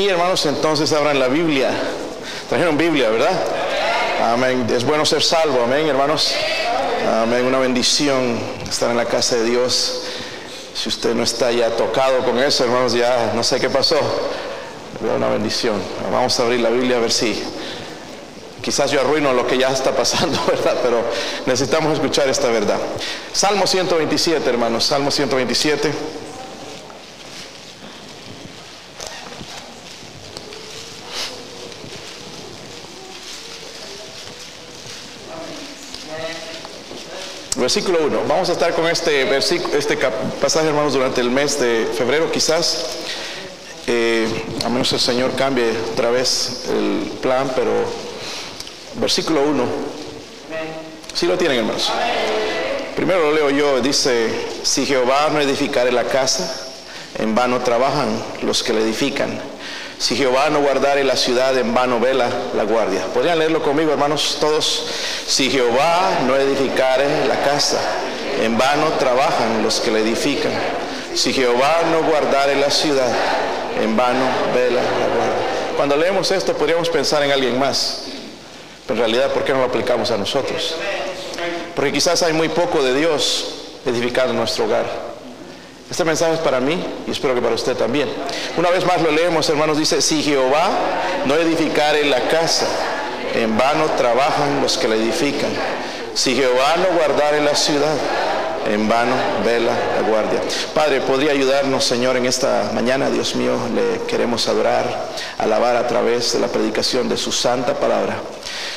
aquí, 0.00 0.08
hermanos, 0.08 0.46
entonces 0.46 0.90
abran 0.94 1.18
la 1.18 1.28
Biblia. 1.28 1.70
Trajeron 2.48 2.78
Biblia, 2.78 3.10
¿verdad? 3.10 3.38
Amén. 4.32 4.66
Es 4.74 4.82
bueno 4.82 5.04
ser 5.04 5.22
salvo, 5.22 5.62
amén, 5.62 5.86
hermanos. 5.88 6.32
Amén. 7.22 7.44
Una 7.44 7.58
bendición 7.58 8.38
estar 8.66 8.90
en 8.90 8.96
la 8.96 9.04
casa 9.04 9.36
de 9.36 9.44
Dios. 9.44 10.00
Si 10.74 10.88
usted 10.88 11.14
no 11.14 11.22
está 11.22 11.52
ya 11.52 11.68
tocado 11.76 12.24
con 12.24 12.38
eso, 12.38 12.64
hermanos, 12.64 12.94
ya 12.94 13.32
no 13.34 13.42
sé 13.42 13.60
qué 13.60 13.68
pasó. 13.68 13.98
Una 15.16 15.28
bendición. 15.28 15.74
Vamos 16.10 16.40
a 16.40 16.44
abrir 16.44 16.60
la 16.60 16.70
Biblia 16.70 16.96
a 16.96 17.00
ver 17.00 17.12
si 17.12 17.38
quizás 18.62 18.90
yo 18.90 19.00
arruino 19.02 19.34
lo 19.34 19.46
que 19.46 19.58
ya 19.58 19.68
está 19.68 19.90
pasando, 19.94 20.42
¿verdad? 20.46 20.78
Pero 20.82 21.02
necesitamos 21.44 21.92
escuchar 21.92 22.26
esta 22.30 22.48
verdad. 22.48 22.78
Salmo 23.34 23.66
127, 23.66 24.48
hermanos. 24.48 24.84
Salmo 24.84 25.10
127. 25.10 25.92
Versículo 37.72 38.04
1. 38.04 38.22
Vamos 38.26 38.48
a 38.48 38.52
estar 38.54 38.74
con 38.74 38.88
este, 38.88 39.26
versículo, 39.26 39.78
este 39.78 39.96
pasaje, 40.40 40.66
hermanos, 40.66 40.92
durante 40.92 41.20
el 41.20 41.30
mes 41.30 41.60
de 41.60 41.86
febrero, 41.96 42.28
quizás. 42.32 42.84
Eh, 43.86 44.26
a 44.64 44.68
menos 44.68 44.92
el 44.92 44.98
Señor 44.98 45.36
cambie 45.36 45.70
otra 45.92 46.10
vez 46.10 46.64
el 46.68 47.08
plan, 47.20 47.52
pero 47.54 47.70
versículo 48.96 49.42
1. 49.42 49.62
Si 51.14 51.26
lo 51.28 51.38
tienen, 51.38 51.58
hermanos. 51.58 51.92
Primero 52.96 53.30
lo 53.30 53.34
leo 53.36 53.50
yo. 53.50 53.80
Dice: 53.80 54.30
Si 54.64 54.84
Jehová 54.84 55.28
no 55.32 55.40
edificare 55.40 55.92
la 55.92 56.02
casa, 56.02 56.52
en 57.20 57.36
vano 57.36 57.60
trabajan 57.60 58.08
los 58.42 58.64
que 58.64 58.72
la 58.72 58.80
edifican. 58.80 59.49
Si 60.00 60.16
Jehová 60.16 60.48
no 60.48 60.62
guardare 60.62 61.04
la 61.04 61.14
ciudad, 61.14 61.54
en 61.58 61.74
vano 61.74 62.00
vela 62.00 62.30
la 62.56 62.64
guardia. 62.64 63.04
¿Podrían 63.12 63.38
leerlo 63.38 63.62
conmigo, 63.62 63.92
hermanos? 63.92 64.38
Todos. 64.40 64.86
Si 65.26 65.50
Jehová 65.50 66.20
no 66.26 66.34
edificare 66.36 67.26
la 67.28 67.42
casa, 67.42 67.78
en 68.42 68.56
vano 68.56 68.94
trabajan 68.98 69.62
los 69.62 69.78
que 69.80 69.90
la 69.90 69.98
edifican. 69.98 70.52
Si 71.14 71.34
Jehová 71.34 71.82
no 71.92 72.02
guardare 72.08 72.56
la 72.56 72.70
ciudad, 72.70 73.12
en 73.78 73.94
vano 73.94 74.24
vela 74.54 74.80
la 74.80 75.06
guardia. 75.06 75.76
Cuando 75.76 75.96
leemos 75.98 76.30
esto 76.30 76.54
podríamos 76.54 76.88
pensar 76.88 77.22
en 77.22 77.32
alguien 77.32 77.58
más. 77.58 78.04
Pero 78.86 79.04
en 79.04 79.10
realidad, 79.10 79.30
¿por 79.34 79.44
qué 79.44 79.52
no 79.52 79.58
lo 79.58 79.66
aplicamos 79.66 80.10
a 80.10 80.16
nosotros? 80.16 80.76
Porque 81.76 81.92
quizás 81.92 82.22
hay 82.22 82.32
muy 82.32 82.48
poco 82.48 82.82
de 82.82 82.94
Dios 82.94 83.54
edificando 83.84 84.32
nuestro 84.32 84.64
hogar. 84.64 85.09
Este 85.90 86.04
mensaje 86.04 86.34
es 86.34 86.38
para 86.40 86.60
mí 86.60 86.78
y 87.06 87.10
espero 87.10 87.34
que 87.34 87.42
para 87.42 87.54
usted 87.54 87.76
también. 87.76 88.08
Una 88.56 88.70
vez 88.70 88.86
más 88.86 89.02
lo 89.02 89.10
leemos, 89.10 89.48
hermanos, 89.48 89.76
dice, 89.76 90.00
si 90.00 90.22
Jehová 90.22 90.70
no 91.26 91.34
edificare 91.34 92.04
la 92.04 92.28
casa, 92.28 92.66
en 93.34 93.58
vano 93.58 93.86
trabajan 93.96 94.60
los 94.62 94.78
que 94.78 94.86
la 94.86 94.94
edifican. 94.94 95.50
Si 96.14 96.36
Jehová 96.36 96.76
no 96.76 96.96
guardare 96.96 97.40
la 97.40 97.56
ciudad, 97.56 97.94
en 98.70 98.88
vano 98.88 99.14
vela 99.44 99.72
la 100.00 100.08
guardia. 100.08 100.40
Padre, 100.74 101.00
¿podría 101.00 101.32
ayudarnos, 101.32 101.84
Señor, 101.84 102.16
en 102.16 102.26
esta 102.26 102.70
mañana? 102.72 103.10
Dios 103.10 103.34
mío, 103.34 103.56
le 103.74 104.06
queremos 104.06 104.46
adorar, 104.46 104.84
alabar 105.38 105.76
a 105.76 105.88
través 105.88 106.34
de 106.34 106.40
la 106.40 106.46
predicación 106.48 107.08
de 107.08 107.16
su 107.16 107.32
santa 107.32 107.74
palabra. 107.74 108.16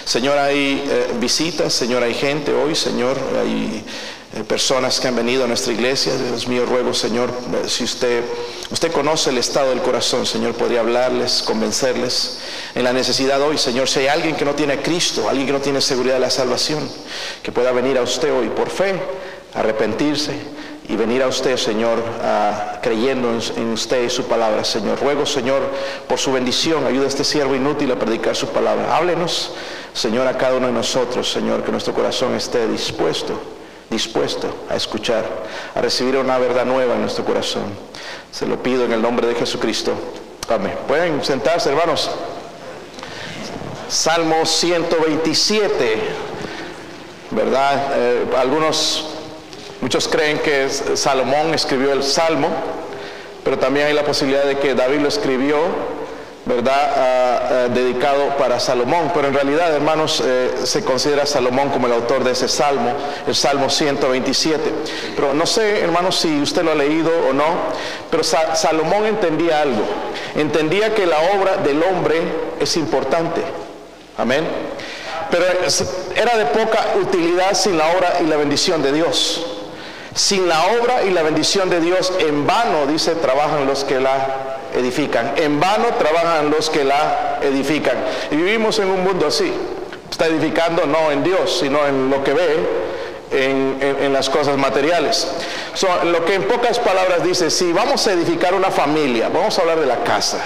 Señor, 0.05 0.37
hay 0.37 0.83
eh, 0.89 1.13
visitas, 1.19 1.73
Señor, 1.73 2.03
hay 2.03 2.13
gente 2.13 2.53
hoy, 2.53 2.75
Señor, 2.75 3.17
hay 3.39 3.83
personas 4.41 4.99
que 4.99 5.07
han 5.07 5.15
venido 5.15 5.43
a 5.43 5.47
nuestra 5.47 5.71
iglesia. 5.71 6.15
Dios 6.17 6.47
mío, 6.47 6.65
ruego, 6.65 6.93
Señor, 6.93 7.29
eh, 7.29 7.69
si 7.69 7.83
usted, 7.83 8.23
usted 8.71 8.91
conoce 8.91 9.29
el 9.29 9.37
estado 9.37 9.69
del 9.69 9.81
corazón, 9.81 10.25
Señor, 10.25 10.55
podría 10.55 10.79
hablarles, 10.79 11.43
convencerles 11.43 12.39
en 12.73 12.83
la 12.83 12.93
necesidad 12.93 13.39
hoy, 13.41 13.59
Señor. 13.59 13.87
Si 13.87 13.99
hay 13.99 14.07
alguien 14.07 14.35
que 14.35 14.43
no 14.43 14.55
tiene 14.55 14.81
Cristo, 14.81 15.29
alguien 15.29 15.45
que 15.45 15.53
no 15.53 15.61
tiene 15.61 15.81
seguridad 15.81 16.15
de 16.15 16.21
la 16.21 16.31
salvación, 16.31 16.89
que 17.43 17.51
pueda 17.51 17.71
venir 17.71 17.97
a 17.99 18.01
usted 18.01 18.33
hoy 18.33 18.49
por 18.49 18.71
fe, 18.71 18.99
arrepentirse 19.53 20.33
y 20.89 20.95
venir 20.95 21.21
a 21.21 21.27
usted, 21.27 21.55
Señor, 21.55 22.03
creyendo 22.81 23.29
en, 23.29 23.39
en, 23.61 23.69
usted 23.71 24.03
y 24.03 24.09
su 24.09 24.23
palabra, 24.23 24.63
Señor. 24.63 24.99
Ruego, 24.99 25.27
Señor, 25.27 25.61
por 26.07 26.17
su 26.17 26.33
bendición, 26.33 26.87
ayuda 26.87 27.05
a 27.05 27.09
este 27.09 27.23
siervo 27.23 27.53
inútil 27.53 27.91
a 27.91 27.99
predicar 27.99 28.35
su 28.35 28.47
palabra. 28.47 28.97
Háblenos, 28.97 29.51
Señor, 29.93 30.25
a 30.25 30.35
cada 30.37 30.57
uno 30.57 30.67
de 30.67 30.73
nosotros, 30.73 31.31
Señor, 31.31 31.63
que 31.63 31.71
nuestro 31.71 31.93
corazón 31.93 32.33
esté 32.33 32.67
dispuesto 32.67 33.39
dispuesto 33.93 34.65
a 34.69 34.75
escuchar, 34.75 35.23
a 35.73 35.81
recibir 35.81 36.17
una 36.17 36.37
verdad 36.37 36.65
nueva 36.65 36.95
en 36.95 37.01
nuestro 37.01 37.23
corazón. 37.23 37.63
Se 38.31 38.45
lo 38.45 38.61
pido 38.61 38.85
en 38.85 38.91
el 38.91 39.01
nombre 39.01 39.27
de 39.27 39.35
Jesucristo. 39.35 39.93
Amén. 40.49 40.75
Pueden 40.87 41.23
sentarse, 41.23 41.69
hermanos. 41.69 42.09
Salmo 43.87 44.45
127, 44.45 45.97
¿verdad? 47.31 47.91
Eh, 47.95 48.25
algunos, 48.37 49.05
muchos 49.81 50.07
creen 50.07 50.39
que 50.39 50.67
Salomón 50.69 51.53
escribió 51.53 51.93
el 51.93 52.03
Salmo, 52.03 52.49
pero 53.43 53.59
también 53.59 53.87
hay 53.87 53.93
la 53.93 54.03
posibilidad 54.03 54.45
de 54.45 54.57
que 54.57 54.73
David 54.73 54.99
lo 54.99 55.09
escribió 55.09 55.57
¿verdad? 56.45 56.93
Ah, 56.97 57.67
dedicado 57.73 58.37
para 58.37 58.59
Salomón, 58.59 59.11
pero 59.13 59.27
en 59.27 59.33
realidad, 59.33 59.73
hermanos, 59.73 60.21
eh, 60.25 60.51
se 60.63 60.83
considera 60.83 61.25
Salomón 61.25 61.69
como 61.69 61.87
el 61.87 61.93
autor 61.93 62.23
de 62.23 62.31
ese 62.31 62.47
salmo, 62.47 62.93
el 63.25 63.35
Salmo 63.35 63.69
127. 63.69 64.61
Pero 65.15 65.33
no 65.33 65.45
sé, 65.45 65.81
hermanos, 65.81 66.17
si 66.17 66.41
usted 66.41 66.63
lo 66.63 66.71
ha 66.71 66.75
leído 66.75 67.11
o 67.29 67.33
no, 67.33 67.45
pero 68.09 68.23
Salomón 68.23 69.05
entendía 69.05 69.61
algo, 69.61 69.83
entendía 70.35 70.93
que 70.93 71.05
la 71.05 71.17
obra 71.35 71.57
del 71.57 71.81
hombre 71.83 72.21
es 72.59 72.75
importante. 72.77 73.41
Amén. 74.17 74.45
Pero 75.31 75.45
era 76.15 76.37
de 76.37 76.45
poca 76.45 76.85
utilidad 77.01 77.53
sin 77.53 77.77
la 77.77 77.87
obra 77.91 78.17
y 78.21 78.25
la 78.25 78.37
bendición 78.37 78.83
de 78.83 78.91
Dios. 78.91 79.52
Sin 80.15 80.47
la 80.47 80.65
obra 80.79 81.03
y 81.03 81.09
la 81.09 81.23
bendición 81.23 81.69
de 81.69 81.79
Dios, 81.79 82.13
en 82.19 82.45
vano, 82.45 82.85
dice, 82.87 83.15
trabajan 83.15 83.65
los 83.65 83.83
que 83.83 83.99
la 83.99 84.59
edifican. 84.75 85.33
En 85.37 85.59
vano 85.59 85.85
trabajan 85.97 86.49
los 86.51 86.69
que 86.69 86.83
la 86.83 87.39
edifican. 87.41 87.97
Y 88.31 88.35
vivimos 88.35 88.77
en 88.79 88.89
un 88.89 89.03
mundo 89.03 89.27
así. 89.27 89.51
Está 90.09 90.27
edificando 90.27 90.85
no 90.85 91.11
en 91.11 91.23
Dios, 91.23 91.59
sino 91.59 91.85
en 91.87 92.09
lo 92.09 92.23
que 92.23 92.33
ve, 92.33 92.67
en, 93.31 94.13
las 94.13 94.29
cosas 94.29 94.57
materiales. 94.57 95.27
lo 96.03 96.23
que 96.23 96.35
en 96.35 96.43
pocas 96.43 96.77
palabras 96.77 97.23
dice, 97.23 97.49
si 97.49 97.73
vamos 97.73 98.05
a 98.05 98.13
edificar 98.13 98.53
una 98.53 98.69
familia, 98.69 99.29
vamos 99.29 99.57
a 99.57 99.61
hablar 99.61 99.79
de 99.79 99.87
la 99.87 100.03
casa, 100.03 100.39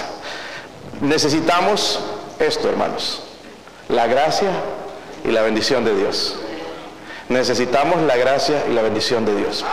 necesitamos 1.02 2.00
esto, 2.38 2.68
hermanos, 2.70 3.22
la 3.88 4.06
gracia 4.06 4.48
y 5.24 5.28
la 5.30 5.42
bendición 5.42 5.84
de 5.84 5.94
Dios. 5.94 6.36
Necesitamos 7.28 8.02
la 8.02 8.16
gracia 8.16 8.64
y 8.68 8.72
la 8.72 8.82
bendición 8.82 9.24
de 9.24 9.36
Dios. 9.36 9.64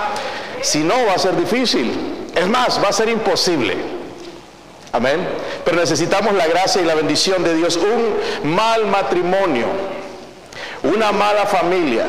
Si 0.62 0.80
no, 0.80 0.96
va 1.08 1.14
a 1.14 1.20
ser 1.20 1.36
difícil. 1.36 1.92
Es 2.36 2.48
más, 2.48 2.84
va 2.84 2.90
a 2.90 2.94
ser 2.94 3.10
imposible. 3.10 3.78
Amén. 4.92 5.28
Pero 5.64 5.78
necesitamos 5.78 6.34
la 6.34 6.48
gracia 6.48 6.82
y 6.82 6.86
la 6.86 6.96
bendición 6.96 7.44
de 7.44 7.54
Dios. 7.56 7.78
Un 7.78 8.54
mal 8.56 8.86
matrimonio, 8.88 9.68
una 10.84 11.12
mala 11.12 11.46
familia, 11.46 12.08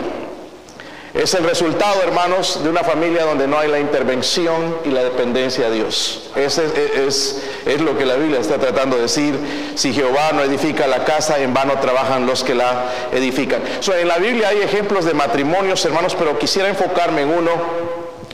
es 1.16 1.32
el 1.32 1.44
resultado, 1.44 2.02
hermanos, 2.02 2.62
de 2.62 2.68
una 2.68 2.84
familia 2.84 3.24
donde 3.24 3.46
no 3.46 3.58
hay 3.58 3.68
la 3.70 3.80
intervención 3.80 4.76
y 4.84 4.90
la 4.90 5.02
dependencia 5.02 5.70
de 5.70 5.76
Dios. 5.76 6.30
Ese 6.36 6.66
es, 7.06 7.80
lo 7.80 7.96
que 7.96 8.04
la 8.04 8.16
Biblia 8.16 8.38
está 8.38 8.58
tratando 8.58 8.96
de 8.96 9.02
decir. 9.02 9.34
Si 9.76 9.94
Jehová 9.94 10.32
no 10.34 10.42
edifica 10.42 10.86
la 10.86 11.04
casa, 11.04 11.38
en 11.38 11.54
vano 11.54 11.78
trabajan 11.80 12.26
los 12.26 12.44
que 12.44 12.54
la 12.54 12.92
edifican. 13.12 13.62
en 13.98 14.08
la 14.08 14.18
Biblia 14.18 14.48
hay 14.48 14.60
ejemplos 14.60 15.06
de 15.06 15.14
matrimonios, 15.14 15.82
hermanos, 15.86 16.14
pero 16.14 16.38
quisiera 16.38 16.68
enfocarme 16.68 17.22
en 17.22 17.30
uno. 17.30 17.50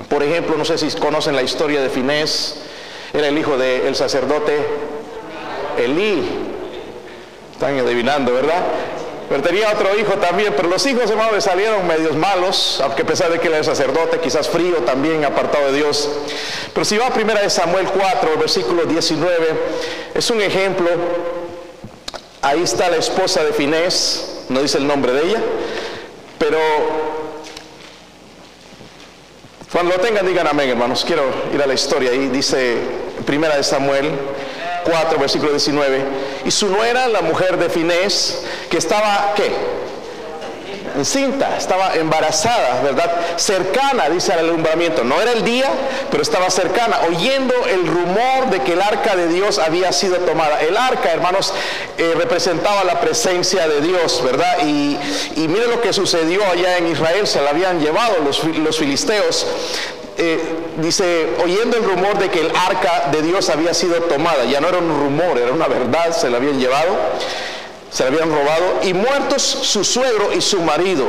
Por 0.09 0.25
ejemplo, 0.25 0.57
no 0.57 0.65
sé 0.65 0.77
si 0.77 0.91
conocen 0.99 1.37
la 1.37 1.43
historia 1.43 1.81
de 1.81 1.89
Finés. 1.89 2.63
Era 3.13 3.29
el 3.29 3.39
hijo 3.39 3.57
del 3.57 3.95
sacerdote 3.95 4.59
Elí. 5.79 6.29
Están 7.53 7.79
adivinando, 7.79 8.33
¿verdad? 8.33 8.65
Pero 9.33 9.45
tenía 9.45 9.73
otro 9.73 9.99
hijo 9.99 10.13
también, 10.19 10.53
pero 10.55 10.69
los 10.69 10.85
hijos, 10.85 11.11
hermanos, 11.11 11.33
le 11.33 11.41
salieron 11.41 11.87
medios 11.87 12.15
malos, 12.15 12.83
aunque 12.85 13.01
a 13.01 13.07
pesar 13.07 13.31
de 13.31 13.41
que 13.41 13.47
él 13.47 13.55
era 13.55 13.65
sacerdote, 13.65 14.19
quizás 14.19 14.47
frío 14.47 14.77
también, 14.85 15.25
apartado 15.25 15.73
de 15.73 15.79
Dios. 15.79 16.07
Pero 16.75 16.85
si 16.85 16.99
va 16.99 17.07
a 17.07 17.15
primera 17.15 17.41
de 17.41 17.49
Samuel 17.49 17.87
4, 17.87 18.37
versículo 18.39 18.85
19, 18.85 19.33
es 20.13 20.29
un 20.29 20.43
ejemplo. 20.43 20.87
Ahí 22.43 22.63
está 22.63 22.91
la 22.91 22.99
esposa 22.99 23.43
de 23.43 23.55
Finés, 23.55 24.43
no 24.51 24.61
dice 24.61 24.77
el 24.77 24.87
nombre 24.87 25.15
de 25.15 25.23
ella, 25.23 25.41
pero 26.39 26.59
cuando 29.73 29.97
lo 29.97 30.01
tengan 30.03 30.27
digan 30.27 30.47
amén, 30.47 30.69
hermanos. 30.69 31.07
Quiero 31.07 31.25
ir 31.55 31.63
a 31.63 31.67
la 31.67 31.73
historia. 31.73 32.11
Ahí 32.11 32.29
dice 32.29 32.77
primera 33.25 33.57
de 33.57 33.63
Samuel 33.63 34.11
4, 34.85 35.19
versículo 35.19 35.51
19. 35.53 36.05
Y 36.45 36.51
su 36.51 36.69
nuera, 36.69 37.09
la 37.09 37.23
mujer 37.23 37.59
de 37.59 37.69
Finés, 37.69 38.43
que 38.71 38.79
estaba, 38.79 39.33
¿qué? 39.37 39.82
Encinta, 40.97 41.57
estaba 41.57 41.95
embarazada, 41.95 42.81
¿verdad? 42.83 43.11
Cercana, 43.37 44.09
dice 44.09 44.33
al 44.33 44.41
alumbramiento. 44.41 45.05
No 45.05 45.21
era 45.21 45.33
el 45.33 45.45
día, 45.45 45.71
pero 46.11 46.23
estaba 46.23 46.51
cercana, 46.51 47.01
oyendo 47.09 47.55
el 47.67 47.87
rumor 47.87 48.51
de 48.51 48.61
que 48.61 48.73
el 48.73 48.83
arca 48.83 49.17
de 49.17 49.29
Dios 49.29 49.59
había 49.59 49.93
sido 49.93 50.17
tomada. 50.19 50.61
El 50.61 50.77
arca, 50.77 51.13
hermanos, 51.13 51.53
eh, 51.99 52.15
representaba 52.17 52.85
la 52.85 53.01
presencia 53.01 53.69
de 53.69 53.81
Dios, 53.81 54.23
¿verdad? 54.25 54.67
Y, 54.67 54.99
mire 55.37 55.67
lo 55.67 55.81
que 55.81 55.93
sucedió 55.93 56.41
allá 56.51 56.79
en 56.79 56.87
Israel, 56.87 57.27
se 57.27 57.41
la 57.43 57.51
habían 57.51 57.81
llevado 57.81 58.17
los, 58.25 58.45
los 58.45 58.79
filisteos. 58.79 59.47
Eh, 60.19 60.39
dice, 60.77 61.29
oyendo 61.43 61.77
el 61.77 61.85
rumor 61.85 62.19
de 62.19 62.29
que 62.29 62.41
el 62.41 62.53
arca 62.55 63.09
de 63.11 63.23
Dios 63.23 63.49
había 63.49 63.73
sido 63.73 63.95
tomada, 64.03 64.45
ya 64.45 64.61
no 64.61 64.69
era 64.69 64.79
un 64.79 64.89
rumor, 64.89 65.39
era 65.39 65.53
una 65.53 65.69
verdad, 65.69 66.13
se 66.13 66.29
la 66.29 66.37
habían 66.37 66.61
llevado, 66.61 66.95
se 67.93 68.05
la 68.05 68.11
habían 68.11 68.31
robado, 68.31 68.81
y 68.83 68.95
muertos 68.95 69.43
su 69.43 69.85
suegro 69.85 70.33
y 70.33 70.41
su 70.41 70.61
marido. 70.63 71.05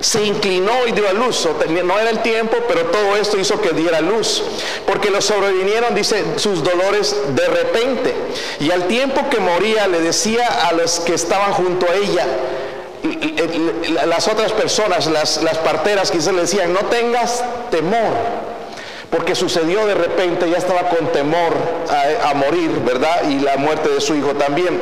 Se 0.00 0.24
inclinó 0.24 0.86
y 0.86 0.92
dio 0.92 1.08
a 1.08 1.12
luz, 1.12 1.48
no 1.84 1.98
era 1.98 2.10
el 2.10 2.20
tiempo, 2.20 2.56
pero 2.68 2.86
todo 2.86 3.16
esto 3.16 3.38
hizo 3.38 3.60
que 3.60 3.70
diera 3.70 4.00
luz, 4.00 4.42
porque 4.86 5.10
los 5.10 5.24
sobrevinieron, 5.24 5.94
dice, 5.94 6.24
sus 6.36 6.62
dolores 6.64 7.16
de 7.34 7.46
repente, 7.46 8.14
y 8.60 8.70
al 8.70 8.86
tiempo 8.88 9.28
que 9.30 9.38
moría 9.38 9.86
le 9.86 10.00
decía 10.00 10.46
a 10.68 10.72
los 10.72 11.00
que 11.00 11.14
estaban 11.14 11.52
junto 11.52 11.86
a 11.86 11.94
ella, 11.94 12.26
las 14.06 14.28
otras 14.28 14.52
personas, 14.52 15.06
las, 15.06 15.42
las 15.42 15.58
parteras, 15.58 16.10
quizás 16.10 16.32
le 16.32 16.42
decían, 16.42 16.72
no 16.72 16.80
tengas 16.86 17.44
temor, 17.70 18.14
porque 19.10 19.34
sucedió 19.34 19.86
de 19.86 19.94
repente, 19.94 20.50
ya 20.50 20.56
estaba 20.56 20.88
con 20.88 21.12
temor 21.12 21.52
a, 21.88 22.30
a, 22.30 22.34
morir, 22.34 22.70
¿verdad? 22.84 23.28
Y 23.28 23.40
la 23.40 23.56
muerte 23.56 23.90
de 23.90 24.00
su 24.00 24.14
hijo 24.14 24.34
también. 24.34 24.80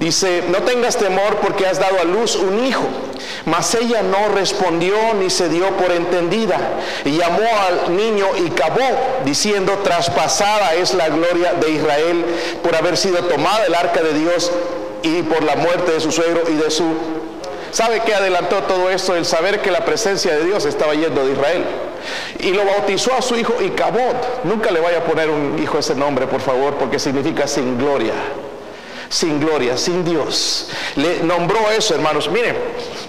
Dice, 0.00 0.44
no 0.48 0.62
tengas 0.62 0.96
temor 0.96 1.36
porque 1.42 1.66
has 1.66 1.78
dado 1.78 2.00
a 2.00 2.04
luz 2.04 2.34
un 2.34 2.64
hijo. 2.64 2.84
Mas 3.44 3.74
ella 3.74 4.02
no 4.02 4.28
respondió 4.34 4.94
ni 5.12 5.28
se 5.28 5.50
dio 5.50 5.68
por 5.76 5.92
entendida. 5.92 6.58
Y 7.04 7.18
llamó 7.18 7.42
al 7.68 7.94
niño 7.94 8.26
y 8.42 8.48
cabó, 8.48 8.80
diciendo, 9.26 9.78
traspasada 9.84 10.72
es 10.72 10.94
la 10.94 11.10
gloria 11.10 11.52
de 11.52 11.70
Israel 11.70 12.24
por 12.62 12.74
haber 12.74 12.96
sido 12.96 13.24
tomada 13.24 13.66
el 13.66 13.74
arca 13.74 14.02
de 14.02 14.14
Dios 14.14 14.50
y 15.02 15.20
por 15.22 15.44
la 15.44 15.56
muerte 15.56 15.92
de 15.92 16.00
su 16.00 16.10
suegro 16.10 16.44
y 16.48 16.54
de 16.54 16.70
su 16.70 16.94
¿Sabe 17.70 18.00
qué 18.00 18.14
adelantó 18.14 18.62
todo 18.62 18.90
esto? 18.90 19.14
El 19.14 19.26
saber 19.26 19.60
que 19.60 19.70
la 19.70 19.84
presencia 19.84 20.34
de 20.34 20.44
Dios 20.44 20.64
estaba 20.64 20.94
yendo 20.94 21.26
de 21.26 21.32
Israel. 21.32 21.64
Y 22.38 22.52
lo 22.52 22.64
bautizó 22.64 23.14
a 23.14 23.22
su 23.22 23.36
hijo 23.36 23.62
Icabod. 23.62 24.16
Nunca 24.44 24.70
le 24.70 24.80
vaya 24.80 24.98
a 24.98 25.04
poner 25.04 25.28
un 25.28 25.62
hijo 25.62 25.78
ese 25.78 25.94
nombre, 25.94 26.26
por 26.26 26.40
favor, 26.40 26.74
porque 26.76 26.98
significa 26.98 27.46
sin 27.46 27.78
gloria 27.78 28.14
sin 29.10 29.40
gloria, 29.40 29.76
sin 29.76 30.04
Dios. 30.04 30.68
Le 30.94 31.18
nombró 31.24 31.68
eso, 31.70 31.94
hermanos. 31.94 32.30
Miren, 32.30 32.56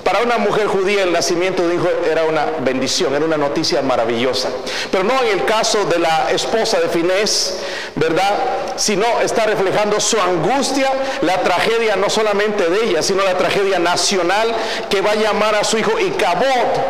para 0.04 0.24
una 0.24 0.40
mujer 0.40 0.66
judía 0.66 1.04
el 1.04 1.14
nacimiento 1.14 1.68
de 1.68 1.76
hijo 1.76 1.88
era 2.10 2.26
una 2.26 2.48
bendición, 2.62 3.14
era 3.14 3.24
una 3.24 3.38
noticia 3.38 3.84
maravillosa. 3.84 4.50
Pero 4.92 5.04
no 5.04 5.14
en 5.22 5.40
el 5.40 5.46
caso 5.46 5.86
de 5.86 6.00
la 6.00 6.32
esposa 6.32 6.80
de 6.80 6.90
Finés, 6.90 7.60
¿verdad? 7.96 8.34
Sino 8.78 9.06
está 9.22 9.46
reflejando 9.46 10.00
su 10.00 10.20
angustia, 10.20 10.92
la 11.22 11.40
tragedia 11.44 11.96
no 11.96 12.10
solamente 12.10 12.68
de 12.68 12.86
ella, 12.86 13.04
sino 13.04 13.24
la 13.24 13.38
tragedia 13.38 13.78
nacional 13.78 14.52
que 14.90 15.02
va 15.02 15.12
a 15.12 15.16
llamar 15.16 15.54
a 15.54 15.64
su 15.64 15.78
hijo 15.78 16.00
Icabod 16.00 16.82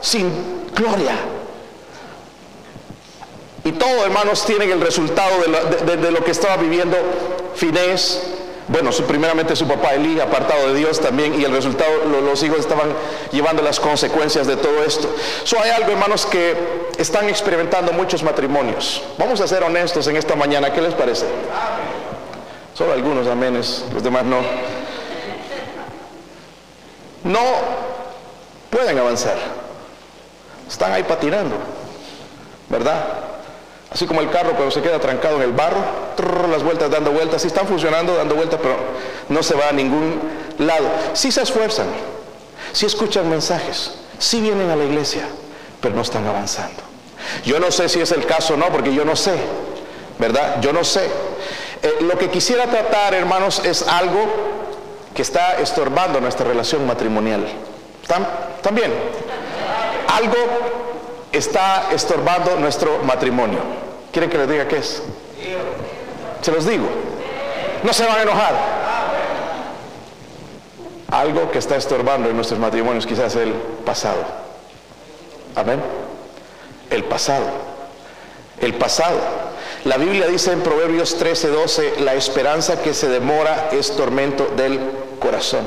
sin 0.00 0.32
gloria. 0.74 1.16
Y 3.62 3.72
todo, 3.72 4.04
hermanos, 4.04 4.44
tienen 4.46 4.70
el 4.70 4.80
resultado 4.80 5.32
de 5.84 5.96
de 5.98 6.10
lo 6.10 6.24
que 6.24 6.30
estaba 6.30 6.56
viviendo 6.56 6.96
Finés, 7.54 8.20
bueno, 8.74 8.90
primeramente 9.06 9.54
su 9.54 9.68
papá 9.68 9.94
Elí, 9.94 10.18
apartado 10.18 10.66
de 10.66 10.74
Dios 10.74 11.00
también, 11.00 11.40
y 11.40 11.44
el 11.44 11.52
resultado, 11.52 11.90
los 12.06 12.42
hijos 12.42 12.58
estaban 12.58 12.92
llevando 13.30 13.62
las 13.62 13.78
consecuencias 13.78 14.48
de 14.48 14.56
todo 14.56 14.82
esto. 14.82 15.08
So, 15.44 15.60
hay 15.60 15.70
algo, 15.70 15.92
hermanos, 15.92 16.26
que 16.26 16.56
están 16.98 17.28
experimentando 17.28 17.92
muchos 17.92 18.24
matrimonios. 18.24 19.00
Vamos 19.16 19.40
a 19.40 19.46
ser 19.46 19.62
honestos 19.62 20.08
en 20.08 20.16
esta 20.16 20.34
mañana, 20.34 20.72
¿qué 20.72 20.80
les 20.80 20.92
parece? 20.92 21.24
Solo 22.74 22.94
algunos 22.94 23.28
amenes, 23.28 23.84
los 23.94 24.02
demás 24.02 24.24
no. 24.24 24.40
No 27.22 27.40
pueden 28.70 28.98
avanzar. 28.98 29.36
Están 30.68 30.90
ahí 30.90 31.04
patinando, 31.04 31.54
¿verdad? 32.68 33.33
Así 33.94 34.06
como 34.06 34.20
el 34.20 34.28
carro 34.28 34.54
cuando 34.54 34.72
se 34.72 34.82
queda 34.82 34.98
trancado 34.98 35.36
en 35.36 35.42
el 35.42 35.52
barro, 35.52 35.78
las 36.50 36.64
vueltas 36.64 36.90
dando 36.90 37.12
vueltas, 37.12 37.42
sí 37.42 37.46
están 37.46 37.68
funcionando 37.68 38.16
dando 38.16 38.34
vueltas, 38.34 38.58
pero 38.60 38.74
no 39.28 39.40
se 39.40 39.54
va 39.54 39.68
a 39.68 39.72
ningún 39.72 40.20
lado. 40.58 40.86
Sí 41.12 41.30
se 41.30 41.42
esfuerzan, 41.42 41.86
sí 42.72 42.86
escuchan 42.86 43.30
mensajes, 43.30 43.92
sí 44.18 44.40
vienen 44.40 44.68
a 44.70 44.74
la 44.74 44.84
iglesia, 44.84 45.28
pero 45.80 45.94
no 45.94 46.02
están 46.02 46.26
avanzando. 46.26 46.82
Yo 47.44 47.60
no 47.60 47.70
sé 47.70 47.88
si 47.88 48.00
es 48.00 48.10
el 48.10 48.26
caso 48.26 48.54
o 48.54 48.56
no, 48.56 48.66
porque 48.66 48.92
yo 48.92 49.04
no 49.04 49.14
sé, 49.14 49.36
¿verdad? 50.18 50.60
Yo 50.60 50.72
no 50.72 50.82
sé. 50.82 51.08
Eh, 51.80 51.98
lo 52.00 52.18
que 52.18 52.30
quisiera 52.30 52.66
tratar, 52.66 53.14
hermanos, 53.14 53.62
es 53.64 53.86
algo 53.86 54.26
que 55.14 55.22
está 55.22 55.60
estorbando 55.60 56.20
nuestra 56.20 56.44
relación 56.44 56.84
matrimonial. 56.84 57.46
¿Están, 58.02 58.26
¿Están 58.56 58.74
bien? 58.74 58.92
Algo 60.08 60.36
está 61.30 61.90
estorbando 61.92 62.56
nuestro 62.56 62.98
matrimonio. 63.04 63.83
¿Quieren 64.14 64.30
que 64.30 64.38
les 64.38 64.48
diga 64.48 64.68
qué 64.68 64.76
es? 64.76 65.02
Se 66.40 66.52
los 66.52 66.64
digo. 66.64 66.86
No 67.82 67.92
se 67.92 68.06
van 68.06 68.20
a 68.20 68.22
enojar. 68.22 68.54
Algo 71.10 71.50
que 71.50 71.58
está 71.58 71.74
estorbando 71.74 72.30
en 72.30 72.36
nuestros 72.36 72.60
matrimonios 72.60 73.06
quizás 73.08 73.34
el 73.34 73.52
pasado. 73.84 74.24
Amén. 75.56 75.80
El 76.90 77.02
pasado. 77.04 77.44
El 78.60 78.74
pasado. 78.74 79.18
La 79.84 79.96
Biblia 79.96 80.28
dice 80.28 80.52
en 80.52 80.60
Proverbios 80.60 81.18
13, 81.18 81.48
12, 81.48 81.94
la 81.98 82.14
esperanza 82.14 82.80
que 82.80 82.94
se 82.94 83.08
demora 83.08 83.70
es 83.72 83.96
tormento 83.96 84.46
del 84.56 84.78
corazón. 85.18 85.66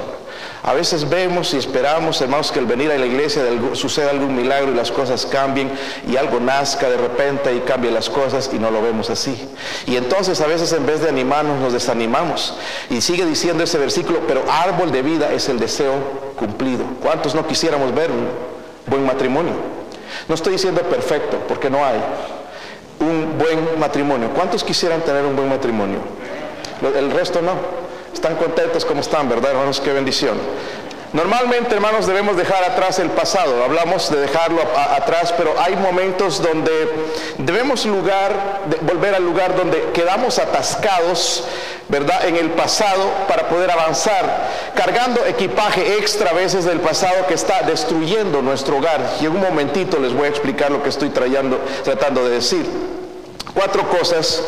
A 0.63 0.74
veces 0.74 1.07
vemos 1.07 1.54
y 1.54 1.57
esperamos, 1.57 2.19
hermanos, 2.21 2.51
que 2.51 2.59
al 2.59 2.65
venir 2.65 2.92
a 2.92 2.98
la 2.98 3.06
iglesia 3.06 3.44
suceda 3.74 4.09
algún 4.09 4.36
milagro 4.36 4.71
y 4.71 4.75
las 4.75 4.92
cosas 4.92 5.25
cambien 5.25 5.71
y 6.07 6.18
algo 6.18 6.39
nazca 6.39 6.89
de 6.89 6.98
repente 6.98 7.54
y 7.56 7.59
cambie 7.59 7.92
las 7.92 8.09
cosas 8.09 8.50
y 8.51 8.59
no 8.59 8.71
lo 8.71 8.81
vemos 8.81 9.09
así. 9.09 9.50
Y 9.86 9.95
entonces 9.95 10.42
a 10.42 10.48
veces 10.48 10.74
en 10.74 10.86
vez 10.86 11.01
de 11.01 11.09
animarnos 11.09 11.59
nos 11.59 11.74
desanimamos. 11.74 12.57
Y 12.89 13.01
sigue 13.01 13.25
diciendo 13.25 13.63
ese 13.63 13.77
versículo, 13.77 14.21
pero 14.27 14.44
árbol 14.50 14.92
de 14.92 15.01
vida 15.01 15.31
es 15.31 15.48
el 15.48 15.59
deseo 15.59 15.94
cumplido. 16.36 16.83
¿Cuántos 17.01 17.36
no 17.36 17.48
quisiéramos 17.48 17.94
ver 17.94 18.12
un 18.12 18.27
buen 18.88 19.06
matrimonio? 19.06 19.53
No 20.27 20.36
estoy 20.36 20.53
diciendo 20.53 20.81
perfecto, 20.81 21.38
porque 21.48 21.69
no 21.69 21.86
hay 21.86 22.00
un 23.00 23.38
buen 23.38 23.80
matrimonio. 23.80 24.30
¿Cuántos 24.36 24.63
quisieran 24.63 25.01
tener 25.01 25.25
un 25.25 25.36
buen 25.36 25.50
matrimonio? 25.50 26.00
El 26.81 27.12
resto 27.12 27.42
no. 27.42 27.87
Están 28.18 28.36
contentos 28.36 28.84
como 28.84 29.01
están, 29.01 29.30
¿verdad, 29.30 29.51
hermanos? 29.51 29.80
Qué 29.80 29.94
bendición. 29.94 30.39
Normalmente, 31.13 31.75
hermanos, 31.75 32.08
debemos 32.08 32.36
dejar 32.36 32.63
atrás 32.63 32.98
el 32.98 33.12
pasado. 33.12 33.63
Hablamos 33.63 34.10
de 34.10 34.22
dejarlo 34.22 34.60
atrás, 34.74 35.36
pero 35.38 35.53
hay 35.60 35.75
momentos 35.75 36.41
donde 36.41 36.72
debemos 37.38 37.88
volver 38.82 39.13
al 39.13 39.24
lugar 39.24 39.56
donde 39.56 39.91
quedamos 39.94 40.39
atascados, 40.39 41.44
¿verdad? 41.89 42.25
En 42.25 42.38
el 42.38 42.50
pasado 42.50 43.08
para 43.27 43.48
poder 43.50 43.70
avanzar, 43.70 44.48
cargando 44.74 45.24
equipaje 45.24 46.00
extra 46.00 46.32
a 46.32 46.34
veces 46.34 46.65
del 46.65 46.80
pasado 46.80 47.27
que 47.27 47.36
está 47.36 47.62
destruyendo 47.62 48.41
nuestro 48.41 48.77
hogar. 48.77 49.00
Y 49.22 49.27
en 49.27 49.34
un 49.34 49.41
momentito 49.41 50.00
les 50.00 50.12
voy 50.12 50.25
a 50.25 50.30
explicar 50.30 50.72
lo 50.72 50.82
que 50.82 50.89
estoy 50.89 51.10
trayendo, 51.10 51.60
tratando 51.84 52.27
de 52.27 52.32
decir. 52.32 52.65
Cuatro 53.53 53.88
cosas 53.88 54.41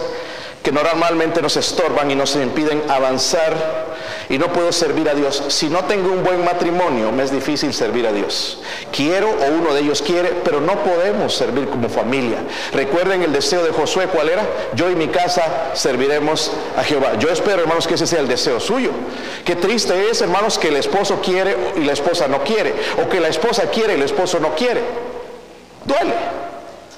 que 0.64 0.72
normalmente 0.72 1.42
nos 1.42 1.56
estorban 1.58 2.12
y 2.12 2.16
nos 2.16 2.36
impiden 2.36 2.84
avanzar 2.90 3.88
y 4.30 4.38
no 4.38 4.54
puedo 4.54 4.72
servir 4.72 5.10
a 5.10 5.16
Dios. 5.16 5.44
Si 5.48 5.70
no 5.70 5.86
tengo 5.86 6.12
un 6.12 6.24
buen 6.24 6.44
matrimonio, 6.44 7.12
me 7.12 7.24
es 7.24 7.32
difícil 7.32 7.74
servir 7.74 8.06
a 8.06 8.12
Dios. 8.12 8.62
Quiero 8.92 9.30
o 9.30 9.52
uno 9.52 9.74
de 9.74 9.82
ellos 9.82 10.02
quiere, 10.02 10.30
pero 10.44 10.62
no 10.62 10.84
podemos 10.84 11.34
servir 11.34 11.68
como 11.68 11.90
familia. 11.90 12.38
Recuerden 12.72 13.24
el 13.24 13.34
deseo 13.34 13.64
de 13.64 13.72
Josué, 13.72 14.08
¿cuál 14.08 14.30
era? 14.30 14.46
Yo 14.76 14.90
y 14.92 14.96
mi 14.96 15.08
casa 15.08 15.72
serviremos 15.74 16.52
a 16.78 16.84
Jehová. 16.84 17.18
Yo 17.18 17.30
espero, 17.30 17.62
hermanos, 17.62 17.88
que 17.88 17.96
ese 17.96 18.06
sea 18.06 18.20
el 18.20 18.28
deseo 18.28 18.60
suyo. 18.60 18.92
Qué 19.44 19.56
triste 19.56 20.10
es, 20.10 20.22
hermanos, 20.22 20.60
que 20.60 20.68
el 20.68 20.76
esposo 20.76 21.20
quiere 21.22 21.56
y 21.78 21.82
la 21.82 21.94
esposa 21.94 22.28
no 22.28 22.44
quiere, 22.44 22.74
o 23.04 23.10
que 23.10 23.20
la 23.20 23.30
esposa 23.30 23.64
quiere 23.72 23.94
y 23.94 23.96
el 23.96 24.04
esposo 24.04 24.40
no 24.40 24.54
quiere. 24.54 24.82
Duele, 25.86 26.14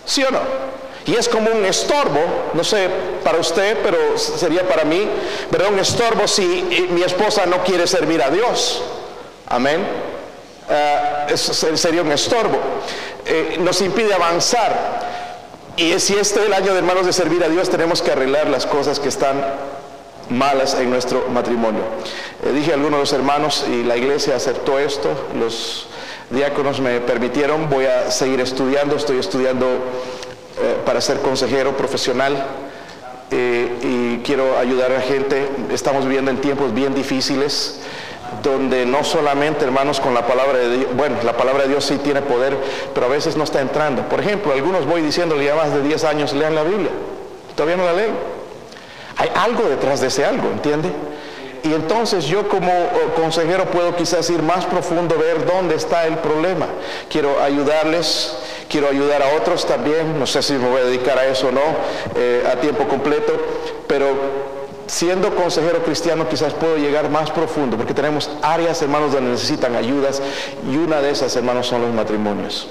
¿sí 0.05 0.23
o 0.23 0.31
no? 0.31 0.80
Y 1.05 1.15
es 1.15 1.27
como 1.27 1.49
un 1.49 1.65
estorbo, 1.65 2.19
no 2.53 2.63
sé 2.63 2.89
para 3.23 3.39
usted, 3.39 3.77
pero 3.83 4.17
sería 4.17 4.67
para 4.67 4.83
mí, 4.83 5.07
pero 5.49 5.69
un 5.69 5.79
estorbo 5.79 6.27
si 6.27 6.67
eh, 6.71 6.87
mi 6.91 7.01
esposa 7.01 7.45
no 7.45 7.63
quiere 7.63 7.87
servir 7.87 8.21
a 8.21 8.29
Dios. 8.29 8.83
Amén. 9.47 9.85
Uh, 10.69 11.37
sería 11.75 12.01
un 12.01 12.11
estorbo. 12.11 12.57
Eh, 13.25 13.57
nos 13.59 13.81
impide 13.81 14.13
avanzar. 14.13 15.11
Y 15.75 15.99
si 15.99 16.15
este 16.15 16.41
es 16.41 16.45
el 16.45 16.53
año 16.53 16.73
de 16.73 16.79
hermanos 16.79 17.05
de 17.05 17.13
servir 17.13 17.43
a 17.43 17.49
Dios, 17.49 17.69
tenemos 17.69 18.01
que 18.01 18.11
arreglar 18.11 18.47
las 18.49 18.65
cosas 18.65 18.99
que 18.99 19.09
están 19.09 19.43
malas 20.29 20.75
en 20.75 20.89
nuestro 20.89 21.27
matrimonio. 21.29 21.81
Eh, 22.43 22.51
dije 22.53 22.71
a 22.71 22.75
algunos 22.75 22.93
de 22.93 22.99
los 22.99 23.13
hermanos 23.13 23.65
y 23.69 23.83
la 23.83 23.97
iglesia 23.97 24.35
aceptó 24.35 24.79
esto, 24.79 25.09
los 25.37 25.87
diáconos 26.29 26.79
me 26.79 26.99
permitieron, 27.01 27.69
voy 27.69 27.85
a 27.85 28.09
seguir 28.11 28.39
estudiando, 28.39 28.95
estoy 28.95 29.19
estudiando 29.19 29.67
eh, 30.59 30.77
para 30.85 31.01
ser 31.01 31.19
consejero 31.19 31.75
profesional 31.77 32.45
eh, 33.31 33.77
y 33.81 34.17
quiero 34.23 34.57
ayudar 34.57 34.91
a 34.91 35.01
gente. 35.01 35.47
Estamos 35.71 36.05
viviendo 36.05 36.31
en 36.31 36.37
tiempos 36.41 36.73
bien 36.73 36.93
difíciles 36.93 37.79
donde 38.43 38.85
no 38.85 39.03
solamente, 39.03 39.65
hermanos, 39.65 39.99
con 39.99 40.13
la 40.13 40.25
palabra 40.25 40.57
de 40.57 40.77
Dios, 40.77 40.89
bueno, 40.95 41.17
la 41.23 41.35
palabra 41.35 41.63
de 41.63 41.69
Dios 41.69 41.85
sí 41.85 41.97
tiene 41.97 42.21
poder, 42.21 42.57
pero 42.93 43.05
a 43.05 43.09
veces 43.09 43.35
no 43.35 43.43
está 43.43 43.61
entrando. 43.61 44.03
Por 44.03 44.19
ejemplo, 44.21 44.53
algunos 44.53 44.85
voy 44.85 45.01
diciéndole 45.01 45.45
ya 45.45 45.55
más 45.55 45.73
de 45.73 45.81
10 45.81 46.03
años, 46.05 46.33
lean 46.33 46.55
la 46.55 46.63
Biblia. 46.63 46.91
Todavía 47.55 47.77
no 47.77 47.85
la 47.85 47.93
leen. 47.93 48.11
Hay 49.17 49.29
algo 49.35 49.69
detrás 49.69 50.01
de 50.01 50.07
ese 50.07 50.25
algo, 50.25 50.49
¿entiende? 50.49 50.89
Y 51.63 51.73
entonces 51.73 52.25
yo 52.25 52.47
como 52.49 52.71
oh, 52.71 53.13
consejero 53.21 53.65
puedo 53.65 53.95
quizás 53.95 54.29
ir 54.31 54.41
más 54.41 54.65
profundo, 54.65 55.15
ver 55.17 55.45
dónde 55.45 55.75
está 55.75 56.07
el 56.07 56.17
problema. 56.17 56.65
Quiero 57.09 57.39
ayudarles, 57.39 58.35
quiero 58.71 58.87
ayudar 58.87 59.21
a 59.21 59.35
otros 59.35 59.67
también, 59.67 60.17
no 60.17 60.25
sé 60.25 60.41
si 60.41 60.53
me 60.53 60.69
voy 60.69 60.81
a 60.81 60.85
dedicar 60.85 61.19
a 61.19 61.25
eso 61.25 61.49
o 61.49 61.51
no, 61.51 61.61
eh, 62.15 62.47
a 62.49 62.55
tiempo 62.55 62.87
completo, 62.87 63.33
pero 63.85 64.07
siendo 64.87 65.35
consejero 65.35 65.83
cristiano 65.83 66.27
quizás 66.29 66.53
puedo 66.53 66.77
llegar 66.77 67.09
más 67.09 67.29
profundo, 67.29 67.75
porque 67.75 67.93
tenemos 67.93 68.29
áreas, 68.41 68.81
hermanos, 68.81 69.11
donde 69.11 69.31
necesitan 69.31 69.75
ayudas, 69.75 70.21
y 70.71 70.77
una 70.77 71.01
de 71.01 71.11
esas, 71.11 71.35
hermanos, 71.35 71.67
son 71.67 71.81
los 71.81 71.93
matrimonios. 71.93 72.69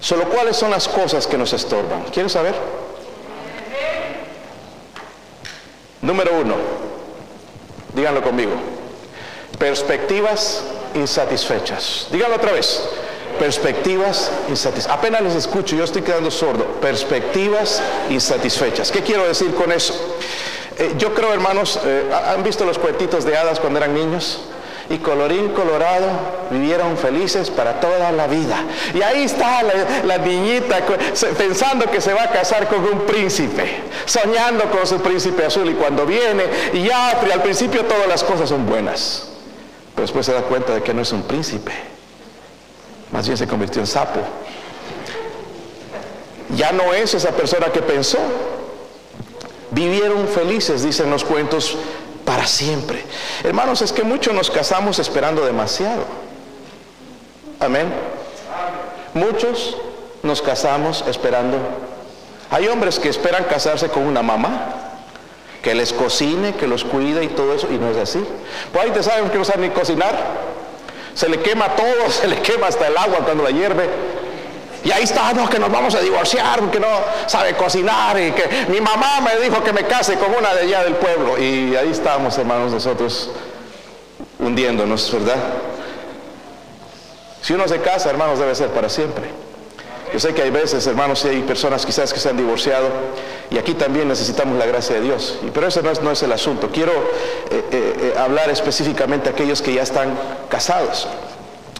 Solo 0.00 0.28
cuáles 0.28 0.56
son 0.56 0.70
las 0.70 0.86
cosas 0.88 1.26
que 1.26 1.38
nos 1.38 1.52
estorban. 1.52 2.02
¿Quieres 2.12 2.32
saber? 2.32 2.54
Número 6.02 6.32
uno, 6.38 6.56
díganlo 7.94 8.22
conmigo, 8.22 8.52
perspectivas 9.58 10.64
insatisfechas. 10.94 12.08
Díganlo 12.10 12.36
otra 12.36 12.52
vez, 12.52 12.88
perspectivas 13.32 14.30
insatisfechas. 14.48 14.98
Apenas 14.98 15.22
les 15.22 15.34
escucho, 15.34 15.76
yo 15.76 15.84
estoy 15.84 16.02
quedando 16.02 16.30
sordo. 16.30 16.64
Perspectivas 16.80 17.82
insatisfechas. 18.10 18.90
¿Qué 18.90 19.02
quiero 19.02 19.26
decir 19.26 19.54
con 19.54 19.72
eso? 19.72 19.94
Eh, 20.78 20.94
yo 20.98 21.14
creo, 21.14 21.32
hermanos, 21.32 21.78
eh, 21.84 22.10
¿han 22.28 22.42
visto 22.42 22.64
los 22.64 22.78
cuentitos 22.78 23.24
de 23.24 23.36
hadas 23.36 23.60
cuando 23.60 23.78
eran 23.78 23.94
niños? 23.94 24.40
y 24.92 24.98
colorín 24.98 25.50
colorado 25.50 26.06
vivieron 26.50 26.96
felices 26.96 27.50
para 27.50 27.80
toda 27.80 28.12
la 28.12 28.26
vida. 28.26 28.62
Y 28.94 29.02
ahí 29.02 29.24
está 29.24 29.62
la, 30.04 30.18
niñita 30.18 30.80
pensando 31.38 31.90
que 31.90 32.00
se 32.00 32.12
va 32.12 32.24
a 32.24 32.30
casar 32.30 32.68
con 32.68 32.84
un 32.84 33.00
príncipe, 33.06 33.82
soñando 34.04 34.70
con 34.70 34.86
su 34.86 35.00
príncipe 35.00 35.46
azul 35.46 35.68
y 35.70 35.74
cuando 35.74 36.04
viene 36.04 36.44
y 36.72 36.84
ya 36.84 37.10
al 37.10 37.42
principio 37.42 37.84
todas 37.84 38.06
las 38.06 38.22
cosas 38.22 38.48
son 38.48 38.66
buenas, 38.66 39.28
pero 39.94 40.02
después 40.02 40.26
se 40.26 40.32
da 40.32 40.42
cuenta 40.42 40.74
de 40.74 40.82
que 40.82 40.92
no 40.92 41.02
es 41.02 41.12
un 41.12 41.22
príncipe, 41.22 41.72
más 43.12 43.26
bien 43.26 43.36
se 43.36 43.46
convirtió 43.46 43.80
en 43.80 43.86
sapo. 43.86 44.20
Ya 46.56 46.72
no 46.72 46.92
es 46.92 47.14
esa 47.14 47.30
persona 47.30 47.66
que 47.66 47.80
pensó. 47.80 48.18
Vivieron 49.70 50.28
felices, 50.28 50.82
dicen 50.82 51.10
los 51.10 51.24
cuentos, 51.24 51.76
para 52.24 52.46
siempre. 52.46 53.04
Hermanos, 53.42 53.82
es 53.82 53.92
que 53.92 54.02
muchos 54.02 54.34
nos 54.34 54.50
casamos 54.50 54.98
esperando 54.98 55.44
demasiado. 55.44 56.04
Amén. 57.60 57.92
Muchos 59.14 59.76
nos 60.22 60.42
casamos 60.42 61.04
esperando. 61.06 61.58
Hay 62.50 62.68
hombres 62.68 62.98
que 62.98 63.08
esperan 63.08 63.44
casarse 63.44 63.88
con 63.88 64.04
una 64.04 64.22
mamá 64.22 64.74
que 65.62 65.74
les 65.74 65.92
cocine, 65.92 66.54
que 66.54 66.66
los 66.66 66.84
cuide 66.84 67.24
y 67.24 67.28
todo 67.28 67.54
eso, 67.54 67.68
y 67.70 67.78
no 67.78 67.90
es 67.90 67.96
así. 67.96 68.22
Pues 68.72 68.84
ahí 68.84 68.90
te 68.90 69.02
saben 69.02 69.30
que 69.30 69.38
no 69.38 69.44
saben 69.44 69.62
ni 69.62 69.70
cocinar. 69.70 70.14
Se 71.14 71.28
le 71.28 71.40
quema 71.40 71.74
todo, 71.76 72.10
se 72.10 72.26
le 72.28 72.40
quema 72.42 72.68
hasta 72.68 72.86
el 72.86 72.96
agua 72.96 73.18
cuando 73.24 73.44
la 73.44 73.50
hierve. 73.50 73.88
Y 74.84 74.90
ahí 74.90 75.04
está, 75.04 75.32
no, 75.32 75.48
que 75.48 75.60
nos 75.60 75.70
vamos 75.70 75.94
a 75.94 76.00
divorciar 76.00 76.58
porque 76.58 76.80
no 76.80 76.88
sabe 77.26 77.54
cocinar 77.54 78.18
y 78.18 78.32
que 78.32 78.66
mi 78.68 78.80
mamá 78.80 79.20
me 79.20 79.36
dijo 79.40 79.62
que 79.62 79.72
me 79.72 79.84
case 79.84 80.16
con 80.16 80.34
una 80.34 80.52
de 80.54 80.62
allá 80.62 80.82
del 80.82 80.94
pueblo. 80.94 81.38
Y 81.38 81.76
ahí 81.76 81.90
estamos, 81.90 82.36
hermanos, 82.36 82.72
nosotros 82.72 83.30
hundiéndonos, 84.40 85.12
¿verdad? 85.12 85.36
Si 87.42 87.52
uno 87.54 87.68
se 87.68 87.80
casa, 87.80 88.10
hermanos, 88.10 88.40
debe 88.40 88.54
ser 88.56 88.70
para 88.70 88.88
siempre. 88.88 89.30
Yo 90.12 90.20
sé 90.20 90.34
que 90.34 90.42
hay 90.42 90.50
veces, 90.50 90.86
hermanos, 90.86 91.24
y 91.24 91.28
hay 91.28 91.42
personas 91.42 91.86
quizás 91.86 92.12
que 92.12 92.20
se 92.20 92.28
han 92.28 92.36
divorciado 92.36 92.88
y 93.50 93.58
aquí 93.58 93.74
también 93.74 94.08
necesitamos 94.08 94.58
la 94.58 94.66
gracia 94.66 94.96
de 94.96 95.02
Dios. 95.02 95.38
Pero 95.52 95.66
ese 95.66 95.82
no 95.82 95.90
es, 95.90 96.02
no 96.02 96.10
es 96.10 96.22
el 96.22 96.32
asunto. 96.32 96.70
Quiero 96.70 96.92
eh, 96.92 97.64
eh, 97.70 97.94
eh, 98.00 98.14
hablar 98.18 98.50
específicamente 98.50 99.28
a 99.28 99.32
aquellos 99.32 99.62
que 99.62 99.74
ya 99.74 99.82
están 99.82 100.14
casados. 100.48 101.08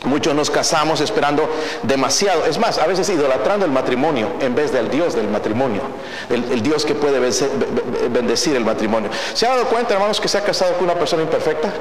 Muchos 0.05 0.35
nos 0.35 0.51
casamos 0.51 1.01
esperando 1.01 1.49
demasiado. 1.83 2.45
Es 2.47 2.59
más, 2.59 2.79
a 2.79 2.87
veces 2.87 3.09
idolatrando 3.09 3.65
el 3.65 3.73
matrimonio 3.73 4.29
en 4.41 4.55
vez 4.55 4.73
del 4.73 4.91
Dios 4.91 5.15
del 5.15 5.29
matrimonio. 5.29 5.81
El, 6.29 6.63
Dios 6.63 6.85
que 6.85 6.95
puede 6.95 7.21
bendecir 8.11 8.57
el 8.57 8.65
matrimonio. 8.65 9.11
¿Se 9.33 9.47
ha 9.47 9.51
dado 9.51 9.67
cuenta, 9.67 9.95
hermanos, 9.95 10.21
que 10.21 10.29
se 10.29 10.39
ha 10.39 10.43
casado 10.43 10.75
con 10.75 10.85
una 10.85 10.95
persona 10.95 11.23
imperfecta? 11.23 11.73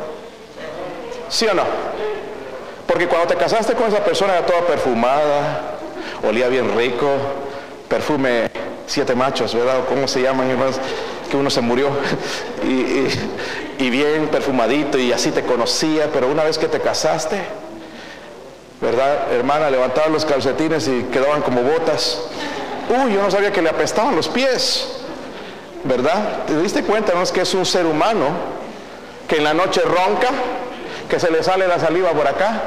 ¿Sí 1.29 1.47
o 1.47 1.53
no? 1.53 1.63
Porque 2.85 3.07
cuando 3.07 3.27
te 3.27 3.35
casaste 3.35 3.73
con 3.73 3.87
esa 3.87 4.03
persona 4.03 4.37
era 4.37 4.45
toda 4.45 4.61
perfumada, 4.61 5.79
olía 6.23 6.47
bien 6.47 6.75
rico, 6.77 7.07
perfume 7.87 8.49
siete 8.87 9.15
machos, 9.15 9.53
¿verdad? 9.55 9.81
¿Cómo 9.87 10.07
se 10.07 10.21
llaman, 10.21 10.49
hermanos? 10.49 10.75
Que 11.29 11.37
uno 11.37 11.49
se 11.49 11.61
murió. 11.61 11.89
y, 12.63 13.07
y 13.83 13.89
bien 13.89 14.27
perfumadito 14.27 14.97
y 14.97 15.11
así 15.11 15.31
te 15.31 15.43
conocía, 15.43 16.09
pero 16.13 16.27
una 16.27 16.43
vez 16.43 16.57
que 16.57 16.67
te 16.67 16.79
casaste, 16.79 17.41
¿verdad? 18.79 19.31
Hermana, 19.31 19.69
levantaba 19.69 20.07
los 20.09 20.25
calcetines 20.25 20.87
y 20.87 21.03
quedaban 21.11 21.41
como 21.41 21.61
botas. 21.63 22.19
Uy, 22.89 23.13
yo 23.13 23.21
no 23.21 23.31
sabía 23.31 23.51
que 23.51 23.61
le 23.61 23.69
apestaban 23.69 24.15
los 24.15 24.27
pies, 24.27 24.87
¿verdad? 25.83 26.45
¿Te 26.45 26.59
diste 26.61 26.83
cuenta, 26.83 27.13
no 27.13 27.21
es 27.21 27.31
que 27.31 27.41
es 27.41 27.53
un 27.53 27.65
ser 27.65 27.85
humano 27.85 28.27
que 29.27 29.37
en 29.37 29.43
la 29.45 29.53
noche 29.53 29.81
ronca, 29.81 30.29
que 31.09 31.19
se 31.19 31.31
le 31.31 31.41
sale 31.43 31.67
la 31.67 31.79
saliva 31.79 32.11
por 32.11 32.27
acá, 32.27 32.61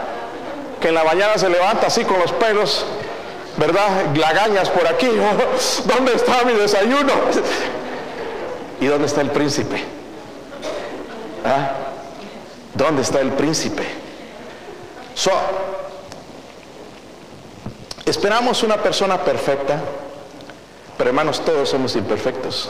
que 0.80 0.88
en 0.88 0.94
la 0.94 1.04
mañana 1.04 1.36
se 1.36 1.48
levanta 1.48 1.88
así 1.88 2.04
con 2.04 2.18
los 2.18 2.32
pelos, 2.32 2.86
¿verdad? 3.56 4.14
Lagañas 4.16 4.70
por 4.70 4.86
aquí. 4.86 5.08
¿Dónde 5.84 6.14
está 6.14 6.44
mi 6.44 6.52
desayuno? 6.54 7.12
¿Y 8.80 8.86
dónde 8.86 9.06
está 9.06 9.20
el 9.20 9.30
príncipe? 9.30 9.82
¿Ah? 11.44 11.72
¿Dónde 12.74 13.02
está 13.02 13.20
el 13.20 13.32
príncipe? 13.32 13.84
So, 15.14 15.30
Esperamos 18.04 18.62
una 18.62 18.76
persona 18.76 19.24
perfecta, 19.24 19.80
pero 20.98 21.08
hermanos, 21.08 21.42
todos 21.42 21.70
somos 21.70 21.96
imperfectos. 21.96 22.68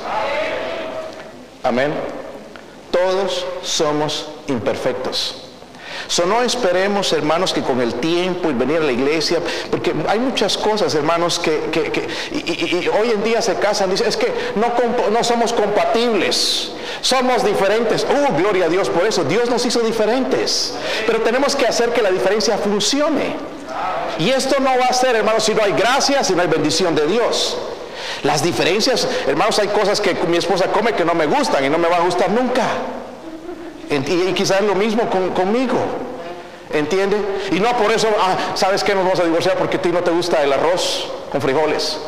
Amén. 1.64 1.92
Todos 2.92 3.44
somos 3.62 4.28
imperfectos. 4.46 5.43
So, 6.06 6.26
no 6.26 6.42
esperemos, 6.42 7.12
hermanos, 7.12 7.52
que 7.52 7.62
con 7.62 7.80
el 7.80 7.94
tiempo 7.94 8.50
y 8.50 8.54
venir 8.54 8.78
a 8.78 8.84
la 8.84 8.92
iglesia, 8.92 9.40
porque 9.70 9.94
hay 10.08 10.18
muchas 10.18 10.56
cosas, 10.58 10.94
hermanos, 10.94 11.38
que, 11.38 12.08
y, 12.32 12.88
hoy 12.88 13.10
en 13.10 13.24
día 13.24 13.40
se 13.40 13.54
casan, 13.56 13.90
dicen, 13.90 14.08
es 14.08 14.16
que 14.16 14.32
no, 14.56 14.72
no 15.10 15.24
somos 15.24 15.52
compatibles, 15.52 16.72
somos 17.00 17.44
diferentes. 17.44 18.06
Oh, 18.08 18.34
gloria 18.34 18.66
a 18.66 18.68
Dios 18.68 18.90
por 18.90 19.06
eso. 19.06 19.24
Dios 19.24 19.50
nos 19.50 19.64
hizo 19.64 19.80
diferentes, 19.80 20.74
pero 21.06 21.20
tenemos 21.22 21.56
que 21.56 21.66
hacer 21.66 21.90
que 21.90 22.02
la 22.02 22.10
diferencia 22.10 22.58
funcione. 22.58 23.36
Y 24.18 24.30
esto 24.30 24.56
no 24.60 24.70
va 24.78 24.86
a 24.86 24.92
ser, 24.92 25.16
hermanos, 25.16 25.44
si 25.44 25.54
no 25.54 25.62
hay 25.62 25.72
gracia, 25.72 26.22
si 26.22 26.34
no 26.34 26.42
hay 26.42 26.48
bendición 26.48 26.94
de 26.94 27.06
Dios. 27.06 27.56
Las 28.22 28.42
diferencias, 28.42 29.08
hermanos, 29.26 29.58
hay 29.58 29.68
cosas 29.68 30.00
que 30.00 30.14
mi 30.28 30.36
esposa 30.36 30.66
come 30.68 30.92
que 30.92 31.04
no 31.04 31.14
me 31.14 31.26
gustan 31.26 31.64
y 31.64 31.68
no 31.68 31.78
me 31.78 31.88
va 31.88 31.96
a 31.96 32.00
gustar 32.00 32.30
nunca. 32.30 32.62
Y, 33.90 34.32
quizás 34.32 34.62
lo 34.62 34.74
mismo 34.74 35.08
conmigo. 35.34 35.78
¿Entiende? 36.72 37.16
Y 37.52 37.60
no 37.60 37.70
por 37.76 37.92
eso, 37.92 38.08
ah, 38.20 38.36
¿sabes 38.54 38.82
qué? 38.82 38.94
Nos 38.94 39.04
vamos 39.04 39.20
a 39.20 39.24
divorciar 39.24 39.56
porque 39.56 39.76
a 39.76 39.82
ti 39.82 39.90
no 39.90 40.00
te 40.00 40.10
gusta 40.10 40.42
el 40.42 40.52
arroz 40.52 41.08
con 41.30 41.40
frijoles. 41.40 41.98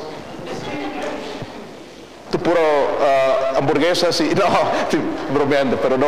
Tú 2.31 2.39
puro 2.41 2.61
uh, 2.61 3.59
hamburguesas 3.59 4.21
y 4.21 4.25
no, 4.35 4.45
estoy 4.83 5.01
bromeando, 5.33 5.77
pero 5.77 5.97
no. 5.97 6.07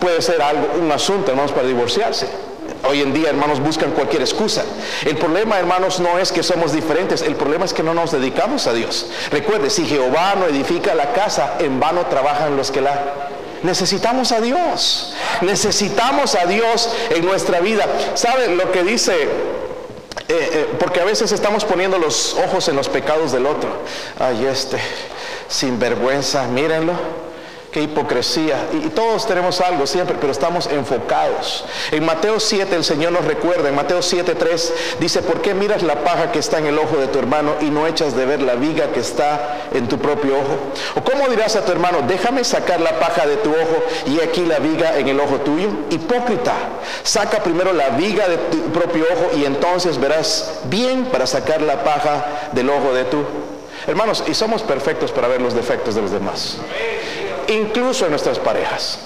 Puede 0.00 0.22
ser 0.22 0.40
algo, 0.40 0.68
un 0.80 0.90
asunto, 0.92 1.30
hermanos, 1.30 1.52
para 1.52 1.66
divorciarse. 1.66 2.28
Hoy 2.88 3.00
en 3.00 3.12
día, 3.12 3.30
hermanos, 3.30 3.60
buscan 3.60 3.92
cualquier 3.92 4.22
excusa. 4.22 4.64
El 5.04 5.16
problema, 5.16 5.58
hermanos, 5.58 6.00
no 6.00 6.18
es 6.18 6.32
que 6.32 6.42
somos 6.42 6.72
diferentes, 6.72 7.22
el 7.22 7.36
problema 7.36 7.64
es 7.64 7.72
que 7.72 7.82
no 7.82 7.94
nos 7.94 8.10
dedicamos 8.10 8.66
a 8.66 8.72
Dios. 8.72 9.06
Recuerde, 9.30 9.70
si 9.70 9.86
Jehová 9.86 10.34
no 10.36 10.46
edifica 10.46 10.94
la 10.94 11.12
casa, 11.12 11.56
en 11.60 11.78
vano 11.78 12.06
trabajan 12.06 12.56
los 12.56 12.70
que 12.70 12.80
la... 12.80 13.30
Necesitamos 13.62 14.32
a 14.32 14.40
Dios, 14.40 15.14
necesitamos 15.40 16.34
a 16.34 16.46
Dios 16.46 16.90
en 17.10 17.24
nuestra 17.24 17.60
vida. 17.60 17.86
¿Sabe 18.14 18.48
lo 18.54 18.72
que 18.72 18.82
dice? 18.82 19.14
Eh, 19.22 19.28
eh, 20.28 20.68
porque 20.78 21.00
a 21.00 21.04
veces 21.04 21.32
estamos 21.32 21.64
poniendo 21.64 21.98
los 21.98 22.34
ojos 22.34 22.68
en 22.68 22.76
los 22.76 22.88
pecados 22.88 23.32
del 23.32 23.46
otro. 23.46 23.70
Ay, 24.18 24.46
este, 24.46 24.78
sinvergüenza, 25.48 26.44
mírenlo 26.44 27.21
Qué 27.72 27.80
hipocresía. 27.80 28.68
Y, 28.74 28.90
todos 28.90 29.26
tenemos 29.26 29.62
algo 29.62 29.86
siempre, 29.86 30.14
pero 30.20 30.30
estamos 30.30 30.66
enfocados. 30.66 31.64
En 31.90 32.04
Mateo 32.04 32.38
7 32.38 32.76
el 32.76 32.84
Señor 32.84 33.12
nos 33.12 33.24
recuerda, 33.24 33.70
en 33.70 33.74
Mateo 33.74 34.02
7, 34.02 34.34
3 34.34 34.74
dice, 35.00 35.22
¿por 35.22 35.40
qué 35.40 35.54
miras 35.54 35.82
la 35.82 36.04
paja 36.04 36.30
que 36.30 36.38
está 36.38 36.58
en 36.58 36.66
el 36.66 36.78
ojo 36.78 36.98
de 36.98 37.06
tu 37.06 37.18
hermano 37.18 37.54
y 37.62 37.70
no 37.70 37.86
echas 37.86 38.14
de 38.14 38.26
ver 38.26 38.42
la 38.42 38.56
viga 38.56 38.92
que 38.92 39.00
está 39.00 39.68
en 39.72 39.88
tu 39.88 39.98
propio 39.98 40.34
ojo? 40.36 40.58
¿O 40.96 41.02
cómo 41.02 41.30
dirás 41.30 41.56
a 41.56 41.64
tu 41.64 41.72
hermano, 41.72 42.02
déjame 42.06 42.44
sacar 42.44 42.78
la 42.78 43.00
paja 43.00 43.26
de 43.26 43.36
tu 43.36 43.50
ojo 43.50 43.82
y 44.06 44.20
aquí 44.20 44.44
la 44.44 44.58
viga 44.58 44.98
en 44.98 45.08
el 45.08 45.18
ojo 45.18 45.40
tuyo? 45.40 45.70
Hipócrita, 45.88 46.52
saca 47.02 47.42
primero 47.42 47.72
la 47.72 47.88
viga 47.88 48.28
de 48.28 48.36
tu 48.36 48.58
propio 48.64 49.06
ojo 49.14 49.38
y 49.38 49.46
entonces 49.46 49.98
verás 49.98 50.60
bien 50.64 51.06
para 51.06 51.26
sacar 51.26 51.62
la 51.62 51.82
paja 51.82 52.50
del 52.52 52.68
ojo 52.68 52.92
de 52.92 53.04
tu 53.04 53.24
Hermanos, 53.84 54.22
y 54.28 54.34
somos 54.34 54.62
perfectos 54.62 55.10
para 55.10 55.26
ver 55.26 55.40
los 55.40 55.54
defectos 55.54 55.96
de 55.96 56.02
los 56.02 56.12
demás 56.12 56.58
incluso 57.48 58.04
en 58.04 58.10
nuestras 58.10 58.38
parejas. 58.38 58.98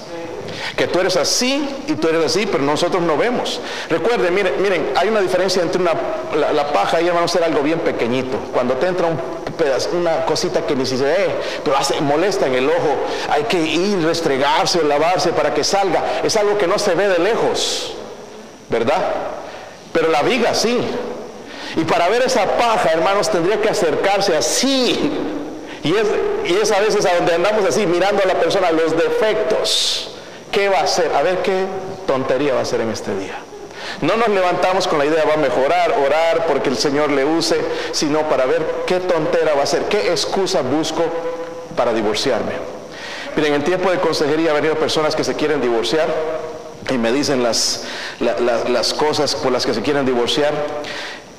Que 0.75 0.87
tú 0.87 0.99
eres 0.99 1.15
así 1.15 1.67
y 1.87 1.93
tú 1.93 2.07
eres 2.07 2.25
así, 2.25 2.45
pero 2.45 2.63
nosotros 2.63 3.01
no 3.01 3.17
vemos. 3.17 3.59
Recuerden, 3.89 4.33
miren, 4.33 4.61
miren 4.61 4.91
hay 4.95 5.09
una 5.09 5.21
diferencia 5.21 5.61
entre 5.61 5.81
una, 5.81 5.93
la, 6.53 6.71
paja 6.71 7.01
y 7.01 7.09
a 7.09 7.27
ser 7.27 7.43
algo 7.43 7.61
bien 7.61 7.79
pequeñito. 7.79 8.37
Cuando 8.53 8.75
te 8.75 8.87
entra 8.87 9.07
una 9.93 10.25
cosita 10.25 10.65
que 10.65 10.75
ni 10.75 10.85
se 10.85 10.97
ve, 10.97 11.29
pero 11.63 11.77
hace, 11.77 11.99
molesta 12.01 12.47
en 12.47 12.55
el 12.55 12.69
ojo, 12.69 12.95
hay 13.29 13.43
que 13.43 13.59
ir, 13.59 14.03
restregarse 14.03 14.79
o 14.79 14.83
lavarse 14.83 15.29
para 15.29 15.53
que 15.53 15.63
salga. 15.63 16.21
Es 16.23 16.35
algo 16.35 16.57
que 16.57 16.67
no 16.67 16.77
se 16.77 16.93
ve 16.93 17.07
de 17.07 17.19
lejos, 17.19 17.93
¿verdad? 18.69 19.01
Pero 19.93 20.09
la 20.09 20.21
viga 20.21 20.53
sí. 20.53 20.79
Y 21.75 21.83
para 21.85 22.07
ver 22.09 22.23
esa 22.23 22.45
paja, 22.57 22.91
hermanos, 22.91 23.29
tendría 23.29 23.61
que 23.61 23.69
acercarse 23.69 24.35
así 24.35 25.11
y 25.83 25.93
es, 26.55 26.71
a 26.71 26.79
veces 26.79 27.05
a 27.05 27.15
donde 27.15 27.33
andamos 27.33 27.65
así, 27.65 27.85
mirando 27.85 28.23
a 28.23 28.25
la 28.25 28.39
persona 28.39 28.71
los 28.71 28.95
defectos. 28.95 30.11
¿Qué 30.51 30.69
va 30.69 30.79
a 30.79 30.83
hacer? 30.83 31.13
A 31.13 31.21
ver 31.21 31.41
qué 31.41 31.65
tontería 32.05 32.53
va 32.53 32.59
a 32.59 32.63
hacer 32.63 32.81
en 32.81 32.89
este 32.89 33.15
día. 33.15 33.37
No 34.01 34.17
nos 34.17 34.29
levantamos 34.29 34.87
con 34.87 34.99
la 34.99 35.05
idea 35.05 35.23
va 35.25 35.35
a 35.35 35.37
mejorar, 35.37 35.95
orar 36.05 36.45
porque 36.47 36.69
el 36.69 36.77
Señor 36.77 37.11
le 37.11 37.25
use, 37.25 37.59
sino 37.91 38.27
para 38.29 38.45
ver 38.45 38.63
qué 38.85 38.99
tontera 38.99 39.53
va 39.53 39.61
a 39.61 39.63
hacer, 39.63 39.83
qué 39.83 40.11
excusa 40.11 40.61
busco 40.61 41.03
para 41.75 41.93
divorciarme. 41.93 42.53
Miren, 43.35 43.53
en 43.53 43.63
tiempo 43.63 43.91
de 43.91 43.99
consejería 43.99 44.49
han 44.49 44.55
venido 44.55 44.75
personas 44.75 45.15
que 45.15 45.23
se 45.23 45.35
quieren 45.35 45.61
divorciar 45.61 46.07
y 46.89 46.97
me 46.97 47.11
dicen 47.11 47.43
las, 47.43 47.83
las 48.19 48.93
cosas 48.93 49.35
por 49.35 49.51
las 49.51 49.65
que 49.65 49.73
se 49.73 49.81
quieren 49.81 50.05
divorciar 50.05 50.53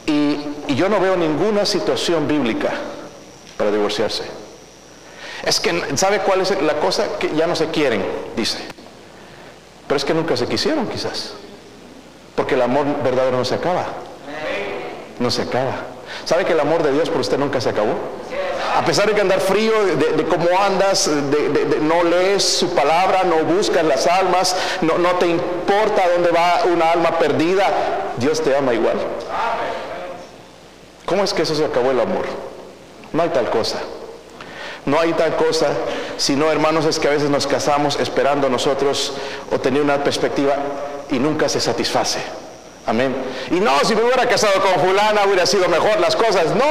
y 0.07 0.39
yo 0.75 0.89
no 0.89 1.01
veo 1.01 1.17
ninguna 1.17 1.67
situación 1.67 2.29
bíblica 2.29 2.71
para 3.59 3.71
divorciarse. 3.71 4.25
Es 5.45 5.61
que, 5.61 5.97
¿sabe 5.97 6.21
cuál 6.21 6.41
es 6.41 6.63
la 6.63 6.75
cosa? 6.75 7.19
Que 7.19 7.35
ya 7.35 7.47
no 7.47 7.55
se 7.55 7.67
quieren, 7.69 8.05
dice. 8.37 8.59
Pero 9.87 9.97
es 9.97 10.05
que 10.05 10.15
nunca 10.15 10.37
se 10.37 10.47
quisieron 10.47 10.87
quizás. 10.87 11.33
Porque 12.35 12.55
el 12.55 12.63
amor 12.63 12.87
verdadero 13.03 13.37
no 13.37 13.45
se 13.45 13.57
acaba. 13.57 13.87
No 15.19 15.31
se 15.31 15.43
acaba. 15.43 15.75
¿Sabe 16.25 16.45
que 16.45 16.53
el 16.53 16.61
amor 16.61 16.83
de 16.83 16.93
Dios 16.93 17.11
por 17.11 17.21
usted 17.21 17.39
nunca 17.39 17.61
se 17.61 17.71
acabó? 17.71 17.95
A 18.77 18.85
pesar 18.85 19.09
de 19.09 19.15
que 19.15 19.21
andar 19.21 19.41
frío, 19.41 19.73
de, 19.97 20.25
cómo 20.27 20.47
andas, 20.59 21.11
de, 21.31 21.79
no 21.81 22.05
lees 22.05 22.45
su 22.45 22.75
palabra, 22.75 23.25
no 23.25 23.43
buscas 23.45 23.85
las 23.85 24.07
almas, 24.07 24.57
no, 24.83 24.99
no 24.99 25.17
te 25.17 25.27
importa 25.27 26.09
dónde 26.15 26.31
va 26.31 26.63
una 26.73 26.93
alma 26.93 27.19
perdida, 27.19 27.67
Dios 28.19 28.41
te 28.41 28.55
ama 28.55 28.75
igual. 28.75 28.99
¿Cómo 31.07 31.25
es 31.25 31.33
que 31.33 31.43
eso 31.43 31.55
se 31.55 31.65
acabó 31.65 31.91
el 31.91 32.01
amor? 32.01 32.27
No 33.13 33.23
hay 33.23 33.29
tal 33.31 33.51
cosa. 33.51 33.79
No 34.87 34.99
hay 34.99 35.13
tal 35.13 35.37
cosa, 35.37 35.67
sino 36.17 36.51
hermanos 36.51 36.87
es 36.87 36.99
que 36.99 37.09
a 37.09 37.11
veces 37.11 37.29
nos 37.29 37.47
casamos 37.47 37.99
esperando 38.01 38.49
nosotros 38.49 39.13
o 39.53 39.59
tener 39.61 39.83
una 39.83 40.03
perspectiva 40.03 40.57
y 41.11 41.19
nunca 41.19 41.49
se 41.49 41.61
satisface. 41.61 42.21
Amén. 42.87 43.15
Y 43.51 43.61
no, 43.61 43.79
si 43.85 43.95
me 43.95 44.03
hubiera 44.03 44.27
casado 44.27 44.55
con 44.63 44.83
fulana 44.83 45.27
hubiera 45.27 45.45
sido 45.45 45.69
mejor 45.69 46.01
las 46.01 46.17
cosas. 46.17 46.55
No, 46.55 46.65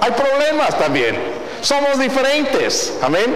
hay 0.00 0.12
problemas 0.12 0.78
también. 0.78 1.16
Somos 1.62 1.98
diferentes. 1.98 2.94
Amén. 3.02 3.34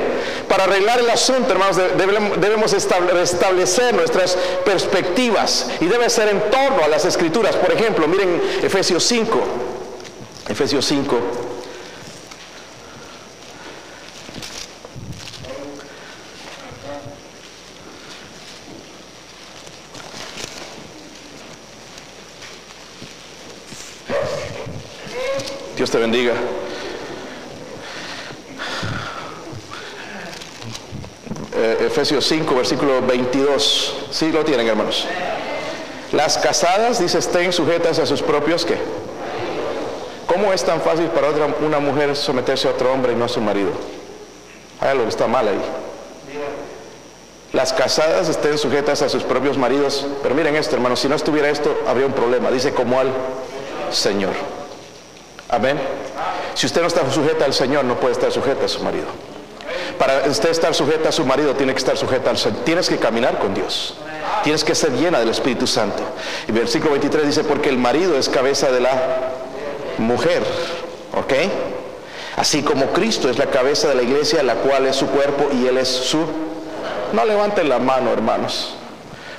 Para 0.48 0.64
arreglar 0.64 1.00
el 1.00 1.10
asunto, 1.10 1.52
hermanos, 1.52 1.76
debemos 1.76 2.72
establecer 2.72 3.94
nuestras 3.94 4.36
perspectivas 4.64 5.68
y 5.80 5.86
debe 5.86 6.08
ser 6.10 6.28
en 6.28 6.40
torno 6.50 6.84
a 6.84 6.88
las 6.88 7.04
escrituras. 7.04 7.56
Por 7.56 7.72
ejemplo, 7.72 8.06
miren 8.06 8.40
Efesios 8.62 9.02
5. 9.04 9.40
Efesios 10.48 10.84
5. 10.86 11.45
Dios 25.86 25.92
te 25.92 25.98
bendiga. 25.98 26.32
Eh, 31.54 31.86
Efesios 31.86 32.26
5, 32.26 32.56
versículo 32.56 33.02
22. 33.02 33.94
Sí, 34.10 34.32
lo 34.32 34.44
tienen, 34.44 34.66
hermanos. 34.66 35.06
Las 36.10 36.38
casadas, 36.38 36.98
dice, 36.98 37.18
estén 37.18 37.52
sujetas 37.52 38.00
a 38.00 38.06
sus 38.06 38.20
propios, 38.20 38.64
¿qué? 38.64 38.78
¿Cómo 40.26 40.52
es 40.52 40.64
tan 40.64 40.80
fácil 40.80 41.06
para 41.06 41.28
otra, 41.28 41.54
una 41.64 41.78
mujer 41.78 42.16
someterse 42.16 42.66
a 42.66 42.72
otro 42.72 42.92
hombre 42.92 43.12
y 43.12 43.14
no 43.14 43.26
a 43.26 43.28
su 43.28 43.40
marido? 43.40 43.70
Hay 44.80 44.88
algo 44.88 45.04
que 45.04 45.10
está 45.10 45.28
mal 45.28 45.46
ahí. 45.46 45.62
Las 47.52 47.72
casadas 47.72 48.28
estén 48.28 48.58
sujetas 48.58 49.02
a 49.02 49.08
sus 49.08 49.22
propios 49.22 49.56
maridos. 49.56 50.04
Pero 50.20 50.34
miren 50.34 50.56
esto, 50.56 50.74
hermanos, 50.74 50.98
si 50.98 51.08
no 51.08 51.14
estuviera 51.14 51.48
esto, 51.48 51.78
habría 51.86 52.06
un 52.06 52.12
problema. 52.12 52.50
Dice 52.50 52.72
como 52.72 52.98
al 52.98 53.12
Señor. 53.92 54.34
Amén. 55.48 55.78
Si 56.54 56.66
usted 56.66 56.80
no 56.80 56.88
está 56.88 57.08
sujeta 57.10 57.44
al 57.44 57.54
Señor, 57.54 57.84
no 57.84 57.96
puede 58.00 58.12
estar 58.12 58.32
sujeta 58.32 58.64
a 58.64 58.68
su 58.68 58.82
marido. 58.82 59.06
Para 59.98 60.28
usted 60.28 60.50
estar 60.50 60.74
sujeta 60.74 61.10
a 61.10 61.12
su 61.12 61.24
marido, 61.24 61.54
tiene 61.54 61.72
que 61.72 61.78
estar 61.78 61.96
sujeta 61.96 62.30
al 62.30 62.38
Señor. 62.38 62.64
Tienes 62.64 62.88
que 62.88 62.96
caminar 62.98 63.38
con 63.38 63.54
Dios. 63.54 63.94
Tienes 64.42 64.64
que 64.64 64.74
ser 64.74 64.92
llena 64.92 65.20
del 65.20 65.28
Espíritu 65.28 65.66
Santo. 65.66 66.02
Y 66.48 66.52
versículo 66.52 66.92
23 66.92 67.26
dice, 67.26 67.44
porque 67.44 67.68
el 67.68 67.78
marido 67.78 68.18
es 68.18 68.28
cabeza 68.28 68.70
de 68.70 68.80
la 68.80 68.90
mujer. 69.98 70.42
¿Ok? 71.14 71.32
Así 72.36 72.62
como 72.62 72.86
Cristo 72.86 73.30
es 73.30 73.38
la 73.38 73.46
cabeza 73.46 73.88
de 73.88 73.94
la 73.94 74.02
iglesia, 74.02 74.42
la 74.42 74.56
cual 74.56 74.86
es 74.86 74.96
su 74.96 75.06
cuerpo 75.06 75.48
y 75.52 75.66
Él 75.66 75.78
es 75.78 75.88
su... 75.88 76.26
No 77.12 77.24
levanten 77.24 77.68
la 77.68 77.78
mano, 77.78 78.12
hermanos. 78.12 78.74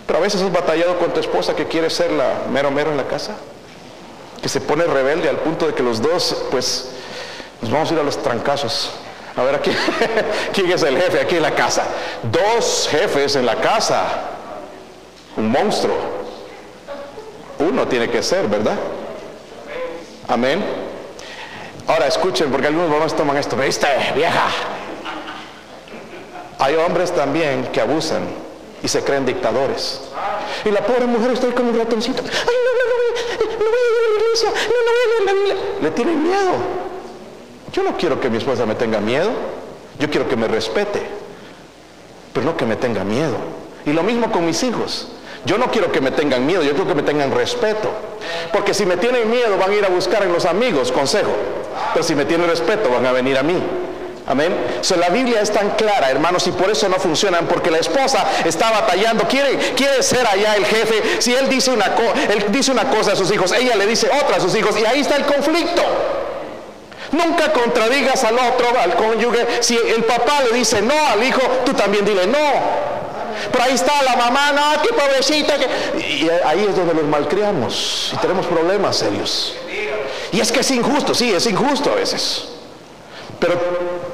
Pero 0.07 0.19
a 0.19 0.21
veces 0.21 0.41
has 0.41 0.51
batallado 0.51 0.97
con 0.97 1.13
tu 1.13 1.19
esposa 1.19 1.55
que 1.55 1.65
quiere 1.65 1.89
ser 1.89 2.11
la 2.11 2.43
mero 2.49 2.71
mero 2.71 2.91
en 2.91 2.97
la 2.97 3.07
casa 3.07 3.35
que 4.41 4.49
se 4.49 4.61
pone 4.61 4.83
rebelde 4.85 5.29
al 5.29 5.37
punto 5.37 5.67
de 5.67 5.73
que 5.73 5.83
los 5.83 6.01
dos, 6.01 6.45
pues, 6.51 6.89
nos 7.61 7.71
vamos 7.71 7.89
a 7.89 7.93
ir 7.93 7.99
a 7.99 8.03
los 8.03 8.21
trancazos. 8.21 8.91
A 9.35 9.43
ver 9.43 9.55
aquí, 9.55 9.71
quién 10.53 10.71
es 10.71 10.81
el 10.83 10.97
jefe 10.99 11.21
aquí 11.21 11.35
en 11.35 11.43
la 11.43 11.53
casa. 11.53 11.83
Dos 12.31 12.87
jefes 12.89 13.35
en 13.35 13.45
la 13.45 13.55
casa. 13.55 14.03
Un 15.35 15.51
monstruo. 15.51 15.95
Uno 17.59 17.87
tiene 17.87 18.09
que 18.09 18.23
ser, 18.23 18.47
¿verdad? 18.47 18.77
Amén. 20.27 20.63
Ahora 21.87 22.07
escuchen, 22.07 22.51
porque 22.51 22.67
algunos 22.67 22.89
varones 22.89 23.15
toman 23.15 23.37
esto. 23.37 23.55
¿Viste, 23.55 23.87
vieja? 24.15 24.47
Hay 26.59 26.75
hombres 26.75 27.11
también 27.13 27.67
que 27.71 27.79
abusan 27.81 28.27
y 28.81 28.87
se 28.87 29.03
creen 29.03 29.25
dictadores. 29.25 30.01
Y 30.65 30.71
la 30.71 30.81
pobre 30.81 31.05
mujer 31.05 31.31
está 31.31 31.47
ahí 31.47 31.53
con 31.53 31.67
un 31.67 31.77
ratoncito. 31.77 32.23
No, 34.45 34.51
no 35.25 35.41
voy. 35.41 35.53
Le 35.81 35.91
tienen 35.91 36.23
miedo. 36.23 36.53
Yo 37.71 37.83
no 37.83 37.97
quiero 37.97 38.19
que 38.19 38.29
mi 38.29 38.37
esposa 38.37 38.65
me 38.65 38.75
tenga 38.75 38.99
miedo. 38.99 39.29
Yo 39.99 40.09
quiero 40.09 40.27
que 40.27 40.35
me 40.35 40.47
respete. 40.47 41.01
Pero 42.33 42.45
no 42.45 42.57
que 42.57 42.65
me 42.65 42.75
tenga 42.75 43.03
miedo. 43.03 43.37
Y 43.85 43.93
lo 43.93 44.03
mismo 44.03 44.31
con 44.31 44.45
mis 44.45 44.61
hijos. 44.63 45.09
Yo 45.45 45.57
no 45.57 45.71
quiero 45.71 45.91
que 45.91 46.01
me 46.01 46.11
tengan 46.11 46.45
miedo, 46.45 46.61
yo 46.61 46.71
quiero 46.71 46.87
que 46.87 46.95
me 46.95 47.03
tengan 47.03 47.31
respeto. 47.31 47.89
Porque 48.51 48.73
si 48.73 48.85
me 48.85 48.97
tienen 48.97 49.29
miedo 49.29 49.57
van 49.57 49.71
a 49.71 49.75
ir 49.75 49.85
a 49.85 49.89
buscar 49.89 50.23
en 50.23 50.33
los 50.33 50.45
amigos 50.45 50.91
consejo. 50.91 51.31
Pero 51.93 52.03
si 52.03 52.15
me 52.15 52.25
tienen 52.25 52.49
respeto 52.49 52.89
van 52.89 53.05
a 53.05 53.11
venir 53.11 53.37
a 53.37 53.43
mí. 53.43 53.57
Amén. 54.27 54.79
So, 54.81 54.97
la 54.97 55.07
Biblia 55.07 55.39
es 55.39 55.51
tan 55.51 55.71
clara, 55.71 56.11
hermanos, 56.11 56.45
y 56.47 56.51
por 56.51 56.69
eso 56.69 56.89
no 56.89 56.97
funcionan, 56.97 57.47
porque 57.47 57.71
la 57.71 57.77
esposa 57.77 58.25
está 58.43 58.69
batallando, 58.71 59.25
quiere, 59.25 59.57
quiere 59.73 60.03
ser 60.03 60.27
allá 60.27 60.55
el 60.55 60.65
jefe. 60.65 61.21
Si 61.21 61.33
él 61.33 61.47
dice, 61.47 61.71
una 61.71 61.95
él 62.29 62.45
dice 62.49 62.71
una 62.71 62.89
cosa 62.89 63.13
a 63.13 63.15
sus 63.15 63.31
hijos, 63.31 63.53
ella 63.53 63.75
le 63.77 63.87
dice 63.87 64.09
otra 64.21 64.35
a 64.35 64.39
sus 64.41 64.53
hijos, 64.53 64.77
y 64.77 64.85
ahí 64.85 64.99
está 64.99 65.15
el 65.15 65.25
conflicto. 65.25 65.81
Nunca 67.13 67.53
contradigas 67.53 68.21
al 68.25 68.35
otro, 68.37 68.67
al 68.77 68.95
cónyuge. 68.95 69.61
Si 69.61 69.77
el 69.77 70.03
papá 70.03 70.41
le 70.43 70.57
dice 70.57 70.81
no 70.81 71.07
al 71.07 71.23
hijo, 71.23 71.41
tú 71.65 71.73
también 71.73 72.03
dile 72.03 72.27
no. 72.27 72.97
Pero 73.49 73.63
ahí 73.63 73.75
está 73.75 74.03
la 74.03 74.17
mamá, 74.17 74.51
no, 74.51 74.81
qué 74.81 74.89
pobrecita. 74.89 75.55
Y 75.97 76.29
ahí 76.45 76.65
es 76.67 76.75
donde 76.75 76.93
los 76.93 77.05
malcriamos 77.05 78.11
y 78.13 78.17
tenemos 78.17 78.45
problemas 78.45 78.97
serios. 78.97 79.55
Y 80.33 80.41
es 80.41 80.51
que 80.51 80.59
es 80.59 80.71
injusto, 80.71 81.15
sí, 81.15 81.31
es 81.31 81.47
injusto 81.47 81.93
a 81.93 81.95
veces. 81.95 82.56
Pero 83.39 83.53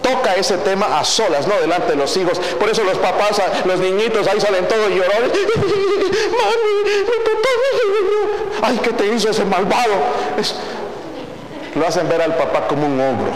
toca 0.01 0.35
ese 0.35 0.57
tema 0.57 0.99
a 0.99 1.03
solas, 1.05 1.47
no 1.47 1.57
delante 1.59 1.91
de 1.91 1.95
los 1.97 2.15
hijos. 2.17 2.39
Por 2.59 2.69
eso 2.69 2.83
los 2.83 2.97
papás, 2.97 3.41
los 3.65 3.79
niñitos 3.79 4.27
ahí 4.27 4.39
salen 4.39 4.67
todos 4.67 4.89
llorando. 4.89 5.33
Mami, 5.33 6.73
mi 6.85 7.17
papá 7.23 8.67
Ay, 8.67 8.79
¿qué 8.83 8.91
te 8.91 9.07
hizo 9.07 9.29
ese 9.29 9.45
malvado? 9.45 9.93
lo 11.75 11.87
hacen 11.87 12.07
ver 12.07 12.21
al 12.21 12.35
papá 12.35 12.67
como 12.67 12.85
un 12.85 12.99
ogro. 12.99 13.31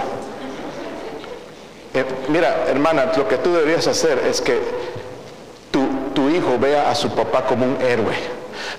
Eh, 1.94 2.06
mira, 2.28 2.66
hermana, 2.68 3.12
lo 3.18 3.28
que 3.28 3.38
tú 3.38 3.54
deberías 3.54 3.88
hacer 3.88 4.20
es 4.30 4.42
que 4.42 4.62
tu 6.18 6.30
hijo 6.30 6.58
vea 6.60 6.90
a 6.90 6.96
su 6.96 7.10
papá 7.12 7.46
como 7.46 7.64
un 7.64 7.78
héroe, 7.80 8.16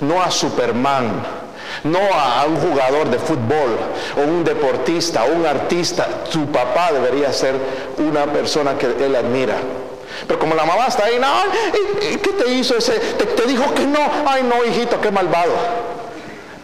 no 0.01 0.21
a 0.21 0.29
Superman 0.29 1.23
no 1.85 1.99
a 1.99 2.45
un 2.47 2.57
jugador 2.57 3.11
de 3.11 3.19
fútbol 3.19 3.79
o 4.17 4.21
un 4.21 4.45
deportista 4.45 5.25
o 5.25 5.33
un 5.33 5.47
artista. 5.47 6.07
Tu 6.31 6.47
papá 6.51 6.93
debería 6.93 7.33
ser 7.33 7.55
una 7.99 8.27
persona 8.27 8.77
que 8.77 8.87
él 8.87 9.15
admira. 9.15 9.57
Pero 10.27 10.39
como 10.39 10.55
la 10.55 10.65
mamá 10.65 10.87
está 10.87 11.05
ahí, 11.05 11.19
no, 11.19 11.29
¿qué 12.01 12.33
te 12.33 12.51
hizo 12.53 12.77
ese? 12.77 12.93
Te, 12.99 13.47
dijo 13.47 13.73
que 13.75 13.87
no. 13.87 14.01
Ay, 14.27 14.43
no, 14.43 14.65
hijito, 14.65 15.01
qué 15.01 15.11
malvado. 15.11 15.53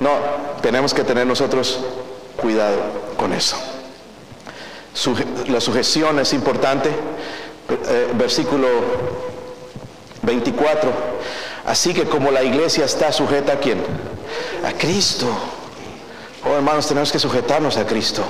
No, 0.00 0.10
tenemos 0.60 0.92
que 0.92 1.04
tener 1.04 1.26
nosotros 1.26 1.80
cuidado 2.36 2.76
con 3.16 3.32
eso. 3.32 3.56
la 5.48 5.60
sujeción 5.60 6.18
es 6.18 6.32
importante. 6.32 6.90
Eh, 7.68 8.10
versículo 8.14 8.68
24. 10.22 10.92
Así 11.66 11.94
que 11.94 12.04
como 12.04 12.30
la 12.30 12.42
iglesia 12.42 12.84
está 12.84 13.10
sujeta 13.10 13.54
a 13.54 13.56
quién? 13.56 13.82
A 14.66 14.72
Cristo. 14.72 15.26
Oh 16.44 16.54
hermanos, 16.54 16.86
tenemos 16.86 17.12
que 17.12 17.18
sujetarnos 17.18 17.76
a 17.76 17.86
Cristo. 17.86 18.22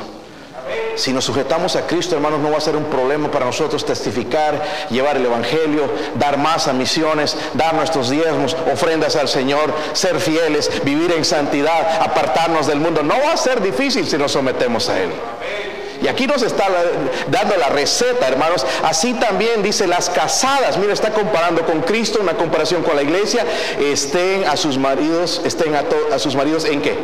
Si 0.97 1.12
nos 1.12 1.25
sujetamos 1.25 1.75
a 1.77 1.87
Cristo, 1.87 2.14
hermanos, 2.14 2.40
no 2.40 2.51
va 2.51 2.59
a 2.59 2.61
ser 2.61 2.77
un 2.77 2.85
problema 2.85 3.31
para 3.31 3.47
nosotros 3.47 3.85
testificar, 3.85 4.62
llevar 4.90 5.16
el 5.16 5.27
Evangelio, 5.27 5.90
dar 6.14 6.38
más 6.38 6.68
a 6.68 6.73
misiones, 6.73 7.37
dar 7.55 7.75
nuestros 7.75 8.11
diezmos, 8.11 8.57
ofrendas 8.73 9.16
al 9.16 9.29
Señor, 9.29 9.75
ser 9.92 10.20
fieles, 10.20 10.70
vivir 10.85 11.12
en 11.12 11.25
santidad, 11.25 12.01
apartarnos 12.01 12.66
del 12.66 12.79
mundo. 12.79 13.03
No 13.03 13.14
va 13.14 13.33
a 13.33 13.37
ser 13.37 13.61
difícil 13.61 14.07
si 14.07 14.16
nos 14.16 14.33
sometemos 14.33 14.88
a 14.88 15.01
Él. 15.01 15.11
Y 16.05 16.09
aquí 16.09 16.27
nos 16.27 16.43
está 16.43 16.67
dando 17.29 17.57
la 17.57 17.71
receta, 17.71 18.29
hermanos. 18.29 18.67
Así 18.83 19.14
también 19.14 19.62
dice 19.62 19.87
las 19.87 20.11
casadas, 20.11 20.77
mira, 20.77 20.93
está 20.93 21.14
comparando 21.14 21.64
con 21.64 21.81
Cristo, 21.81 22.19
una 22.21 22.35
comparación 22.35 22.83
con 22.83 22.95
la 22.95 23.03
iglesia, 23.03 23.47
estén 23.81 24.45
a 24.45 24.55
sus 24.59 24.77
maridos, 24.77 25.40
estén 25.47 25.75
a, 25.75 25.83
a 26.12 26.19
sus 26.19 26.37
maridos 26.37 26.67
en 26.67 26.83
qué? 26.83 26.99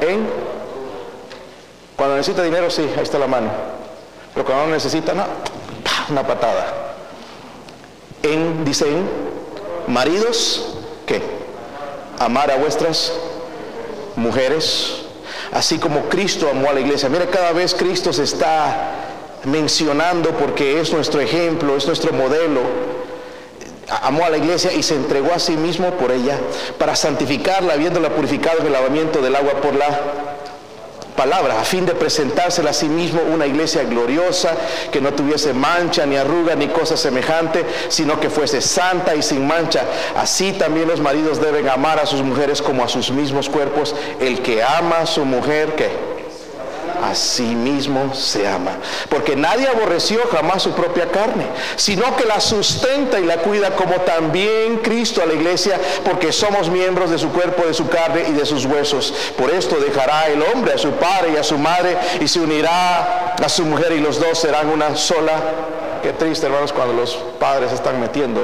En 0.00 0.28
cuando 1.94 2.16
necesita 2.16 2.42
dinero, 2.42 2.68
sí, 2.68 2.84
ahí 2.96 3.04
está 3.04 3.16
la 3.16 3.28
mano. 3.28 3.48
Pero 4.34 4.44
cuando 4.44 4.66
no 4.66 4.72
necesita, 4.72 5.14
no, 5.14 5.24
una 6.08 6.26
patada. 6.26 6.66
En, 8.24 8.64
dicen, 8.64 9.08
maridos, 9.86 10.74
¿qué? 11.06 11.22
Amar 12.18 12.50
a 12.50 12.56
vuestras 12.56 13.12
mujeres 14.16 15.02
así 15.52 15.78
como 15.78 16.08
Cristo 16.08 16.48
amó 16.50 16.70
a 16.70 16.72
la 16.72 16.80
iglesia. 16.80 17.08
Mira, 17.08 17.26
cada 17.26 17.52
vez 17.52 17.74
Cristo 17.74 18.12
se 18.12 18.24
está 18.24 18.92
mencionando 19.44 20.30
porque 20.30 20.80
es 20.80 20.92
nuestro 20.92 21.20
ejemplo, 21.20 21.76
es 21.76 21.86
nuestro 21.86 22.12
modelo. 22.12 22.60
Amó 24.02 24.24
a 24.24 24.30
la 24.30 24.38
iglesia 24.38 24.72
y 24.72 24.82
se 24.82 24.94
entregó 24.94 25.32
a 25.32 25.38
sí 25.38 25.56
mismo 25.56 25.90
por 25.92 26.12
ella 26.12 26.38
para 26.78 26.94
santificarla, 26.94 27.74
habiéndola 27.74 28.10
purificado 28.10 28.60
en 28.60 28.66
el 28.66 28.72
lavamiento 28.72 29.20
del 29.20 29.34
agua 29.34 29.54
por 29.60 29.74
la 29.74 29.88
palabra, 31.20 31.60
a 31.60 31.64
fin 31.64 31.84
de 31.84 31.94
presentársela 31.94 32.70
a 32.70 32.72
sí 32.72 32.88
mismo 32.88 33.20
una 33.20 33.46
iglesia 33.46 33.84
gloriosa, 33.84 34.56
que 34.90 35.02
no 35.02 35.12
tuviese 35.12 35.52
mancha, 35.52 36.06
ni 36.06 36.16
arruga, 36.16 36.54
ni 36.54 36.68
cosa 36.68 36.96
semejante, 36.96 37.66
sino 37.90 38.18
que 38.18 38.30
fuese 38.30 38.62
santa 38.62 39.14
y 39.14 39.20
sin 39.20 39.46
mancha. 39.46 39.82
Así 40.16 40.52
también 40.52 40.88
los 40.88 40.98
maridos 40.98 41.38
deben 41.38 41.68
amar 41.68 41.98
a 42.00 42.06
sus 42.06 42.22
mujeres 42.22 42.62
como 42.62 42.82
a 42.82 42.88
sus 42.88 43.10
mismos 43.10 43.50
cuerpos. 43.50 43.94
El 44.18 44.40
que 44.40 44.62
ama 44.62 45.00
a 45.00 45.06
su 45.06 45.26
mujer, 45.26 45.74
que 45.74 45.90
a 47.02 47.14
sí 47.14 47.54
mismo 47.54 48.14
se 48.14 48.46
ama. 48.46 48.78
Porque 49.08 49.36
nadie 49.36 49.68
aborreció 49.68 50.20
jamás 50.30 50.62
su 50.62 50.72
propia 50.72 51.10
carne, 51.10 51.46
sino 51.76 52.16
que 52.16 52.24
la 52.24 52.40
sustenta 52.40 53.18
y 53.18 53.24
la 53.24 53.38
cuida 53.38 53.74
como 53.76 53.94
también 54.02 54.78
Cristo 54.78 55.22
a 55.22 55.26
la 55.26 55.34
iglesia, 55.34 55.78
porque 56.04 56.32
somos 56.32 56.70
miembros 56.70 57.10
de 57.10 57.18
su 57.18 57.30
cuerpo, 57.30 57.66
de 57.66 57.74
su 57.74 57.88
carne 57.88 58.24
y 58.28 58.32
de 58.32 58.46
sus 58.46 58.64
huesos. 58.64 59.12
Por 59.36 59.50
esto 59.50 59.76
dejará 59.76 60.28
el 60.28 60.42
hombre 60.42 60.74
a 60.74 60.78
su 60.78 60.90
padre 60.92 61.32
y 61.34 61.36
a 61.36 61.44
su 61.44 61.58
madre 61.58 61.96
y 62.20 62.28
se 62.28 62.40
unirá 62.40 63.34
a 63.34 63.48
su 63.48 63.64
mujer 63.64 63.92
y 63.92 64.00
los 64.00 64.20
dos 64.20 64.38
serán 64.38 64.68
una 64.68 64.96
sola. 64.96 65.32
Qué 66.02 66.12
triste, 66.12 66.46
hermanos, 66.46 66.72
cuando 66.72 66.94
los 66.94 67.14
padres 67.38 67.72
están 67.72 68.00
metiendo 68.00 68.42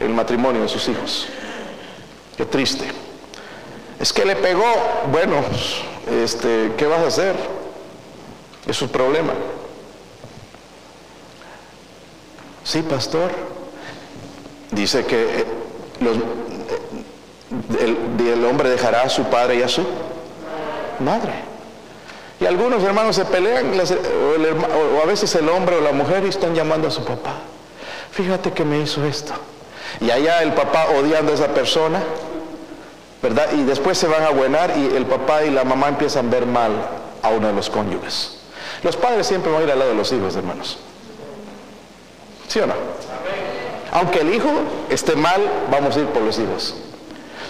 el 0.00 0.10
matrimonio 0.10 0.62
de 0.62 0.68
sus 0.68 0.88
hijos. 0.88 1.26
Qué 2.36 2.44
triste. 2.44 2.84
Es 4.00 4.12
que 4.12 4.24
le 4.24 4.34
pegó, 4.36 4.64
bueno, 5.12 5.36
este, 6.10 6.72
¿qué 6.76 6.86
vas 6.86 7.00
a 7.00 7.06
hacer? 7.06 7.61
Es 8.66 8.76
su 8.76 8.90
problema. 8.90 9.32
Sí, 12.64 12.82
pastor. 12.82 13.30
Dice 14.70 15.04
que 15.04 15.40
eh, 15.40 15.46
eh, 17.80 17.96
el, 18.32 18.44
hombre 18.44 18.70
dejará 18.70 19.02
a 19.02 19.08
su 19.08 19.24
padre 19.24 19.56
y 19.56 19.62
a 19.62 19.68
su 19.68 19.84
madre. 21.00 21.32
Y 22.40 22.46
algunos 22.46 22.82
hermanos 22.82 23.16
se 23.16 23.24
pelean, 23.24 23.72
o, 23.72 24.96
o 24.96 25.02
a 25.02 25.06
veces 25.06 25.34
el 25.34 25.48
hombre 25.48 25.76
o 25.76 25.80
la 25.80 25.92
mujer 25.92 26.24
y 26.24 26.28
están 26.28 26.54
llamando 26.54 26.88
a 26.88 26.90
su 26.90 27.04
papá. 27.04 27.34
Fíjate 28.10 28.52
que 28.52 28.64
me 28.64 28.80
hizo 28.80 29.04
esto. 29.04 29.32
Y 30.00 30.10
allá 30.10 30.42
el 30.42 30.52
papá 30.52 30.86
odiando 30.98 31.32
a 31.32 31.34
esa 31.34 31.48
persona, 31.48 32.02
¿verdad? 33.22 33.52
Y 33.52 33.62
después 33.64 33.98
se 33.98 34.06
van 34.06 34.24
a 34.24 34.30
buenar 34.30 34.72
y 34.76 34.96
el 34.96 35.06
papá 35.06 35.44
y 35.44 35.50
la 35.50 35.64
mamá 35.64 35.88
empiezan 35.88 36.28
a 36.28 36.30
ver 36.30 36.46
mal 36.46 36.72
a 37.22 37.28
uno 37.28 37.48
de 37.48 37.52
los 37.52 37.68
cónyuges. 37.68 38.41
Los 38.82 38.96
padres 38.96 39.26
siempre 39.26 39.52
van 39.52 39.62
a 39.62 39.64
ir 39.64 39.70
al 39.70 39.78
lado 39.78 39.90
de 39.92 39.96
los 39.96 40.10
hijos, 40.12 40.34
hermanos. 40.36 40.78
¿Sí 42.48 42.58
o 42.60 42.66
no? 42.66 42.74
Aunque 43.92 44.20
el 44.20 44.34
hijo 44.34 44.50
esté 44.90 45.14
mal, 45.14 45.40
vamos 45.70 45.96
a 45.96 46.00
ir 46.00 46.06
por 46.06 46.22
los 46.22 46.38
hijos. 46.38 46.74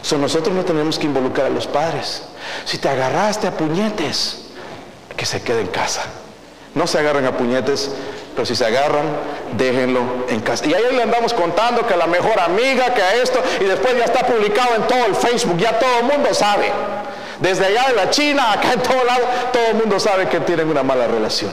So, 0.02 0.18
nosotros 0.18 0.54
no 0.54 0.64
tenemos 0.64 0.98
que 0.98 1.06
involucrar 1.06 1.46
a 1.46 1.50
los 1.50 1.66
padres. 1.66 2.22
Si 2.64 2.78
te 2.78 2.88
agarraste 2.88 3.46
a 3.46 3.56
puñetes, 3.56 4.42
que 5.16 5.24
se 5.24 5.42
quede 5.42 5.60
en 5.60 5.68
casa. 5.68 6.02
No 6.74 6.86
se 6.86 6.98
agarren 6.98 7.26
a 7.26 7.36
puñetes, 7.36 7.90
pero 8.34 8.46
si 8.46 8.56
se 8.56 8.66
agarran, 8.66 9.04
déjenlo 9.56 10.00
en 10.28 10.40
casa. 10.40 10.66
Y 10.66 10.74
ahí 10.74 10.82
le 10.92 11.02
andamos 11.02 11.32
contando 11.34 11.86
que 11.86 11.96
la 11.96 12.06
mejor 12.06 12.40
amiga, 12.40 12.92
que 12.94 13.02
a 13.02 13.14
esto, 13.14 13.40
y 13.60 13.64
después 13.64 13.96
ya 13.96 14.04
está 14.04 14.26
publicado 14.26 14.74
en 14.74 14.82
todo 14.88 15.06
el 15.06 15.14
Facebook, 15.14 15.58
ya 15.58 15.78
todo 15.78 15.98
el 16.00 16.04
mundo 16.04 16.34
sabe. 16.34 16.72
Desde 17.42 17.66
allá 17.66 17.88
de 17.88 17.94
la 17.96 18.08
China, 18.08 18.52
acá 18.52 18.72
en 18.72 18.80
todo 18.80 19.02
lado, 19.04 19.24
todo 19.52 19.66
el 19.66 19.74
mundo 19.74 19.98
sabe 19.98 20.28
que 20.28 20.38
tienen 20.40 20.68
una 20.68 20.84
mala 20.84 21.08
relación. 21.08 21.50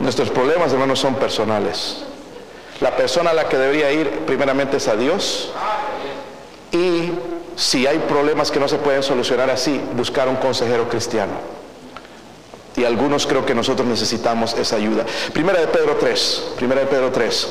Nuestros 0.00 0.28
problemas, 0.28 0.70
hermanos, 0.70 0.98
son 0.98 1.14
personales. 1.14 2.04
La 2.82 2.94
persona 2.94 3.30
a 3.30 3.32
la 3.32 3.48
que 3.48 3.56
debería 3.56 3.90
ir 3.90 4.10
primeramente 4.26 4.76
es 4.76 4.88
a 4.88 4.96
Dios. 4.96 5.50
Y 6.72 7.10
si 7.56 7.86
hay 7.86 8.00
problemas 8.00 8.50
que 8.50 8.60
no 8.60 8.68
se 8.68 8.76
pueden 8.76 9.02
solucionar 9.02 9.48
así, 9.48 9.80
buscar 9.94 10.28
un 10.28 10.36
consejero 10.36 10.90
cristiano. 10.90 11.32
Y 12.76 12.84
algunos 12.84 13.26
creo 13.26 13.46
que 13.46 13.54
nosotros 13.54 13.88
necesitamos 13.88 14.52
esa 14.58 14.76
ayuda. 14.76 15.06
Primera 15.32 15.58
de 15.58 15.68
Pedro 15.68 15.96
3. 15.96 16.52
Primera 16.56 16.82
de 16.82 16.86
Pedro 16.86 17.10
3. 17.10 17.48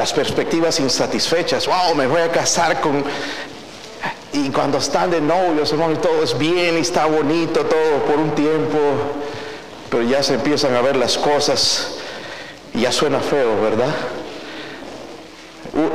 Las 0.00 0.14
perspectivas 0.14 0.80
insatisfechas. 0.80 1.66
Wow, 1.66 1.94
me 1.94 2.06
voy 2.06 2.22
a 2.22 2.32
casar 2.32 2.80
con... 2.80 3.04
Y 4.32 4.48
cuando 4.48 4.78
están 4.78 5.10
de 5.10 5.20
novios, 5.20 5.70
hermano, 5.72 5.98
todo 5.98 6.22
es 6.22 6.38
bien 6.38 6.78
y 6.78 6.80
está 6.80 7.04
bonito 7.04 7.66
todo 7.66 7.98
por 8.06 8.16
un 8.16 8.34
tiempo, 8.34 8.78
pero 9.90 10.02
ya 10.04 10.22
se 10.22 10.34
empiezan 10.34 10.74
a 10.74 10.80
ver 10.80 10.96
las 10.96 11.18
cosas 11.18 11.96
y 12.72 12.80
ya 12.80 12.92
suena 12.92 13.20
feo, 13.20 13.60
¿verdad? 13.60 13.94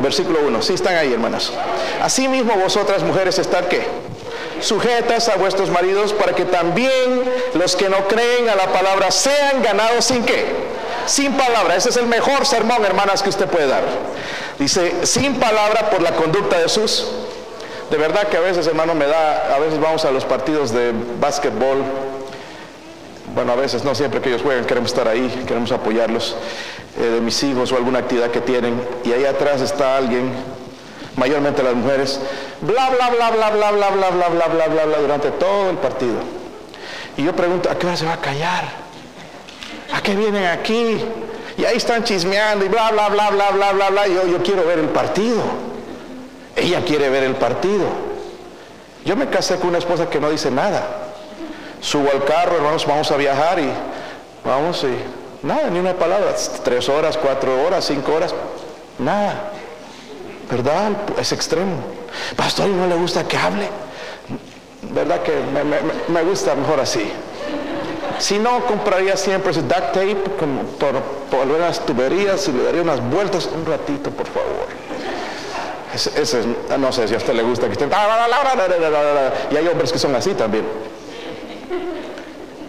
versículo 0.02 0.40
1, 0.46 0.62
sí 0.62 0.74
están 0.74 0.96
ahí, 0.98 1.12
hermanas. 1.12 1.52
Asimismo, 2.00 2.54
vosotras 2.58 3.02
mujeres, 3.02 3.40
están 3.40 3.66
qué? 3.66 3.88
Sujetas 4.62 5.30
a 5.30 5.36
vuestros 5.38 5.72
maridos 5.72 6.14
para 6.14 6.36
que 6.36 6.46
también 6.46 7.24
los 7.56 7.76
que 7.76 7.90
no 7.90 8.08
creen 8.08 8.50
a 8.50 8.56
la 8.56 8.72
palabra 8.72 9.10
sean 9.10 9.64
ganados 9.64 10.06
sin 10.06 10.24
qué? 10.24 10.76
Sin 11.06 11.34
palabra. 11.34 11.76
Ese 11.76 11.90
es 11.90 11.98
el 11.98 12.08
mejor 12.08 12.46
sermón, 12.46 12.84
hermanas, 12.86 13.22
que 13.24 13.30
usted 13.30 13.48
puede 13.48 13.68
dar. 13.68 13.84
Dice, 14.60 15.06
sin 15.06 15.36
palabra 15.36 15.90
por 15.90 16.02
la 16.02 16.12
conducta 16.12 16.60
de 16.60 16.70
sus. 16.70 17.08
De 17.90 17.98
verdad 17.98 18.28
que 18.28 18.38
a 18.38 18.40
veces, 18.40 18.66
hermano, 18.68 18.96
me 18.96 19.06
da, 19.06 19.56
a 19.56 19.60
veces 19.60 19.80
vamos 19.80 20.06
a 20.06 20.12
los 20.12 20.26
partidos 20.26 20.72
de 20.72 20.94
básquetbol. 21.20 21.84
Bueno, 23.34 23.52
a 23.52 23.56
veces, 23.56 23.84
no 23.84 23.94
siempre 23.94 24.22
que 24.22 24.30
ellos 24.30 24.42
juegan, 24.42 24.66
queremos 24.66 24.92
estar 24.92 25.08
ahí, 25.08 25.44
queremos 25.46 25.72
apoyarlos, 25.72 26.36
eh, 26.98 27.04
de 27.04 27.22
mis 27.22 27.42
hijos 27.44 27.72
o 27.72 27.76
alguna 27.76 28.00
actividad 28.00 28.32
que 28.32 28.42
tienen. 28.42 28.82
Y 29.04 29.12
ahí 29.12 29.26
atrás 29.26 29.62
está 29.62 29.98
alguien 29.98 30.32
mayormente 31.16 31.64
las 31.64 31.76
mujeres, 31.76 32.20
bla, 32.62 32.90
bla, 32.90 33.10
bla, 33.10 33.32
bla, 33.32 33.50
bla, 33.52 33.72
bla, 33.72 33.90
bla, 33.90 34.10
bla, 34.10 34.28
bla, 34.30 34.48
bla, 34.48 34.68
bla, 34.68 34.86
bla, 34.86 34.98
durante 35.00 35.32
todo 35.32 35.70
el 35.70 35.78
partido. 35.78 36.16
Y 37.18 37.24
yo 37.24 37.36
pregunto, 37.36 37.70
¿a 37.70 37.76
qué 37.76 37.88
hora 37.88 37.96
se 37.96 38.06
va 38.06 38.14
a 38.14 38.22
callar? 38.22 38.85
¿A 39.96 40.02
qué 40.02 40.16
vienen 40.16 40.46
aquí? 40.46 40.98
Y 41.58 41.64
ahí 41.64 41.78
están 41.78 42.04
chismeando 42.04 42.66
y 42.66 42.68
bla, 42.68 42.92
bla, 42.92 43.10
bla, 43.10 43.30
bla, 43.30 43.52
bla, 43.52 43.72
bla, 43.72 43.90
bla. 43.90 44.08
Yo, 44.08 44.28
yo 44.28 44.44
quiero 44.44 44.66
ver 44.66 44.80
el 44.80 44.90
partido. 44.90 45.42
Ella 46.56 46.84
quiere 46.84 47.10
ver 47.10 47.24
el 47.24 47.36
partido. 47.36 47.86
Yo 49.06 49.16
me 49.16 49.30
casé 49.30 49.56
con 49.58 49.70
una 49.70 49.78
esposa 49.78 50.10
que 50.10 50.20
no 50.20 50.30
dice 50.30 50.52
nada. 50.52 50.84
Subo 51.80 52.10
al 52.12 52.26
carro, 52.26 52.56
hermanos, 52.56 52.86
vamos 52.86 53.12
a 53.12 53.18
viajar 53.18 53.60
y 53.60 53.70
vamos 54.44 54.84
y 54.84 55.46
nada, 55.46 55.70
ni 55.70 55.80
una 55.80 55.94
palabra. 55.94 56.34
Tres 56.64 56.90
horas, 56.90 57.18
cuatro 57.18 57.64
horas, 57.64 57.86
cinco 57.86 58.14
horas, 58.14 58.34
nada. 58.98 59.52
¿Verdad? 60.50 60.92
Es 61.20 61.32
extremo. 61.32 61.76
Pastor, 62.36 62.70
¿y 62.70 62.74
no 62.74 62.88
le 62.88 62.96
gusta 62.96 63.28
que 63.28 63.38
hable? 63.38 63.70
¿Verdad 64.82 65.22
que 65.22 65.34
me, 66.12 66.24
gusta 66.24 66.56
mejor 66.56 66.80
así? 66.80 67.12
Si 68.20 68.40
no, 68.40 68.66
compraría 68.66 69.18
siempre 69.18 69.52
ese 69.52 69.62
duct 69.62 69.94
tape 69.94 70.16
por, 70.16 71.02
por 71.30 71.60
las 71.60 71.86
tuberías 71.86 72.48
y 72.48 72.52
le 72.52 72.64
daría 72.64 72.82
unas 72.82 73.02
vueltas 73.10 73.50
un 73.54 73.66
ratito, 73.66 74.10
por 74.10 74.28
favor. 74.28 74.86
Ese, 75.94 76.44
no 76.78 76.92
sé 76.92 77.08
si 77.08 77.14
a 77.14 77.18
usted 77.18 77.34
le 77.34 77.44
gusta 77.44 77.68
que 77.68 77.74
estén... 77.74 77.90
Y 77.90 79.56
hay 79.56 79.68
hombres 79.68 79.94
que 79.94 80.00
son 80.00 80.14
así 80.16 80.34
también. 80.34 80.66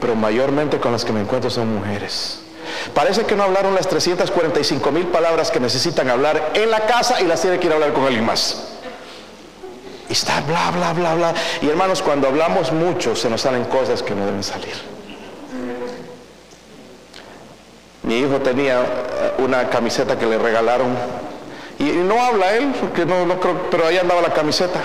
Pero 0.01 0.15
mayormente 0.15 0.79
con 0.79 0.93
las 0.93 1.05
que 1.05 1.13
me 1.13 1.21
encuentro 1.21 1.51
son 1.51 1.75
mujeres. 1.75 2.41
Parece 2.95 3.25
que 3.25 3.35
no 3.35 3.43
hablaron 3.43 3.75
las 3.75 3.89
345 3.89 4.93
mil 4.93 5.07
palabras 5.09 5.51
que 5.51 5.59
necesitan 5.59 6.09
hablar 6.09 6.53
en 6.55 6.71
la 6.71 6.81
casa 6.87 7.21
y 7.21 7.25
las 7.25 7.41
tiene 7.41 7.59
que 7.59 7.67
ir 7.67 7.73
a 7.73 7.77
hablar 7.77 7.93
con 7.93 8.05
alguien 8.05 8.25
más. 8.25 8.69
Y 10.09 10.13
está 10.13 10.41
bla, 10.43 10.71
bla, 10.71 10.93
bla, 10.93 11.15
bla. 11.15 11.35
Y 11.63 11.69
hermanos, 11.69 12.03
cuando 12.03 12.29
hablamos 12.29 12.71
mucho 12.71 13.17
se 13.17 13.29
nos 13.29 13.41
salen 13.41 13.65
cosas 13.65 14.03
que 14.03 14.15
no 14.15 14.25
deben 14.25 14.45
salir. 14.45 14.96
Mi 18.07 18.19
hijo 18.19 18.41
tenía 18.41 18.81
eh, 18.83 19.33
una 19.39 19.69
camiseta 19.69 20.19
que 20.19 20.27
le 20.27 20.39
regalaron. 20.39 20.97
Y 21.79 21.85
no 21.85 22.25
habla 22.25 22.55
él, 22.55 22.73
porque 22.81 23.05
no, 23.05 23.27
no 23.27 23.39
creo, 23.39 23.69
pero 23.71 23.87
ahí 23.87 23.99
andaba 23.99 24.23
la 24.23 24.33
camiseta. 24.33 24.81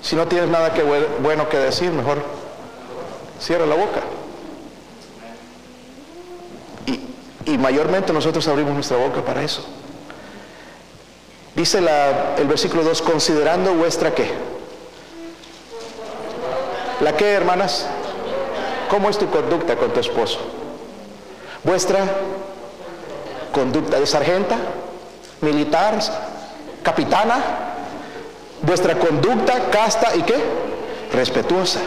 Si 0.00 0.16
no 0.16 0.26
tienes 0.26 0.48
nada 0.48 0.72
que 0.72 0.82
bueno 1.20 1.48
que 1.48 1.58
decir, 1.58 1.90
mejor 1.90 2.22
cierra 3.40 3.66
la 3.66 3.74
boca. 3.74 4.00
Y 7.44 7.56
mayormente 7.56 8.12
nosotros 8.12 8.46
abrimos 8.46 8.74
nuestra 8.74 8.98
boca 8.98 9.22
para 9.22 9.42
eso. 9.42 9.64
Dice 11.56 11.78
el 11.78 12.46
versículo 12.46 12.84
2, 12.84 13.02
considerando 13.02 13.74
vuestra 13.74 14.14
qué. 14.14 14.30
¿La 17.00 17.16
qué, 17.16 17.32
hermanas? 17.32 17.86
¿Cómo 18.90 19.08
es 19.08 19.18
tu 19.18 19.28
conducta 19.30 19.76
con 19.76 19.90
tu 19.92 19.98
esposo? 19.98 20.38
Vuestra 21.64 22.04
conducta 23.52 23.98
de 23.98 24.06
sargenta, 24.06 24.56
militar, 25.40 25.98
capitana, 26.82 27.36
vuestra 28.62 28.98
conducta 28.98 29.70
casta 29.70 30.14
y 30.16 30.22
qué? 30.22 30.68
respetuosa. 31.12 31.80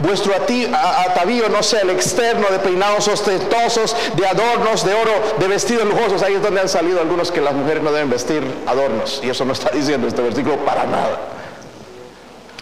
Vuestro 0.00 0.34
atavío 0.34 1.48
no 1.48 1.62
sea 1.62 1.80
el 1.80 1.90
externo 1.90 2.46
de 2.50 2.58
peinados 2.58 3.08
ostentosos, 3.08 3.96
de 4.14 4.26
adornos, 4.26 4.84
de 4.84 4.94
oro, 4.94 5.12
de 5.38 5.48
vestidos 5.48 5.86
lujosos. 5.86 6.22
Ahí 6.22 6.34
es 6.34 6.42
donde 6.42 6.60
han 6.60 6.68
salido 6.68 7.00
algunos 7.00 7.32
que 7.32 7.40
las 7.40 7.54
mujeres 7.54 7.82
no 7.82 7.92
deben 7.92 8.10
vestir 8.10 8.42
adornos. 8.66 9.20
Y 9.22 9.30
eso 9.30 9.44
no 9.44 9.52
está 9.52 9.70
diciendo 9.70 10.06
este 10.06 10.22
versículo 10.22 10.58
para 10.64 10.84
nada. 10.84 11.18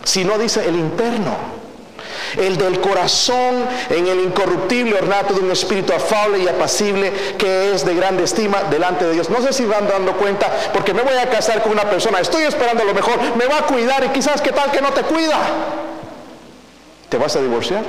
Sino 0.04 0.38
dice 0.38 0.66
el 0.66 0.76
interno 0.76 1.63
el 2.36 2.56
del 2.56 2.80
corazón 2.80 3.66
en 3.90 4.06
el 4.06 4.20
incorruptible 4.20 4.94
ornato 4.94 5.34
de 5.34 5.40
un 5.40 5.50
espíritu 5.50 5.92
afable 5.92 6.38
y 6.38 6.48
apacible 6.48 7.12
que 7.38 7.72
es 7.72 7.84
de 7.84 7.94
grande 7.94 8.24
estima 8.24 8.64
delante 8.64 9.04
de 9.04 9.12
Dios. 9.12 9.30
No 9.30 9.40
sé 9.40 9.52
si 9.52 9.64
van 9.64 9.86
dando 9.88 10.16
cuenta, 10.16 10.48
porque 10.72 10.94
me 10.94 11.02
voy 11.02 11.16
a 11.16 11.28
casar 11.28 11.62
con 11.62 11.72
una 11.72 11.88
persona, 11.88 12.20
estoy 12.20 12.44
esperando 12.44 12.84
lo 12.84 12.94
mejor, 12.94 13.18
me 13.36 13.46
va 13.46 13.58
a 13.58 13.66
cuidar 13.66 14.04
y 14.04 14.08
quizás 14.08 14.40
qué 14.40 14.52
tal 14.52 14.70
que 14.70 14.80
no 14.80 14.90
te 14.92 15.02
cuida. 15.02 15.38
¿Te 17.08 17.18
vas 17.18 17.36
a 17.36 17.40
divorciar? 17.40 17.82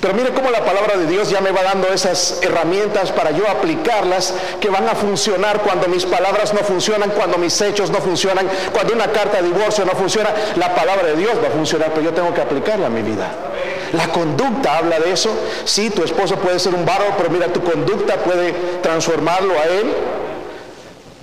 Pero 0.00 0.14
mire 0.14 0.30
cómo 0.30 0.50
la 0.50 0.64
palabra 0.64 0.96
de 0.96 1.06
Dios 1.06 1.30
ya 1.30 1.40
me 1.40 1.50
va 1.50 1.62
dando 1.62 1.88
esas 1.88 2.40
herramientas 2.42 3.10
para 3.12 3.30
yo 3.30 3.48
aplicarlas 3.48 4.34
que 4.60 4.68
van 4.68 4.88
a 4.88 4.94
funcionar 4.94 5.60
cuando 5.62 5.88
mis 5.88 6.04
palabras 6.04 6.54
no 6.54 6.60
funcionan, 6.60 7.10
cuando 7.10 7.38
mis 7.38 7.60
hechos 7.60 7.90
no 7.90 7.98
funcionan, 7.98 8.48
cuando 8.72 8.94
una 8.94 9.10
carta 9.10 9.42
de 9.42 9.48
divorcio 9.48 9.84
no 9.84 9.92
funciona. 9.92 10.30
La 10.56 10.74
palabra 10.74 11.08
de 11.08 11.16
Dios 11.16 11.32
va 11.42 11.48
a 11.48 11.50
funcionar, 11.50 11.90
pero 11.90 12.02
yo 12.02 12.12
tengo 12.12 12.32
que 12.32 12.40
aplicarla 12.40 12.86
a 12.86 12.90
mi 12.90 13.02
vida. 13.02 13.28
La 13.92 14.08
conducta 14.08 14.78
habla 14.78 14.98
de 15.00 15.12
eso. 15.12 15.30
Sí, 15.64 15.90
tu 15.90 16.02
esposo 16.02 16.36
puede 16.36 16.58
ser 16.58 16.74
un 16.74 16.84
barro, 16.84 17.06
pero 17.16 17.30
mira, 17.30 17.48
tu 17.48 17.62
conducta 17.62 18.16
puede 18.16 18.52
transformarlo 18.82 19.54
a 19.58 19.64
él. 19.64 19.92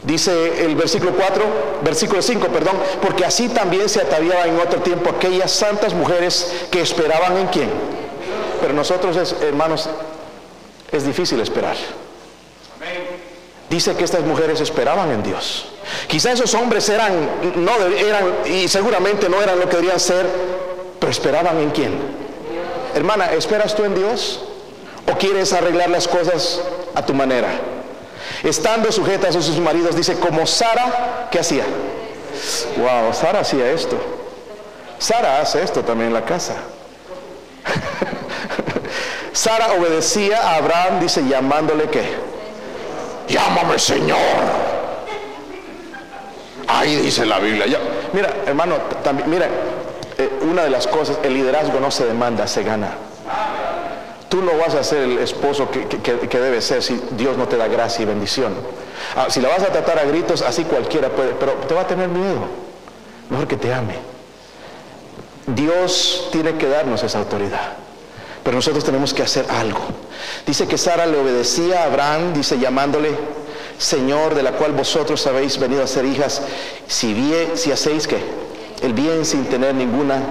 Dice 0.03 0.65
el 0.65 0.75
versículo 0.75 1.13
4, 1.13 1.43
versículo 1.81 2.21
5, 2.21 2.47
perdón, 2.47 2.75
porque 3.01 3.23
así 3.23 3.47
también 3.47 3.87
se 3.87 4.01
ataviaban 4.01 4.49
en 4.49 4.59
otro 4.59 4.81
tiempo 4.81 5.09
aquellas 5.09 5.49
santas 5.49 5.93
mujeres 5.93 6.67
que 6.69 6.81
esperaban 6.81 7.37
en 7.37 7.47
quién. 7.47 8.02
Pero 8.63 8.73
nosotros, 8.75 9.35
hermanos, 9.41 9.89
es 10.89 11.05
difícil 11.05 11.37
esperar. 11.41 11.75
Dice 13.69 13.93
que 13.93 14.05
estas 14.05 14.21
mujeres 14.21 14.61
esperaban 14.61 15.11
en 15.11 15.21
Dios. 15.21 15.65
Quizá 16.07 16.31
esos 16.31 16.53
hombres 16.53 16.87
eran, 16.87 17.11
no 17.57 17.75
eran, 17.87 18.23
y 18.45 18.69
seguramente 18.69 19.27
no 19.27 19.41
eran 19.41 19.59
lo 19.59 19.65
que 19.65 19.75
deberían 19.75 19.99
ser, 19.99 20.25
pero 20.97 21.11
esperaban 21.11 21.59
en 21.59 21.71
quién. 21.71 21.91
Hermana, 22.95 23.33
¿esperas 23.33 23.75
tú 23.75 23.83
en 23.83 23.95
Dios? 23.95 24.45
¿O 25.11 25.17
quieres 25.17 25.51
arreglar 25.51 25.89
las 25.89 26.07
cosas 26.07 26.61
a 26.95 27.05
tu 27.05 27.13
manera? 27.13 27.49
estando 28.43 28.93
sujetas 28.93 29.35
a 29.35 29.41
sus 29.41 29.57
maridos, 29.57 29.93
dice, 29.93 30.15
como 30.15 30.47
Sara, 30.47 31.27
¿qué 31.29 31.39
hacía? 31.39 31.65
Wow, 32.77 33.13
Sara 33.13 33.41
hacía 33.41 33.69
esto. 33.71 33.97
Sara 34.99 35.41
hace 35.41 35.61
esto 35.61 35.81
también 35.81 36.07
en 36.07 36.13
la 36.13 36.23
casa. 36.23 36.55
Sara 39.33 39.73
obedecía 39.73 40.37
a 40.37 40.55
Abraham, 40.57 40.99
dice, 40.99 41.27
llamándole 41.27 41.89
qué? 41.89 42.03
Llámame 43.27 43.79
Señor. 43.79 44.17
Ahí 46.67 46.95
dice 46.97 47.25
la 47.25 47.39
Biblia. 47.39 47.79
mira, 48.13 48.29
hermano, 48.45 48.75
también, 49.03 49.29
mira, 49.29 49.47
eh, 50.17 50.29
una 50.41 50.63
de 50.63 50.69
las 50.69 50.87
cosas, 50.87 51.17
el 51.23 51.33
liderazgo 51.33 51.79
no 51.79 51.89
se 51.89 52.05
demanda, 52.05 52.47
se 52.47 52.63
gana. 52.63 52.95
Tú 54.29 54.41
no 54.41 54.57
vas 54.57 54.73
a 54.75 54.83
ser 54.83 55.03
el 55.03 55.19
esposo 55.19 55.69
que, 55.69 56.39
debe 56.39 56.61
ser 56.61 56.81
si 56.81 56.99
Dios 57.11 57.37
no 57.37 57.47
te 57.47 57.57
da 57.57 57.67
gracia 57.67 58.03
y 58.03 58.05
bendición. 58.05 58.53
Ah, 59.15 59.27
si 59.29 59.41
la 59.41 59.49
vas 59.49 59.61
a 59.63 59.67
tratar 59.67 59.99
a 59.99 60.05
gritos, 60.05 60.41
así 60.41 60.63
cualquiera 60.63 61.09
puede, 61.09 61.33
pero 61.39 61.53
te 61.53 61.73
va 61.73 61.81
a 61.81 61.87
tener 61.87 62.07
miedo. 62.07 62.47
Mejor 63.29 63.47
que 63.47 63.57
te 63.57 63.73
ame. 63.73 63.95
Dios 65.47 66.29
tiene 66.31 66.55
que 66.55 66.67
darnos 66.67 67.03
esa 67.03 67.19
autoridad. 67.19 67.82
Pero 68.43 68.55
nosotros 68.55 68.83
tenemos 68.83 69.13
que 69.13 69.23
hacer 69.23 69.45
algo. 69.49 69.79
Dice 70.45 70.67
que 70.67 70.77
Sara 70.77 71.05
le 71.05 71.17
obedecía 71.17 71.83
a 71.83 71.85
Abraham, 71.85 72.33
dice 72.33 72.59
llamándole 72.59 73.11
Señor, 73.77 74.35
de 74.35 74.43
la 74.43 74.53
cual 74.53 74.73
vosotros 74.73 75.25
habéis 75.27 75.57
venido 75.57 75.83
a 75.83 75.87
ser 75.87 76.05
hijas, 76.05 76.41
si, 76.87 77.13
bien, 77.13 77.57
si 77.57 77.71
hacéis 77.71 78.07
que 78.07 78.17
el 78.81 78.93
bien 78.93 79.25
sin 79.25 79.45
tener 79.45 79.73
ninguna 79.73 80.21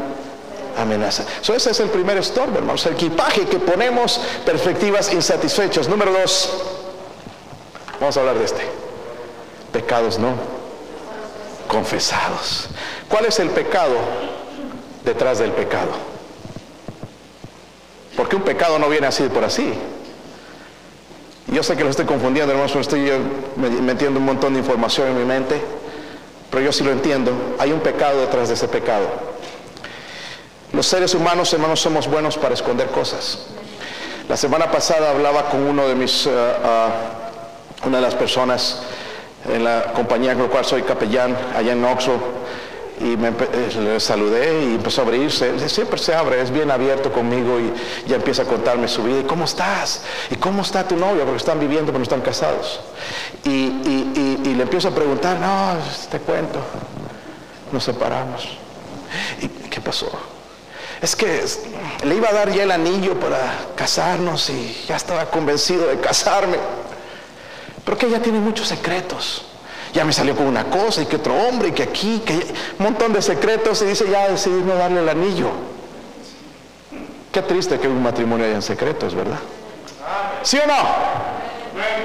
amenaza. 0.76 1.24
ese 1.40 1.70
es 1.70 1.80
el 1.80 1.88
primer 1.88 2.16
estorbo, 2.18 2.58
hermanos. 2.58 2.84
El 2.86 2.94
equipaje 2.94 3.46
que 3.46 3.58
ponemos, 3.58 4.20
perspectivas 4.44 5.12
insatisfechas. 5.12 5.88
Número 5.88 6.12
dos, 6.12 6.50
vamos 8.00 8.16
a 8.16 8.20
hablar 8.20 8.38
de 8.38 8.44
este. 8.44 8.62
Pecados 9.72 10.18
no 10.18 10.34
confesados. 11.66 12.68
¿Cuál 13.08 13.26
es 13.26 13.38
el 13.38 13.48
pecado 13.48 13.94
detrás 15.04 15.38
del 15.38 15.52
pecado? 15.52 16.11
Porque 18.16 18.36
un 18.36 18.42
pecado 18.42 18.78
no 18.78 18.88
viene 18.88 19.06
así 19.06 19.24
por 19.24 19.44
así. 19.44 19.72
Yo 21.48 21.62
sé 21.62 21.76
que 21.76 21.84
lo 21.84 21.90
estoy 21.90 22.06
confundiendo, 22.06 22.52
hermanos, 22.52 22.74
estoy 22.76 23.10
metiendo 23.56 24.20
un 24.20 24.26
montón 24.26 24.54
de 24.54 24.60
información 24.60 25.08
en 25.08 25.18
mi 25.18 25.24
mente, 25.24 25.60
pero 26.50 26.62
yo 26.64 26.72
sí 26.72 26.84
lo 26.84 26.92
entiendo. 26.92 27.32
Hay 27.58 27.72
un 27.72 27.80
pecado 27.80 28.20
detrás 28.20 28.48
de 28.48 28.54
ese 28.54 28.68
pecado. 28.68 29.06
Los 30.72 30.86
seres 30.86 31.14
humanos, 31.14 31.52
hermanos, 31.52 31.80
somos 31.80 32.08
buenos 32.08 32.38
para 32.38 32.54
esconder 32.54 32.88
cosas. 32.88 33.46
La 34.28 34.36
semana 34.36 34.70
pasada 34.70 35.10
hablaba 35.10 35.50
con 35.50 35.62
uno 35.62 35.86
de 35.86 35.94
mis, 35.94 36.24
uh, 36.26 36.30
uh, 36.30 37.86
una 37.86 37.98
de 37.98 38.02
las 38.02 38.14
personas 38.14 38.82
en 39.52 39.64
la 39.64 39.92
compañía 39.92 40.34
con 40.34 40.44
la 40.44 40.48
cual 40.48 40.64
soy 40.64 40.82
capellán 40.82 41.36
allá 41.54 41.72
en 41.72 41.84
Oxford 41.84 42.20
y 43.02 43.16
me, 43.16 43.28
eh, 43.30 43.98
saludé 43.98 44.62
y 44.62 44.74
empezó 44.76 45.00
a 45.02 45.04
abrirse. 45.04 45.68
Siempre 45.68 45.98
se 45.98 46.14
abre, 46.14 46.40
es 46.40 46.50
bien 46.50 46.70
abierto 46.70 47.12
conmigo 47.12 47.58
y 47.58 47.72
ya 48.08 48.16
empieza 48.16 48.42
a 48.42 48.44
contarme 48.44 48.86
su 48.86 49.02
vida. 49.02 49.20
¿Y 49.20 49.24
cómo 49.24 49.44
estás? 49.44 50.02
¿Y 50.30 50.36
cómo 50.36 50.62
está 50.62 50.86
tu 50.86 50.96
novio? 50.96 51.24
Porque 51.24 51.38
están 51.38 51.58
viviendo, 51.58 51.86
pero 51.86 51.98
no 51.98 52.04
están 52.04 52.20
casados. 52.20 52.80
Y, 53.44 53.50
y 53.50 54.54
le 54.54 54.62
empiezo 54.62 54.88
a 54.88 54.94
preguntar, 54.94 55.38
no, 55.38 55.74
te 56.10 56.20
cuento, 56.20 56.60
nos 57.72 57.82
separamos. 57.82 58.56
¿Y 59.40 59.48
qué 59.48 59.80
pasó? 59.80 60.10
Es 61.00 61.16
que 61.16 61.44
le 62.04 62.14
iba 62.14 62.28
a 62.28 62.32
dar 62.32 62.52
ya 62.52 62.62
el 62.62 62.70
anillo 62.70 63.18
para 63.18 63.58
casarnos 63.74 64.48
y 64.50 64.84
ya 64.86 64.94
estaba 64.94 65.26
convencido 65.26 65.88
de 65.88 65.98
casarme. 65.98 66.58
Pero 67.84 67.98
que 67.98 68.06
ella 68.06 68.22
tiene 68.22 68.38
muchos 68.38 68.68
secretos. 68.68 69.44
Ya 69.92 70.04
me 70.04 70.12
salió 70.12 70.34
con 70.34 70.46
una 70.46 70.64
cosa 70.64 71.02
y 71.02 71.06
que 71.06 71.16
otro 71.16 71.34
hombre 71.34 71.68
y 71.68 71.72
que 71.72 71.82
aquí, 71.82 72.22
que 72.24 72.34
un 72.34 72.84
montón 72.84 73.12
de 73.12 73.20
secretos 73.20 73.82
y 73.82 73.86
dice 73.86 74.08
ya 74.10 74.28
decidí 74.28 74.62
no 74.62 74.74
darle 74.74 75.00
el 75.00 75.08
anillo. 75.08 75.50
Qué 77.30 77.42
triste 77.42 77.78
que 77.78 77.88
un 77.88 78.02
matrimonio 78.02 78.46
haya 78.46 78.54
en 78.54 78.62
secretos, 78.62 79.14
¿verdad? 79.14 79.38
¿Sí 80.42 80.58
o 80.58 80.66
no? 80.66 80.74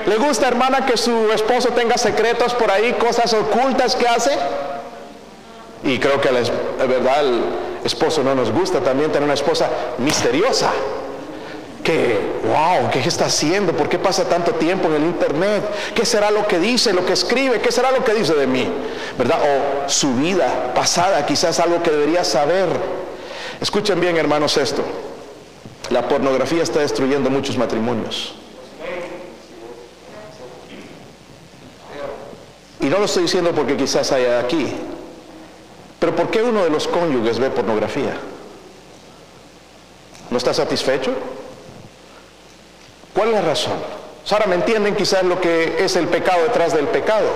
¿Le 0.06 0.16
gusta, 0.18 0.48
hermana, 0.48 0.86
que 0.86 0.96
su 0.98 1.32
esposo 1.32 1.70
tenga 1.70 1.98
secretos 1.98 2.54
por 2.54 2.72
ahí, 2.72 2.94
cosas 2.94 3.34
ocultas 3.34 3.96
que 3.96 4.08
hace? 4.08 4.32
Y 5.84 6.00
creo 6.00 6.20
que 6.22 6.32
la 6.32 6.86
verdad 6.86 7.20
el 7.22 7.44
esposo 7.84 8.24
no 8.24 8.36
nos 8.36 8.52
gusta 8.52 8.82
también 8.82 9.12
tener 9.12 9.24
una 9.24 9.34
esposa 9.34 9.70
misteriosa 9.98 10.72
que, 11.84 12.20
wow, 12.44 12.90
¿qué 12.92 13.00
está 13.00 13.26
haciendo? 13.26 13.74
¿Por 13.74 13.88
qué 13.88 13.98
pasa 13.98 14.28
tanto 14.28 14.54
tiempo 14.54 14.88
en 14.90 14.96
el 14.96 15.04
internet? 15.04 15.64
¿Qué 15.96 16.06
será 16.06 16.32
lo 16.32 16.48
que 16.48 16.60
dice, 16.60 16.94
lo 16.94 17.06
que 17.06 17.14
escribe? 17.14 17.62
¿Qué 17.62 17.72
será 17.72 17.92
lo 17.92 18.04
que 18.04 18.14
dice 18.14 18.34
de 18.34 18.48
mí? 18.48 18.68
¿Verdad? 19.18 19.40
O 19.42 19.90
su 19.90 20.14
vida 20.16 20.74
pasada, 20.74 21.26
quizás 21.26 21.60
algo 21.60 21.82
que 21.82 21.92
debería 21.92 22.24
saber. 22.24 22.68
Escuchen 23.62 24.00
bien, 24.00 24.18
hermanos, 24.18 24.58
esto. 24.58 24.84
La 25.90 26.08
pornografía 26.08 26.64
está 26.64 26.80
destruyendo 26.80 27.30
muchos 27.30 27.58
matrimonios. 27.58 28.36
Y 32.80 32.86
no 32.86 33.00
lo 33.00 33.06
estoy 33.06 33.24
diciendo 33.24 33.52
porque 33.54 33.76
quizás 33.76 34.12
haya 34.12 34.40
aquí. 34.40 34.68
Pero 36.00 36.16
¿por 36.16 36.30
qué 36.30 36.44
uno 36.44 36.64
de 36.64 36.70
los 36.70 36.88
cónyuges 36.88 37.40
ve 37.40 37.50
pornografía? 37.50 38.18
¿No 40.30 40.38
está 40.38 40.54
satisfecho? 40.54 41.14
¿Cuál 43.18 43.30
es 43.30 43.34
la 43.34 43.42
razón? 43.42 43.74
Ahora 44.30 44.46
me 44.46 44.54
entienden 44.54 44.96
quizás 44.96 45.24
lo 45.24 45.42
que 45.42 45.84
es 45.84 45.96
el 45.96 46.08
pecado 46.08 46.44
detrás 46.44 46.72
del 46.72 46.88
pecado. 46.88 47.28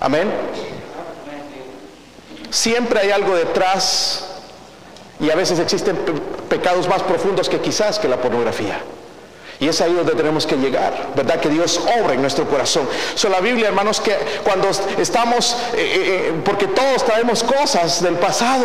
Amén. 0.00 0.32
Siempre 2.48 3.00
hay 3.00 3.10
algo 3.10 3.36
detrás 3.36 4.24
y 5.20 5.28
a 5.28 5.34
veces 5.36 5.58
existen 5.58 5.98
pecados 6.48 6.88
más 6.88 7.02
profundos 7.02 7.50
que 7.50 7.60
quizás 7.60 7.98
que 7.98 8.08
la 8.08 8.16
pornografía. 8.16 8.80
Y 9.58 9.68
es 9.68 9.78
ahí 9.82 9.92
donde 9.92 10.14
tenemos 10.14 10.46
que 10.46 10.56
llegar, 10.56 11.10
¿verdad? 11.14 11.38
Que 11.40 11.50
Dios 11.50 11.78
obra 12.00 12.14
en 12.14 12.22
nuestro 12.22 12.48
corazón. 12.48 12.88
So, 13.14 13.28
la 13.28 13.40
Biblia, 13.40 13.68
hermanos, 13.68 14.00
que 14.00 14.16
cuando 14.42 14.70
estamos, 14.98 15.58
eh, 15.74 15.76
eh, 15.76 16.28
eh, 16.28 16.40
porque 16.42 16.68
todos 16.68 17.04
traemos 17.04 17.44
cosas 17.44 18.02
del 18.02 18.14
pasado. 18.14 18.64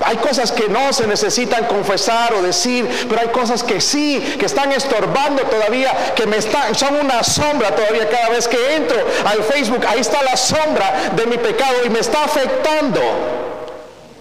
Hay 0.00 0.16
cosas 0.16 0.52
que 0.52 0.68
no 0.68 0.92
se 0.92 1.06
necesitan 1.06 1.66
confesar 1.66 2.34
o 2.34 2.42
decir, 2.42 2.88
pero 3.08 3.20
hay 3.20 3.28
cosas 3.28 3.62
que 3.62 3.80
sí, 3.80 4.36
que 4.38 4.46
están 4.46 4.72
estorbando 4.72 5.42
todavía, 5.42 6.14
que 6.14 6.26
me 6.26 6.36
están, 6.36 6.74
son 6.74 6.96
una 6.96 7.22
sombra 7.22 7.74
todavía 7.74 8.08
cada 8.08 8.30
vez 8.30 8.48
que 8.48 8.76
entro 8.76 8.96
al 9.26 9.42
Facebook. 9.44 9.84
Ahí 9.86 10.00
está 10.00 10.22
la 10.22 10.36
sombra 10.36 11.12
de 11.14 11.26
mi 11.26 11.38
pecado 11.38 11.84
y 11.84 11.90
me 11.90 12.00
está 12.00 12.24
afectando. 12.24 13.00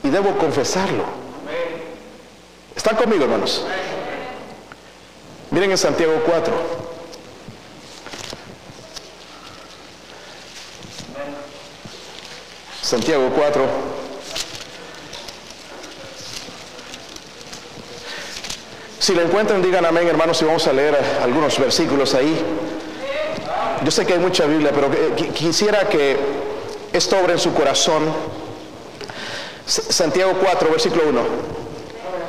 Y 0.04 0.10
debo 0.10 0.38
confesarlo. 0.38 1.06
¿Están 2.76 2.96
conmigo, 2.96 3.24
hermanos? 3.24 3.66
Miren 5.52 5.72
en 5.72 5.78
Santiago 5.78 6.22
4. 6.26 6.54
Santiago 12.82 13.30
4. 13.36 14.03
Si 19.04 19.14
lo 19.14 19.22
encuentran, 19.22 19.62
digan 19.62 19.86
amén, 19.86 20.08
hermanos, 20.08 20.42
y 20.42 20.46
vamos 20.46 20.66
a 20.66 20.72
leer 20.72 20.98
algunos 21.22 21.60
versículos 21.60 22.14
ahí. 22.14 22.42
Yo 23.84 23.92
sé 23.92 24.06
que 24.06 24.14
hay 24.14 24.20
mucha 24.20 24.46
Biblia, 24.46 24.72
pero 24.74 24.90
quisiera 25.34 25.90
que 25.90 26.16
esto 26.94 27.20
obre 27.20 27.34
en 27.34 27.40
su 27.40 27.54
corazón. 27.54 28.04
Santiago 29.66 30.36
4, 30.42 30.70
versículo 30.70 31.10
1. 31.10 31.20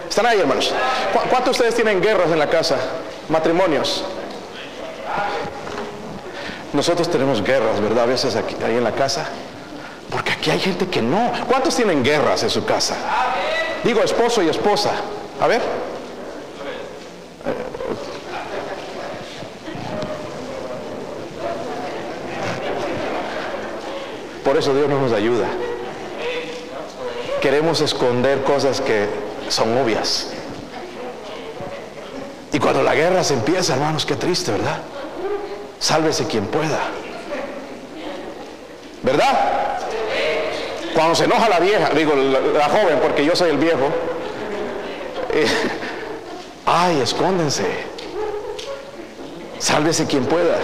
¿Están 0.08 0.26
ahí, 0.26 0.40
hermanos? 0.40 0.74
¿Cuántos 1.30 1.44
de 1.44 1.50
ustedes 1.52 1.76
tienen 1.76 2.02
guerras 2.02 2.32
en 2.32 2.40
la 2.40 2.50
casa? 2.50 2.74
Matrimonios. 3.28 4.04
Nosotros 6.72 7.08
tenemos 7.08 7.40
guerras, 7.40 7.80
¿verdad? 7.80 8.02
A 8.02 8.06
veces 8.06 8.34
aquí, 8.34 8.56
ahí 8.66 8.78
en 8.78 8.82
la 8.82 8.96
casa. 8.96 9.28
Porque 10.10 10.32
aquí 10.32 10.50
hay 10.50 10.58
gente 10.58 10.88
que 10.88 11.00
no. 11.00 11.30
¿Cuántos 11.46 11.76
tienen 11.76 12.02
guerras 12.02 12.42
en 12.42 12.50
su 12.50 12.64
casa? 12.64 12.96
Digo 13.84 14.02
esposo 14.02 14.42
y 14.42 14.48
esposa. 14.48 14.90
A 15.40 15.46
ver. 15.46 15.93
Por 24.44 24.58
eso 24.58 24.74
Dios 24.74 24.88
no 24.88 25.00
nos 25.00 25.12
ayuda. 25.12 25.46
Queremos 27.40 27.80
esconder 27.80 28.42
cosas 28.42 28.80
que 28.80 29.06
son 29.48 29.76
obvias. 29.78 30.28
Y 32.52 32.58
cuando 32.58 32.82
la 32.82 32.94
guerra 32.94 33.24
se 33.24 33.34
empieza, 33.34 33.74
hermanos, 33.74 34.06
qué 34.06 34.16
triste, 34.16 34.52
¿verdad? 34.52 34.78
Sálvese 35.80 36.26
quien 36.26 36.46
pueda. 36.46 36.78
¿Verdad? 39.02 39.78
Cuando 40.94 41.14
se 41.14 41.24
enoja 41.24 41.48
la 41.48 41.58
vieja, 41.58 41.90
digo 41.90 42.14
la, 42.14 42.68
joven, 42.68 43.00
porque 43.02 43.24
yo 43.24 43.34
soy 43.34 43.50
el 43.50 43.58
viejo. 43.58 43.88
Eh, 45.32 45.46
ay, 46.66 47.00
escóndense. 47.00 47.64
Sálvese 49.58 50.06
quien 50.06 50.24
pueda. 50.26 50.56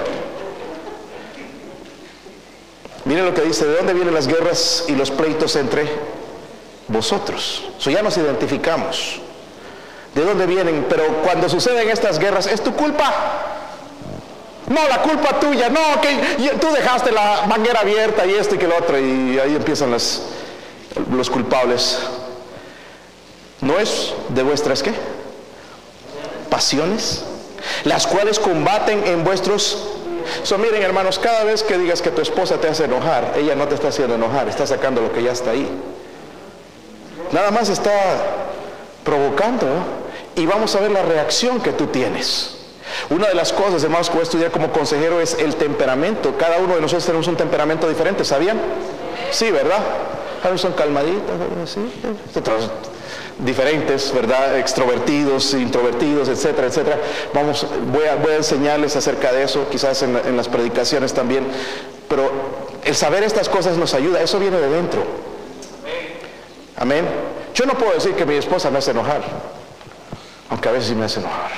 Miren 3.11 3.25
lo 3.25 3.35
que 3.35 3.43
dice, 3.43 3.67
¿de 3.67 3.75
dónde 3.75 3.93
vienen 3.93 4.15
las 4.15 4.29
guerras 4.29 4.85
y 4.87 4.95
los 4.95 5.11
pleitos 5.11 5.57
entre 5.57 5.85
vosotros? 6.87 7.65
Eso 7.77 7.91
ya 7.91 8.03
nos 8.03 8.17
identificamos. 8.17 9.21
¿De 10.15 10.25
dónde 10.25 10.47
vienen? 10.47 10.87
Pero 10.89 11.21
cuando 11.25 11.49
suceden 11.49 11.89
estas 11.89 12.21
guerras, 12.21 12.47
¿es 12.47 12.63
tu 12.63 12.73
culpa? 12.73 13.13
No, 14.69 14.87
la 14.87 15.03
culpa 15.03 15.41
tuya, 15.41 15.69
no, 15.69 16.01
que 16.01 16.51
tú 16.61 16.69
dejaste 16.73 17.11
la 17.11 17.47
manguera 17.49 17.81
abierta 17.81 18.25
y 18.27 18.35
esto 18.35 18.55
y 18.55 18.59
que 18.59 18.69
lo 18.69 18.77
otro, 18.79 18.97
y 18.97 19.41
ahí 19.41 19.57
empiezan 19.57 19.91
los 19.91 21.31
culpables. 21.31 21.99
¿No 23.61 23.77
es 23.81 24.15
de 24.29 24.45
vuestras 24.45 24.85
qué? 24.85 24.93
Pasiones, 26.49 27.25
las 27.83 28.07
cuales 28.07 28.39
combaten 28.39 29.05
en 29.05 29.25
vuestros 29.25 29.97
So, 30.43 30.59
miren 30.59 30.83
hermanos, 30.83 31.19
cada 31.19 31.45
vez 31.45 31.63
que 31.63 31.79
digas 31.79 32.03
que 32.03 32.11
tu 32.11 32.21
esposa 32.23 32.59
te 32.59 32.69
hace 32.69 32.85
enojar, 32.85 33.35
ella 33.37 33.55
no 33.55 33.67
te 33.69 33.75
está 33.75 33.89
haciendo 33.89 34.15
enojar, 34.15 34.49
está 34.49 34.67
sacando 34.67 35.01
lo 35.01 35.13
que 35.13 35.23
ya 35.23 35.33
está 35.33 35.51
ahí. 35.51 35.69
Nada 37.33 37.51
más 37.51 37.69
está 37.69 37.93
provocando 39.05 39.67
y 40.35 40.47
vamos 40.47 40.75
a 40.75 40.81
ver 40.81 40.91
la 40.91 41.03
reacción 41.03 41.61
que 41.61 41.73
tú 41.73 41.87
tienes. 41.87 42.57
Una 43.09 43.29
de 43.29 43.35
las 43.35 43.53
cosas, 43.53 43.83
hermanos, 43.83 44.09
que 44.09 44.15
voy 44.15 44.21
a 44.21 44.25
estudiar 44.25 44.51
como 44.51 44.73
consejero 44.73 45.21
es 45.21 45.35
el 45.39 45.55
temperamento. 45.57 46.37
Cada 46.37 46.59
uno 46.59 46.75
de 46.75 46.81
nosotros 46.81 47.07
tenemos 47.07 47.27
un 47.29 47.37
temperamento 47.37 47.89
diferente, 47.89 48.25
¿sabían? 48.25 48.61
Sí, 49.31 49.51
¿verdad? 49.51 49.79
Algunos 50.43 50.61
son 50.61 50.73
calmaditos, 50.73 51.37
¿sí? 51.67 51.81
diferentes, 53.39 54.13
¿verdad? 54.13 54.59
Extrovertidos, 54.59 55.55
introvertidos, 55.55 56.29
etcétera, 56.29 56.67
etcétera. 56.67 56.99
Vamos, 57.33 57.67
voy 57.93 58.05
a, 58.05 58.17
voy 58.17 58.33
a 58.33 58.37
enseñarles 58.37 58.97
acerca 58.97 59.33
de 59.33 59.45
eso, 59.45 59.67
quizás 59.71 60.03
en, 60.03 60.17
en 60.17 60.37
las 60.37 60.49
predicaciones 60.49 61.13
también. 61.13 61.47
Pero 62.09 62.31
el 62.85 62.95
saber 62.95 63.23
estas 63.23 63.49
cosas 63.49 63.77
nos 63.77 63.95
ayuda, 63.95 64.21
eso 64.21 64.39
viene 64.39 64.59
de 64.59 64.69
dentro. 64.69 65.03
Amén. 66.77 67.07
Yo 67.55 67.67
no 67.67 67.75
puedo 67.75 67.93
decir 67.93 68.15
que 68.15 68.25
mi 68.25 68.35
esposa 68.35 68.71
me 68.71 68.79
hace 68.79 68.93
enojar, 68.93 69.23
aunque 70.49 70.69
a 70.69 70.73
veces 70.73 70.89
sí 70.89 70.95
me 70.95 71.05
hace 71.05 71.21
enojar. 71.21 71.51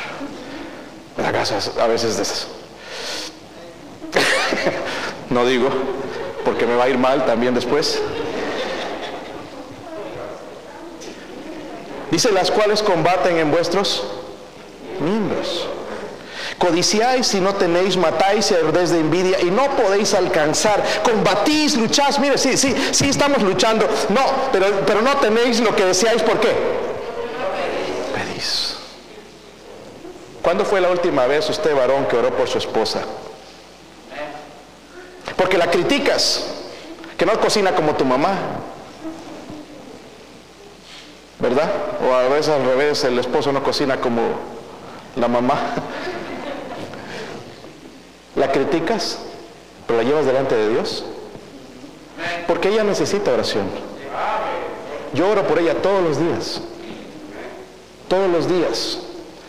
A 1.80 1.86
veces 1.86 2.16
de 2.16 2.22
eso. 2.22 2.46
no 5.30 5.46
digo, 5.46 5.68
porque 6.44 6.66
me 6.66 6.74
va 6.74 6.84
a 6.84 6.88
ir 6.88 6.98
mal 6.98 7.24
también 7.24 7.54
después. 7.54 8.00
Dice 12.12 12.30
las 12.30 12.50
cuales 12.50 12.82
combaten 12.82 13.38
en 13.38 13.50
vuestros 13.50 14.04
miembros. 15.00 15.66
Codiciáis 16.58 17.32
y 17.32 17.40
no 17.40 17.54
tenéis, 17.54 17.96
matáis 17.96 18.50
y 18.50 18.54
desde 18.70 19.00
envidia 19.00 19.40
y 19.40 19.46
no 19.46 19.70
podéis 19.76 20.12
alcanzar. 20.12 20.84
Combatís, 21.02 21.74
lucháis. 21.74 22.18
Mire, 22.18 22.36
sí, 22.36 22.58
sí, 22.58 22.76
sí 22.90 23.08
estamos 23.08 23.42
luchando. 23.42 23.88
No, 24.10 24.20
pero, 24.52 24.66
pero 24.86 25.00
no 25.00 25.16
tenéis 25.16 25.60
lo 25.60 25.74
que 25.74 25.86
deseáis. 25.86 26.20
¿Por 26.20 26.38
qué? 26.38 26.52
Pedís. 28.14 28.76
¿Cuándo 30.42 30.66
fue 30.66 30.82
la 30.82 30.90
última 30.90 31.26
vez 31.26 31.48
usted, 31.48 31.74
varón, 31.74 32.04
que 32.04 32.18
oró 32.18 32.36
por 32.36 32.46
su 32.46 32.58
esposa? 32.58 33.00
Porque 35.34 35.56
la 35.56 35.70
criticas, 35.70 36.44
que 37.16 37.24
no 37.24 37.40
cocina 37.40 37.74
como 37.74 37.94
tu 37.94 38.04
mamá. 38.04 38.34
¿Verdad? 41.42 41.68
O 42.08 42.14
a 42.14 42.28
veces 42.28 42.50
al 42.50 42.64
revés, 42.64 43.02
el 43.02 43.18
esposo 43.18 43.50
no 43.50 43.64
cocina 43.64 44.00
como 44.00 44.22
la 45.16 45.26
mamá. 45.26 45.74
¿La 48.36 48.52
criticas? 48.52 49.18
¿Pero 49.88 50.00
la 50.00 50.08
llevas 50.08 50.24
delante 50.24 50.54
de 50.54 50.68
Dios? 50.68 51.04
Porque 52.46 52.68
ella 52.68 52.84
necesita 52.84 53.32
oración. 53.32 53.64
Yo 55.14 55.28
oro 55.28 55.42
por 55.48 55.58
ella 55.58 55.74
todos 55.82 56.02
los 56.04 56.20
días. 56.20 56.60
Todos 58.06 58.30
los 58.30 58.48
días. 58.48 59.00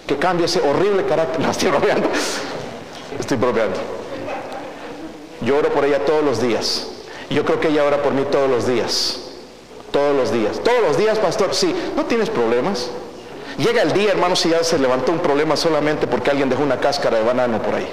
Que 0.08 0.18
cambie 0.18 0.48
ese 0.48 0.62
horrible 0.62 1.06
carácter. 1.06 1.42
No, 1.46 1.52
estoy 1.52 1.70
bromeando. 1.70 2.10
Estoy. 3.20 3.38
Yo 5.42 5.58
oro 5.58 5.70
por 5.70 5.86
ella 5.86 6.04
todos 6.06 6.24
los 6.24 6.42
días. 6.42 6.88
Yo 7.30 7.46
creo 7.46 7.60
que 7.60 7.68
ella 7.68 7.84
ora 7.84 8.02
por 8.02 8.14
mí 8.14 8.24
todos 8.32 8.50
los 8.50 8.66
días. 8.66 9.23
Todos 9.94 10.16
los 10.16 10.34
días. 10.34 10.60
Todos 10.64 10.82
los 10.82 10.98
días, 10.98 11.20
pastor. 11.20 11.54
Sí, 11.54 11.74
no 11.96 12.06
tienes 12.06 12.32
problemas. 12.32 12.90
Llega 13.60 13.84
el 13.84 13.94
día, 13.94 14.10
hermano, 14.10 14.36
si 14.36 14.50
ya 14.50 14.64
se 14.64 14.80
levantó 14.80 15.12
un 15.12 15.20
problema 15.20 15.56
solamente 15.56 16.08
porque 16.08 16.32
alguien 16.32 16.50
dejó 16.50 16.64
una 16.64 16.80
cáscara 16.80 17.20
de 17.20 17.24
banano 17.24 17.62
por 17.62 17.76
ahí. 17.76 17.88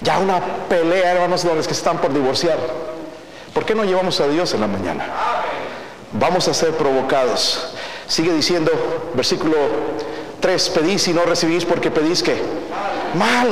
Ya 0.00 0.20
una 0.20 0.40
pelea, 0.68 1.14
hermanos, 1.14 1.42
de 1.42 1.52
los 1.52 1.66
que 1.66 1.72
están 1.72 1.98
por 1.98 2.14
divorciar. 2.14 2.58
¿Por 3.52 3.64
qué 3.64 3.74
no 3.74 3.82
llevamos 3.84 4.20
a 4.20 4.28
Dios 4.28 4.54
en 4.54 4.60
la 4.60 4.68
mañana? 4.68 5.04
Vamos 6.12 6.46
a 6.46 6.54
ser 6.54 6.70
provocados. 6.76 7.74
Sigue 8.06 8.32
diciendo, 8.32 8.70
versículo 9.14 9.56
3, 10.38 10.68
pedís 10.70 11.08
y 11.08 11.12
no 11.12 11.24
recibís 11.24 11.64
porque 11.64 11.90
pedís 11.90 12.22
que 12.22 12.40
mal 13.14 13.48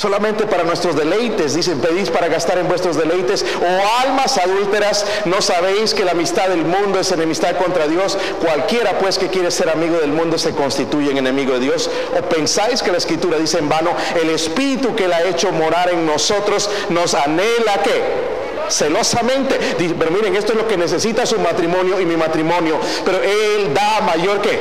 solamente 0.00 0.46
para 0.46 0.64
nuestros 0.64 0.96
deleites. 0.96 1.54
Dicen, 1.54 1.78
pedís 1.78 2.08
para 2.08 2.28
gastar 2.28 2.56
en 2.56 2.68
vuestros 2.68 2.96
deleites. 2.96 3.44
O 3.60 4.02
almas 4.02 4.38
adúlteras, 4.38 5.04
¿no 5.26 5.42
sabéis 5.42 5.92
que 5.92 6.06
la 6.06 6.12
amistad 6.12 6.48
del 6.48 6.64
mundo 6.64 6.98
es 7.00 7.12
enemistad 7.12 7.56
contra 7.56 7.86
Dios? 7.86 8.16
Cualquiera 8.42 8.98
pues 8.98 9.18
que 9.18 9.28
quiere 9.28 9.50
ser 9.50 9.68
amigo 9.68 9.98
del 9.98 10.12
mundo 10.12 10.38
se 10.38 10.52
constituye 10.52 11.10
en 11.10 11.18
enemigo 11.18 11.52
de 11.52 11.60
Dios. 11.60 11.90
¿O 12.18 12.22
pensáis 12.22 12.82
que 12.82 12.90
la 12.90 12.96
escritura 12.98 13.36
dice 13.36 13.58
en 13.58 13.68
vano, 13.68 13.90
el 14.22 14.30
espíritu 14.30 14.96
que 14.96 15.06
la 15.06 15.18
ha 15.18 15.24
hecho 15.24 15.52
morar 15.52 15.90
en 15.90 16.06
nosotros 16.06 16.70
nos 16.88 17.12
anhela 17.12 17.82
que 17.84 18.30
celosamente. 18.68 19.58
Pero 19.76 20.10
miren, 20.10 20.34
esto 20.34 20.52
es 20.52 20.58
lo 20.58 20.66
que 20.66 20.76
necesita 20.76 21.26
su 21.26 21.38
matrimonio 21.40 22.00
y 22.00 22.06
mi 22.06 22.16
matrimonio. 22.16 22.78
Pero 23.04 23.18
Él 23.22 23.74
da 23.74 24.00
mayor 24.00 24.40
que 24.40 24.58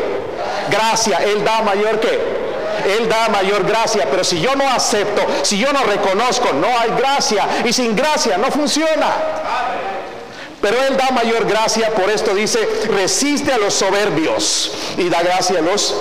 gracia, 0.70 1.20
Él 1.24 1.44
da 1.46 1.62
mayor 1.62 2.00
que 2.00 2.39
él 2.98 3.10
da 3.10 3.30
mayor 3.30 3.66
gracia, 3.66 4.08
pero 4.10 4.24
si 4.24 4.40
yo 4.42 4.56
no 4.56 4.68
acepto, 4.70 5.26
si 5.44 5.58
yo 5.58 5.72
no 5.74 5.84
reconozco, 5.84 6.54
no 6.54 6.68
hay 6.68 6.92
gracia. 6.98 7.48
Y 7.66 7.74
sin 7.74 7.96
gracia 7.96 8.38
no 8.38 8.52
funciona. 8.52 9.14
Pero 10.62 10.78
Él 10.84 10.98
da 10.98 11.12
mayor 11.12 11.46
gracia, 11.46 11.90
por 11.92 12.10
esto 12.10 12.34
dice, 12.34 12.60
resiste 12.94 13.52
a 13.52 13.58
los 13.58 13.74
soberbios 13.74 14.72
y 14.98 15.10
da 15.10 15.22
gracia 15.22 15.60
a 15.60 15.62
los... 15.62 15.96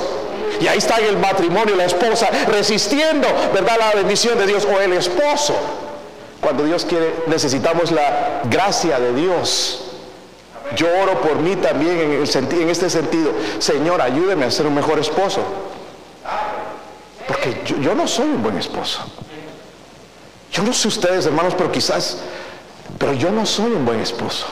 Y 0.61 0.67
ahí 0.67 0.79
está 0.79 0.97
el 0.97 1.17
matrimonio, 1.19 1.77
la 1.77 1.85
esposa, 1.85 2.29
resistiendo, 2.49 3.29
¿verdad? 3.55 3.77
La 3.79 3.95
bendición 3.95 4.37
de 4.39 4.47
Dios 4.47 4.67
o 4.67 4.81
el 4.81 4.93
esposo. 4.95 5.55
Cuando 6.41 6.65
Dios 6.65 6.85
quiere, 6.85 7.15
necesitamos 7.29 7.93
la 7.93 8.43
gracia 8.51 8.99
de 8.99 9.13
Dios. 9.13 9.85
Yo 10.75 10.87
oro 11.01 11.21
por 11.21 11.37
mí 11.37 11.55
también 11.57 12.01
en, 12.01 12.13
el, 12.23 12.61
en 12.61 12.69
este 12.69 12.91
sentido. 12.91 13.31
Señor, 13.61 14.03
ayúdeme 14.03 14.47
a 14.47 14.51
ser 14.51 14.67
un 14.67 14.75
mejor 14.75 14.99
esposo. 14.99 15.43
Porque 17.39 17.81
yo, 17.81 17.95
no 17.95 18.07
soy 18.09 18.27
un 18.27 18.43
buen 18.43 18.59
esposo. 18.59 19.01
Yo 20.53 20.63
no 20.63 20.73
sé 20.73 20.89
ustedes, 20.89 21.27
hermanos, 21.27 21.55
pero 21.57 21.71
quizás, 21.71 22.19
pero 22.99 23.13
yo 23.13 23.31
no 23.31 23.47
soy 23.47 23.73
un 23.73 23.85
buen 23.85 24.01
esposo. 24.01 24.47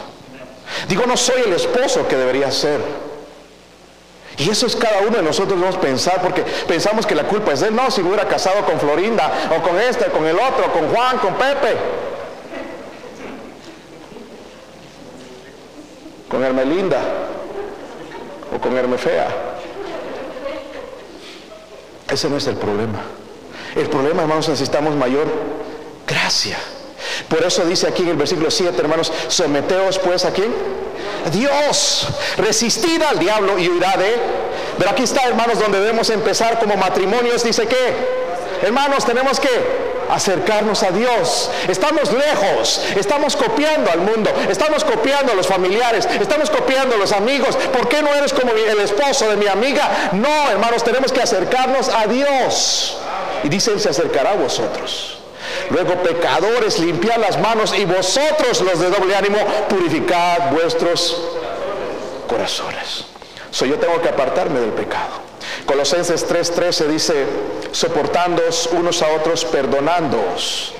Digo, 0.88 1.04
no 1.06 1.16
soy 1.16 1.42
el 1.46 1.52
esposo 1.52 2.06
que 2.06 2.16
debería 2.16 2.50
ser. 2.50 2.80
Y 4.38 4.50
eso 4.50 4.66
es 4.66 4.76
cada 4.76 5.00
uno 5.00 5.16
de 5.16 5.22
nosotros 5.22 5.58
debemos 5.58 5.76
pensar, 5.78 6.20
porque 6.20 6.42
pensamos 6.68 7.06
que 7.06 7.14
la 7.14 7.24
culpa 7.24 7.52
es 7.52 7.60
de 7.60 7.68
él. 7.68 7.74
No, 7.74 7.90
si 7.90 8.02
hubiera 8.02 8.28
casado 8.28 8.64
con 8.66 8.78
Florinda, 8.78 9.48
o 9.56 9.62
con 9.62 9.80
este, 9.80 10.06
con 10.06 10.26
el 10.26 10.36
otro, 10.38 10.72
con 10.72 10.88
Juan, 10.90 11.18
con 11.18 11.34
Pepe, 11.34 11.76
con 16.28 16.44
Hermelinda, 16.44 17.00
o 18.54 18.60
con 18.60 18.76
Hermefea. 18.76 19.45
Ese 22.10 22.28
no 22.28 22.36
es 22.36 22.46
el 22.46 22.56
problema. 22.56 23.02
El 23.74 23.88
problema, 23.88 24.22
hermanos, 24.22 24.48
necesitamos 24.48 24.94
mayor 24.94 25.26
gracia. 26.06 26.56
Por 27.28 27.42
eso 27.42 27.64
dice 27.64 27.88
aquí 27.88 28.02
en 28.02 28.10
el 28.10 28.16
versículo 28.16 28.50
7, 28.50 28.74
hermanos, 28.78 29.12
someteos 29.28 29.98
pues 29.98 30.24
a 30.24 30.32
quién? 30.32 30.54
Dios. 31.32 32.08
Resistid 32.36 33.02
al 33.02 33.18
diablo 33.18 33.58
y 33.58 33.68
huirá 33.68 33.96
de 33.96 34.14
Pero 34.78 34.90
aquí 34.90 35.02
está, 35.02 35.24
hermanos, 35.24 35.58
donde 35.58 35.80
debemos 35.80 36.10
empezar 36.10 36.58
como 36.58 36.76
matrimonios. 36.76 37.42
Dice 37.42 37.66
que, 37.66 37.94
hermanos, 38.62 39.04
tenemos 39.04 39.40
que 39.40 39.85
acercarnos 40.10 40.82
a 40.82 40.90
Dios. 40.90 41.50
Estamos 41.68 42.12
lejos, 42.12 42.82
estamos 42.96 43.36
copiando 43.36 43.90
al 43.90 44.00
mundo, 44.00 44.30
estamos 44.48 44.84
copiando 44.84 45.32
a 45.32 45.34
los 45.34 45.46
familiares, 45.46 46.08
estamos 46.20 46.50
copiando 46.50 46.94
a 46.94 46.98
los 46.98 47.12
amigos. 47.12 47.56
¿Por 47.56 47.88
qué 47.88 48.02
no 48.02 48.14
eres 48.14 48.32
como 48.32 48.52
el 48.52 48.80
esposo 48.80 49.28
de 49.28 49.36
mi 49.36 49.46
amiga? 49.46 50.10
No, 50.12 50.50
hermanos, 50.50 50.84
tenemos 50.84 51.12
que 51.12 51.22
acercarnos 51.22 51.88
a 51.88 52.06
Dios. 52.06 52.98
Y 53.44 53.48
dice, 53.48 53.78
se 53.78 53.90
acercará 53.90 54.32
a 54.32 54.36
vosotros. 54.36 55.18
Luego, 55.70 55.94
pecadores, 56.02 56.78
limpiad 56.78 57.18
las 57.18 57.38
manos 57.38 57.74
y 57.76 57.84
vosotros 57.84 58.60
los 58.60 58.80
de 58.80 58.90
doble 58.90 59.14
ánimo, 59.14 59.38
purificad 59.68 60.50
vuestros 60.52 61.16
corazones. 62.28 63.04
So, 63.50 63.64
yo 63.64 63.78
tengo 63.78 64.00
que 64.00 64.08
apartarme 64.08 64.60
del 64.60 64.72
pecado. 64.72 65.26
Colosenses 65.66 66.26
3:13 66.28 66.86
dice, 66.86 67.26
soportándoos 67.72 68.70
unos 68.72 69.02
a 69.02 69.08
otros, 69.08 69.44
perdonándoos 69.44 70.72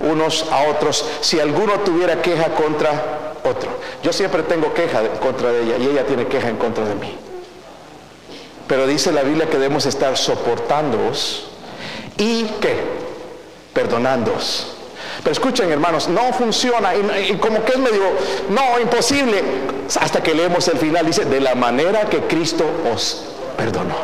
unos 0.00 0.46
a 0.50 0.68
otros, 0.68 1.04
si 1.20 1.40
alguno 1.40 1.80
tuviera 1.80 2.22
queja 2.22 2.54
contra 2.54 3.34
otro. 3.44 3.70
Yo 4.02 4.12
siempre 4.12 4.42
tengo 4.44 4.72
queja 4.72 5.02
en 5.02 5.16
contra 5.16 5.50
de 5.50 5.62
ella 5.62 5.76
y 5.78 5.88
ella 5.88 6.06
tiene 6.06 6.26
queja 6.26 6.48
en 6.48 6.56
contra 6.56 6.84
de 6.84 6.94
mí. 6.94 7.16
Pero 8.66 8.86
dice 8.86 9.12
la 9.12 9.22
Biblia 9.22 9.48
que 9.48 9.56
debemos 9.56 9.86
estar 9.86 10.16
soportándoos 10.16 11.48
y 12.16 12.44
que 12.60 12.76
perdonándoos. 13.72 14.74
Pero 15.18 15.32
escuchen 15.32 15.72
hermanos, 15.72 16.08
no 16.08 16.32
funciona 16.32 16.94
y, 16.94 17.36
como 17.38 17.64
que 17.64 17.72
es 17.72 17.78
medio, 17.78 18.02
no, 18.50 18.78
imposible, 18.80 19.42
hasta 20.00 20.22
que 20.22 20.34
leemos 20.34 20.68
el 20.68 20.78
final, 20.78 21.04
dice, 21.06 21.24
de 21.24 21.40
la 21.40 21.54
manera 21.54 22.08
que 22.08 22.20
Cristo 22.20 22.64
os 22.94 23.24
perdonó. 23.58 23.96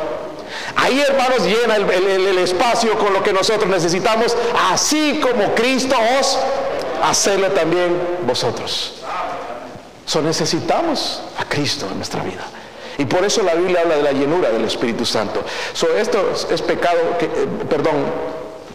Ahí, 0.77 1.01
hermanos, 1.01 1.45
llena 1.45 1.77
el, 1.77 2.39
espacio 2.39 2.99
con 2.99 3.15
lo 3.15 3.23
que 3.23 3.33
nosotros 3.33 3.71
necesitamos, 3.71 4.37
así 4.71 5.21
como 5.23 5.55
Cristo 5.55 5.95
os, 6.21 6.39
hacerle 7.03 7.51
también 7.51 7.97
vosotros. 8.27 8.95
So 10.05 10.21
necesitamos 10.21 11.23
a 11.39 11.45
Cristo 11.45 11.87
en 11.91 11.97
nuestra 11.97 12.23
vida. 12.23 12.45
Y 12.99 13.07
por 13.07 13.25
eso 13.25 13.43
la 13.43 13.55
Biblia 13.55 13.81
habla 13.81 13.97
de 13.97 14.03
la 14.03 14.13
llenura 14.13 14.51
del 14.51 14.65
Espíritu 14.65 15.07
Santo. 15.07 15.43
So 15.73 15.97
esto 15.97 16.33
es, 16.51 16.61
pecado, 16.63 17.17
que, 17.19 17.27
eh, 17.27 17.49
perdón, 17.69 17.95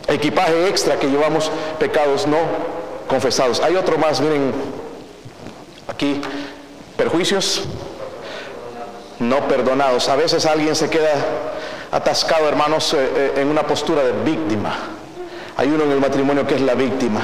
equipaje 0.07 0.67
extra 0.67 0.97
que 0.97 1.07
llevamos, 1.07 1.51
pecados 1.77 2.25
no 2.25 2.37
confesados. 3.07 3.59
Hay 3.59 3.75
otro 3.75 3.97
más, 3.97 4.19
miren, 4.21 4.53
aquí, 5.87 6.21
perjuicios 6.97 7.63
no 9.19 9.47
perdonados. 9.47 10.09
A 10.09 10.15
veces 10.15 10.45
alguien 10.45 10.75
se 10.75 10.89
queda 10.89 11.11
atascado, 11.91 12.47
hermanos, 12.47 12.93
eh, 12.93 12.97
eh, 13.15 13.33
en 13.37 13.47
una 13.47 13.63
postura 13.63 14.03
de 14.03 14.13
víctima. 14.23 14.75
Hay 15.57 15.67
uno 15.67 15.83
en 15.83 15.91
el 15.91 15.99
matrimonio 15.99 16.47
que 16.47 16.55
es 16.55 16.61
la 16.61 16.73
víctima. 16.73 17.21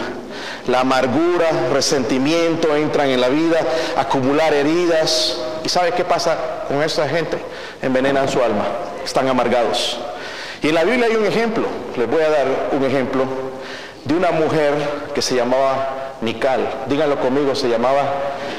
La 0.67 0.81
amargura, 0.81 1.47
resentimiento 1.71 2.75
entran 2.75 3.09
en 3.09 3.21
la 3.21 3.29
vida, 3.29 3.59
acumular 3.97 4.53
heridas. 4.53 5.39
¿Y 5.63 5.69
sabe 5.69 5.91
qué 5.93 6.03
pasa 6.03 6.37
con 6.67 6.81
esa 6.83 7.07
gente? 7.07 7.37
Envenenan 7.81 8.27
su 8.27 8.41
alma, 8.43 8.65
están 9.03 9.27
amargados. 9.27 9.99
Y 10.61 10.69
en 10.69 10.75
la 10.75 10.83
Biblia 10.83 11.05
hay 11.05 11.15
un 11.15 11.25
ejemplo, 11.25 11.65
les 11.95 12.09
voy 12.09 12.23
a 12.23 12.29
dar 12.29 12.47
un 12.71 12.83
ejemplo 12.83 13.23
de 14.03 14.13
una 14.15 14.31
mujer 14.31 14.73
que 15.13 15.21
se 15.21 15.35
llamaba 15.35 16.15
Mical. 16.21 16.85
Díganlo 16.87 17.19
conmigo, 17.19 17.55
se 17.55 17.69
llamaba 17.69 18.03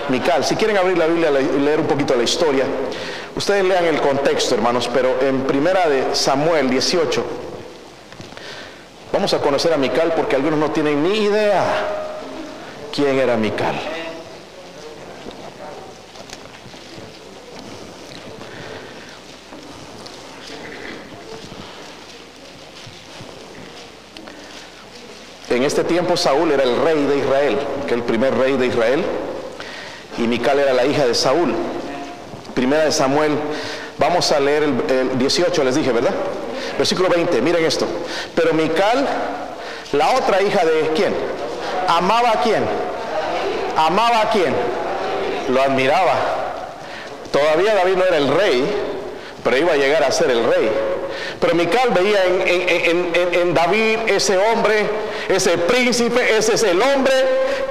Mical. 0.09 0.45
Si 0.45 0.57
quieren 0.57 0.77
abrir 0.77 0.97
la 0.97 1.07
Biblia 1.07 1.31
y 1.41 1.61
leer 1.61 1.81
un 1.81 1.87
poquito 1.87 2.15
la 2.15 2.23
historia, 2.23 2.65
Ustedes 3.37 3.65
lean 3.65 3.85
el 3.85 4.01
contexto, 4.01 4.55
hermanos, 4.55 4.91
pero 4.93 5.21
en 5.23 5.43
primera 5.43 5.89
de 5.89 6.15
Samuel 6.15 6.69
18, 6.69 7.25
Vamos 9.17 9.33
a 9.33 9.41
conocer 9.41 9.73
a 9.73 9.79
Mical 9.79 10.13
porque 10.15 10.37
algunos 10.37 10.59
no 10.59 10.73
tienen 10.73 11.03
ni 11.03 11.21
idea 11.21 11.65
quién 12.95 13.19
era 13.19 13.35
Mical. 13.37 13.75
En 25.49 25.63
este 25.63 25.83
tiempo 25.85 26.15
Saúl 26.19 26.51
era 26.51 26.65
el 26.65 26.79
rey 26.83 27.03
de 27.07 27.17
Israel, 27.17 27.59
que 27.87 27.95
el 27.95 28.03
primer 28.03 28.37
rey 28.37 28.59
de 28.59 28.67
Israel, 28.67 29.03
y 30.19 30.27
Mical 30.27 30.59
era 30.59 30.75
la 30.75 30.85
hija 30.85 31.07
de 31.07 31.15
Saúl. 31.15 31.55
Primera 32.57 32.87
de 32.87 32.93
Samuel, 32.93 33.33
vamos 33.99 34.33
a 34.33 34.41
leer 34.41 34.63
el, 34.63 35.19
18, 35.19 35.63
les 35.63 35.75
dije, 35.75 35.93
¿verdad? 35.93 36.15
Versículo 36.79 37.11
20, 37.11 37.43
miren 37.43 37.63
esto. 37.67 37.87
Pero 38.35 38.55
Mical, 38.55 39.07
la 39.93 40.13
otra 40.13 40.41
hija 40.41 40.65
de 40.65 40.91
quién? 40.97 41.15
Amaba 41.87 42.31
a 42.31 42.41
quién? 42.41 42.65
Amaba 43.77 44.23
a 44.23 44.31
quién? 44.31 44.55
Lo 45.51 45.61
admiraba. 45.61 46.15
Todavía 47.31 47.75
David 47.75 47.97
no 47.97 48.05
era 48.07 48.17
el 48.17 48.29
rey, 48.29 48.65
pero 49.45 49.59
iba 49.59 49.75
a 49.75 49.77
llegar 49.77 50.03
a 50.03 50.11
ser 50.11 50.31
el 50.31 50.43
rey. 50.43 50.71
Pero 51.39 51.55
Mical 51.55 51.91
veía 51.91 52.25
en, 52.25 53.53
David 53.53 53.99
ese 54.07 54.39
hombre, 54.39 54.87
ese 55.29 55.59
príncipe, 55.59 56.39
ese 56.39 56.55
es 56.55 56.63
el 56.63 56.81
hombre 56.81 57.13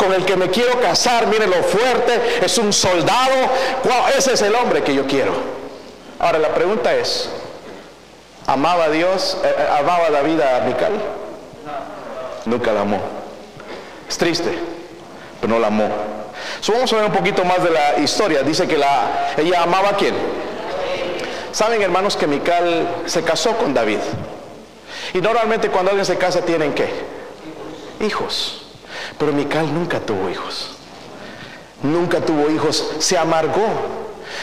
con 0.06 0.14
el 0.14 0.26
que 0.26 0.36
me 0.36 0.50
quiero 0.50 0.80
casar. 0.80 1.28
Miren 1.28 1.50
lo 1.50 1.64
fuerte, 1.64 2.40
es 2.44 2.58
un 2.58 2.72
soldado. 2.72 3.34
ese 4.16 4.34
es 4.34 4.42
el 4.42 4.54
hombre 4.56 4.84
que 4.84 4.94
yo 4.94 5.06
quiero. 5.08 5.34
Ahora 6.20 6.40
la 6.40 6.50
pregunta 6.50 6.94
es, 6.96 7.30
¿amaba 8.46 8.90
Dios, 8.90 9.38
eh, 9.44 9.56
eh, 9.58 9.68
amaba 9.80 10.10
David 10.10 10.40
a 10.42 10.62
Mical? 10.62 10.94
Nunca 12.46 12.72
la 12.72 12.82
amó. 12.82 13.00
Es 14.08 14.18
triste, 14.18 14.58
pero 15.42 15.54
no 15.54 15.60
la 15.60 15.68
amó. 15.68 15.90
vamos 16.68 16.94
a 16.94 16.96
ver 16.96 17.06
un 17.06 17.12
poquito 17.12 17.44
más 17.44 17.64
de 17.64 17.72
la 17.72 17.98
historia. 17.98 18.44
Dice 18.44 18.68
que 18.68 18.78
la, 18.78 19.34
ella 19.38 19.64
amaba 19.64 19.90
a 19.90 19.96
quién? 19.98 20.16
Saben 21.52 21.82
hermanos 21.82 22.16
que 22.16 22.28
Mical 22.28 22.88
se 23.06 23.24
casó 23.24 23.58
con 23.58 23.74
David. 23.74 24.00
Y 25.14 25.22
normalmente 25.22 25.70
cuando 25.70 25.92
alguien 25.92 26.06
se 26.06 26.18
casa 26.18 26.42
tienen 26.42 26.74
qué? 26.74 26.90
Hijos. 28.02 28.65
Pero 29.18 29.34
Mical 29.34 29.74
nunca 29.74 30.00
tuvo 30.00 30.30
hijos. 30.30 30.72
Nunca 31.84 32.22
tuvo 32.22 32.50
hijos. 32.50 32.94
Se 33.00 33.18
amargó. 33.18 33.66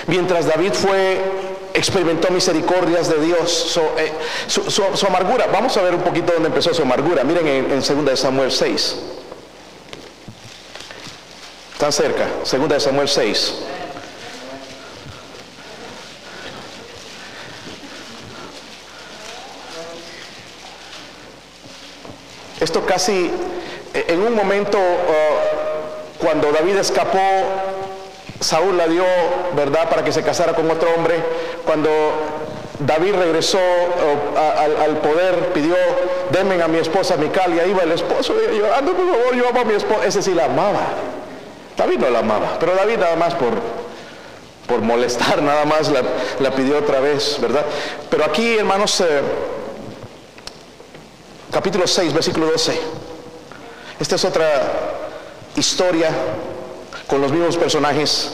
Mientras 0.07 0.47
David 0.47 0.73
fue, 0.73 1.21
experimentó 1.75 2.33
misericordias 2.33 3.09
de 3.09 3.21
Dios, 3.21 3.79
eh, 3.99 4.13
su, 4.47 5.07
amargura. 5.07 5.47
Vamos 5.53 5.77
a 5.77 5.83
ver 5.83 5.95
un 5.95 6.03
poquito 6.03 6.33
dónde 6.33 6.49
empezó 6.49 6.73
su 6.75 6.83
amargura. 6.83 7.25
Miren 7.25 7.47
en, 7.47 7.73
en 7.73 8.05
2 8.07 8.19
Samuel 8.19 8.51
6. 8.51 8.97
Están 11.73 11.93
cerca. 11.93 12.27
2 12.51 12.83
Samuel 12.83 13.09
6. 13.09 13.55
Esto 22.61 22.87
casi 22.87 23.29
en 23.95 24.21
un 24.21 24.35
momento 24.35 24.79
uh, 24.79 26.23
cuando 26.23 26.53
David 26.53 26.77
escapó, 26.77 27.19
Saúl 28.41 28.77
la 28.77 28.87
dio, 28.87 29.05
¿verdad?, 29.55 29.89
para 29.89 30.05
que 30.05 30.13
se 30.13 30.23
casara 30.23 30.55
con 30.55 30.71
otro 30.71 30.89
hombre. 30.97 31.17
Cuando 31.65 31.91
David 32.79 33.15
regresó 33.15 33.59
uh, 33.59 34.83
al, 34.83 34.97
poder, 34.99 35.53
pidió, 35.53 35.77
denme 36.31 36.61
a 36.63 36.69
mi 36.69 36.79
esposa 36.79 37.17
Mical, 37.17 37.55
y 37.55 37.61
ahí 37.61 37.73
va 37.73 37.83
el 37.83 37.93
esposo 37.93 38.35
llorando, 38.53 38.93
por 38.95 39.07
favor, 39.07 39.35
yo 39.35 39.49
amo 39.49 39.61
a 39.61 39.65
mi 39.65 39.75
esposa. 39.75 40.07
Ese 40.07 40.23
sí 40.23 40.35
la 40.35 40.47
amaba. 40.47 40.81
David 41.77 41.99
no 41.99 42.11
la 42.11 42.21
amaba, 42.21 42.57
pero 42.61 42.75
David 42.75 42.99
nada 42.99 43.17
más 43.17 43.35
por, 43.35 43.53
por 44.67 44.81
molestar, 44.81 45.43
nada 45.43 45.65
más 45.65 45.91
la, 45.91 46.51
pidió 46.53 46.79
otra 46.79 47.01
vez, 47.01 47.39
¿verdad? 47.41 47.65
Pero 48.11 48.25
aquí, 48.25 48.59
hermanos, 48.59 49.01
eh, 49.01 49.21
capítulo 51.51 51.87
6, 51.87 52.13
versículo 52.13 52.47
12. 52.47 53.12
Esta 54.03 54.17
es 54.17 54.25
otra 54.25 54.51
historia 55.55 56.11
con 57.07 57.21
los 57.21 57.31
mismos 57.31 57.57
personajes. 57.57 58.33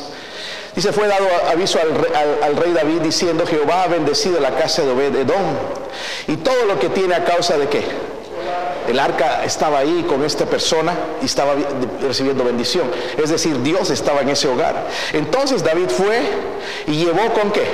Dice, 0.74 0.94
fue 0.94 1.06
dado 1.06 1.26
aviso 1.50 1.78
al, 1.78 2.56
rey 2.56 2.72
David 2.72 3.02
diciendo, 3.02 3.46
Jehová 3.46 3.82
ha 3.82 3.86
bendecido 3.86 4.40
la 4.40 4.52
casa 4.56 4.80
de 4.80 4.92
Obed 4.92 5.14
Edom 5.14 5.44
y 6.26 6.36
todo 6.38 6.64
lo 6.64 6.78
que 6.78 6.88
tiene 6.88 7.14
a 7.16 7.24
causa 7.26 7.58
de 7.58 7.68
qué. 7.68 7.82
El 8.88 8.98
arca 8.98 9.44
estaba 9.44 9.80
ahí 9.80 10.06
con 10.08 10.24
esta 10.24 10.46
persona 10.46 10.94
y 11.20 11.26
estaba 11.26 11.52
recibiendo 12.00 12.44
bendición. 12.44 12.90
Es 13.22 13.28
decir, 13.28 13.60
Dios 13.62 13.90
estaba 13.90 14.22
en 14.22 14.30
ese 14.30 14.48
hogar. 14.48 14.86
Entonces 15.12 15.62
David 15.62 15.90
fue 15.90 16.22
y 16.86 17.04
llevó 17.04 17.30
con 17.34 17.52
qué? 17.52 17.66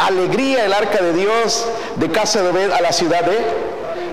Alegría 0.00 0.64
el 0.64 0.72
arca 0.72 1.00
de 1.04 1.12
Dios 1.12 1.68
de 1.94 2.10
casa 2.10 2.42
de 2.42 2.48
Obed 2.48 2.72
a 2.72 2.80
la 2.80 2.90
ciudad 2.90 3.22
de 3.22 3.65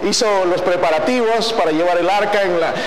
hizo 0.07 0.45
los 0.45 0.61
preparativos 0.61 1.53
para 1.53 1.71
llevar 1.71 1.97
el 1.97 2.09
arca, 2.09 2.41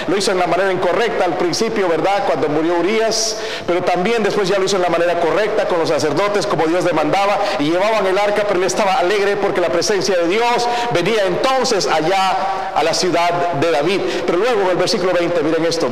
lo 0.06 0.16
hizo 0.16 0.32
en 0.32 0.38
la 0.38 0.46
manera 0.46 0.72
incorrecta 0.72 1.24
al 1.24 1.36
principio, 1.36 1.88
¿verdad? 1.88 2.24
Cuando 2.26 2.48
murió 2.48 2.74
Urias, 2.78 3.38
pero 3.66 3.82
también 3.82 4.22
después 4.22 4.48
ya 4.48 4.58
lo 4.58 4.64
hizo 4.64 4.76
en 4.76 4.82
la 4.82 4.88
manera 4.88 5.18
correcta 5.20 5.66
con 5.66 5.78
los 5.78 5.88
sacerdotes 5.88 6.46
como 6.46 6.66
Dios 6.66 6.84
demandaba 6.84 7.38
y 7.58 7.70
llevaban 7.70 8.06
el 8.06 8.18
arca, 8.18 8.44
pero 8.46 8.60
él 8.60 8.66
estaba 8.66 8.94
alegre 8.94 9.36
porque 9.36 9.60
la 9.60 9.68
presencia 9.68 10.16
de 10.16 10.28
Dios 10.28 10.68
venía 10.92 11.24
entonces 11.26 11.86
allá 11.86 12.72
a 12.74 12.82
la 12.82 12.94
ciudad 12.94 13.52
de 13.54 13.70
David. 13.70 14.00
Pero 14.26 14.38
luego 14.38 14.62
en 14.62 14.70
el 14.70 14.76
versículo 14.76 15.12
20, 15.12 15.42
miren 15.42 15.64
esto, 15.64 15.88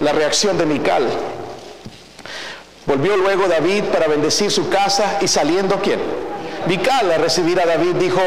la 0.00 0.12
reacción 0.12 0.58
de 0.58 0.66
Mical. 0.66 1.06
Volvió 2.86 3.16
luego 3.16 3.48
David 3.48 3.84
para 3.84 4.08
bendecir 4.08 4.50
su 4.50 4.68
casa 4.68 5.18
y 5.20 5.28
saliendo 5.28 5.80
quién? 5.80 6.00
Mical 6.66 7.10
a 7.12 7.18
recibir 7.18 7.60
a 7.60 7.66
David 7.66 7.96
dijo, 7.96 8.20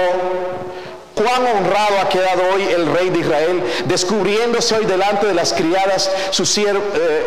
Cuán 1.17 1.47
honrado 1.47 1.99
ha 1.99 2.09
quedado 2.09 2.43
hoy 2.53 2.61
el 2.61 2.85
rey 2.93 3.09
de 3.09 3.19
Israel, 3.19 3.63
descubriéndose 3.85 4.75
hoy 4.75 4.85
delante 4.85 5.25
de 5.25 5.33
las 5.33 5.51
criadas 5.51 6.11
eh, 6.37 7.23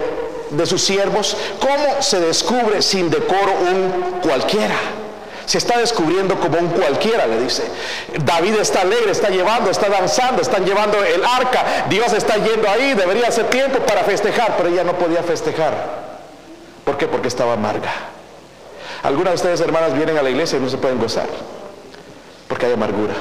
de 0.51 0.66
sus 0.66 0.80
siervos. 0.80 1.36
¿Cómo 1.59 2.01
se 2.01 2.20
descubre 2.20 2.82
sin 2.82 3.11
decoro 3.11 3.53
un 3.53 4.20
cualquiera? 4.22 4.76
Se 5.45 5.59
está 5.59 5.76
descubriendo 5.78 6.38
como 6.38 6.57
un 6.59 6.68
cualquiera, 6.68 7.26
le 7.26 7.41
dice. 7.41 7.64
David 8.24 8.61
está 8.61 8.82
alegre, 8.82 9.11
está 9.11 9.28
llevando, 9.28 9.68
está 9.72 9.88
danzando, 9.88 10.41
están 10.41 10.64
llevando 10.64 11.03
el 11.03 11.24
arca. 11.24 11.86
Dios 11.88 12.12
está 12.12 12.36
yendo 12.36 12.70
ahí, 12.70 12.95
debería 12.95 13.28
ser 13.32 13.47
tiempo 13.51 13.80
para 13.80 14.05
festejar, 14.05 14.57
pero 14.57 14.68
ella 14.68 14.84
no 14.84 14.97
podía 14.97 15.24
festejar. 15.24 15.74
¿Por 16.84 16.97
qué? 16.97 17.09
Porque 17.09 17.26
estaba 17.26 17.55
amarga. 17.55 17.91
Algunas 19.03 19.32
de 19.32 19.34
ustedes, 19.34 19.61
hermanas, 19.61 19.95
vienen 19.95 20.16
a 20.16 20.22
la 20.22 20.30
iglesia 20.30 20.59
y 20.59 20.62
no 20.62 20.70
se 20.70 20.78
pueden 20.78 21.01
gozar, 21.01 21.26
porque 22.47 22.66
hay 22.66 22.74
amargura. 22.74 23.14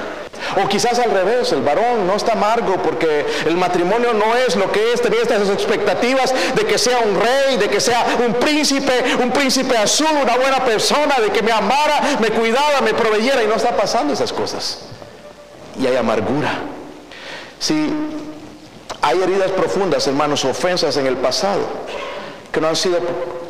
O 0.62 0.68
quizás 0.68 0.98
al 0.98 1.10
revés, 1.10 1.52
el 1.52 1.62
varón 1.62 2.06
no 2.06 2.14
está 2.14 2.32
amargo 2.32 2.74
porque 2.82 3.26
el 3.46 3.56
matrimonio 3.56 4.12
no 4.12 4.36
es 4.36 4.56
lo 4.56 4.70
que 4.72 4.92
es, 4.92 5.00
tenía 5.00 5.22
estas 5.22 5.48
expectativas 5.48 6.34
de 6.54 6.66
que 6.66 6.78
sea 6.78 6.98
un 6.98 7.20
rey, 7.20 7.56
de 7.56 7.68
que 7.68 7.80
sea 7.80 8.04
un 8.26 8.34
príncipe, 8.34 9.16
un 9.22 9.30
príncipe 9.30 9.76
azul, 9.76 10.08
una 10.22 10.36
buena 10.36 10.64
persona, 10.64 11.16
de 11.20 11.30
que 11.30 11.42
me 11.42 11.52
amara, 11.52 12.18
me 12.20 12.30
cuidara, 12.30 12.80
me 12.80 12.94
proveyera 12.94 13.42
y 13.42 13.46
no 13.46 13.54
está 13.54 13.76
pasando 13.76 14.12
esas 14.12 14.32
cosas. 14.32 14.80
Y 15.78 15.86
hay 15.86 15.96
amargura. 15.96 16.58
Si 17.58 17.90
hay 19.02 19.22
heridas 19.22 19.50
profundas, 19.52 20.06
hermanos, 20.06 20.44
ofensas 20.44 20.96
en 20.96 21.06
el 21.06 21.16
pasado 21.16 21.60
que 22.52 22.60
no 22.60 22.68
han 22.68 22.76
sido 22.76 22.98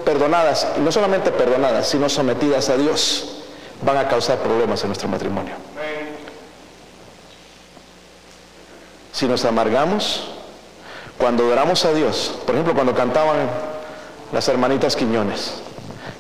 perdonadas, 0.05 0.67
y 0.77 0.81
no 0.81 0.93
solamente 0.93 1.31
perdonadas, 1.31 1.89
sino 1.89 2.09
sometidas 2.09 2.69
a 2.69 2.77
Dios, 2.77 3.43
van 3.83 3.97
a 3.97 4.09
causar 4.09 4.39
problemas 4.39 4.83
en 4.83 4.89
nuestro 4.89 5.09
matrimonio. 5.09 5.55
Si 9.13 9.27
nos 9.27 9.45
amargamos, 9.45 10.29
cuando 11.19 11.47
oramos 11.49 11.85
a 11.85 11.93
Dios, 11.93 12.39
por 12.47 12.55
ejemplo, 12.55 12.75
cuando 12.75 12.95
cantaban 12.95 13.37
las 14.33 14.49
hermanitas 14.49 14.97
Quiñones, 14.97 15.55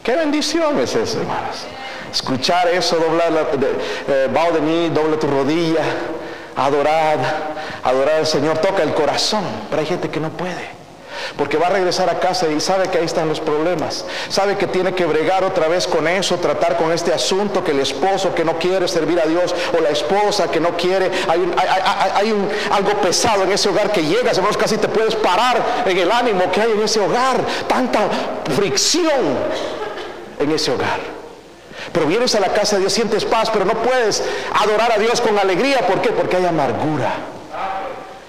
qué 0.03 0.17
bendición 0.17 0.79
es 0.79 0.95
eso, 0.95 1.21
hermanos. 1.21 1.57
Escuchar 2.13 2.69
eso, 2.69 2.97
doblar, 2.97 3.33
la, 3.33 3.45
de, 3.45 3.67
eh, 4.09 4.53
de 4.53 4.61
mí, 4.61 4.89
doble 4.89 5.17
tu 5.17 5.29
rodilla, 5.29 5.83
adorar, 6.57 7.19
adorar 7.85 8.17
al 8.17 8.27
Señor, 8.27 8.59
toca 8.59 8.83
el 8.83 8.93
corazón, 8.95 9.45
pero 9.71 9.81
hay 9.81 9.87
gente 9.87 10.11
que 10.11 10.19
no 10.19 10.31
puede. 10.31 10.80
Porque 11.37 11.57
va 11.57 11.69
a 11.69 11.71
regresar 11.71 12.09
a 12.09 12.19
casa 12.19 12.47
y 12.49 12.61
sabe 12.61 12.89
que 12.89 12.99
ahí 12.99 13.05
están 13.05 13.29
los 13.29 13.41
problemas. 13.41 14.05
Sabe 14.29 14.57
que 14.57 14.67
tiene 14.67 14.95
que 14.95 15.05
bregar 15.07 15.45
otra 15.45 15.69
vez 15.69 15.87
con 15.87 16.07
eso, 16.09 16.37
tratar 16.39 16.77
con 16.77 16.93
este 16.93 17.13
asunto 17.13 17.63
que 17.65 17.73
el 17.73 17.81
esposo 17.81 18.35
que 18.35 18.45
no 18.45 18.59
quiere 18.59 18.89
servir 18.89 19.21
a 19.21 19.27
Dios 19.27 19.55
o 19.77 19.81
la 19.81 19.91
esposa 19.91 20.51
que 20.51 20.61
no 20.61 20.77
quiere. 20.77 21.11
Hay, 21.29 22.33
un, 22.33 22.49
algo 22.71 22.93
pesado 23.01 23.45
en 23.45 23.53
ese 23.53 23.69
hogar 23.69 23.93
que 23.93 24.03
llega, 24.03 24.31
hermanos, 24.31 24.57
casi 24.57 24.77
te 24.77 24.89
puedes 24.89 25.15
parar 25.17 25.85
en 25.87 25.97
el 25.97 26.11
ánimo 26.11 26.51
que 26.51 26.61
hay 26.61 26.73
en 26.73 26.83
ese 26.83 27.01
hogar. 27.01 27.41
Tanta 27.69 28.01
fricción 28.55 29.39
en 30.39 30.51
ese 30.53 30.73
hogar. 30.73 31.21
Pero 31.93 32.07
vienes 32.07 32.35
a 32.35 32.41
la 32.41 32.49
casa 32.49 32.77
de 32.77 32.83
Dios, 32.83 32.93
sientes 32.93 33.25
paz, 33.25 33.51
pero 33.51 33.65
no 33.65 33.75
puedes 33.75 34.23
adorar 34.55 34.93
a 34.93 34.99
Dios 34.99 35.21
con 35.21 35.39
alegría. 35.39 35.87
¿Por 35.87 36.01
qué? 36.01 36.11
Porque 36.11 36.37
hay 36.37 36.47
amargura. 36.47 37.13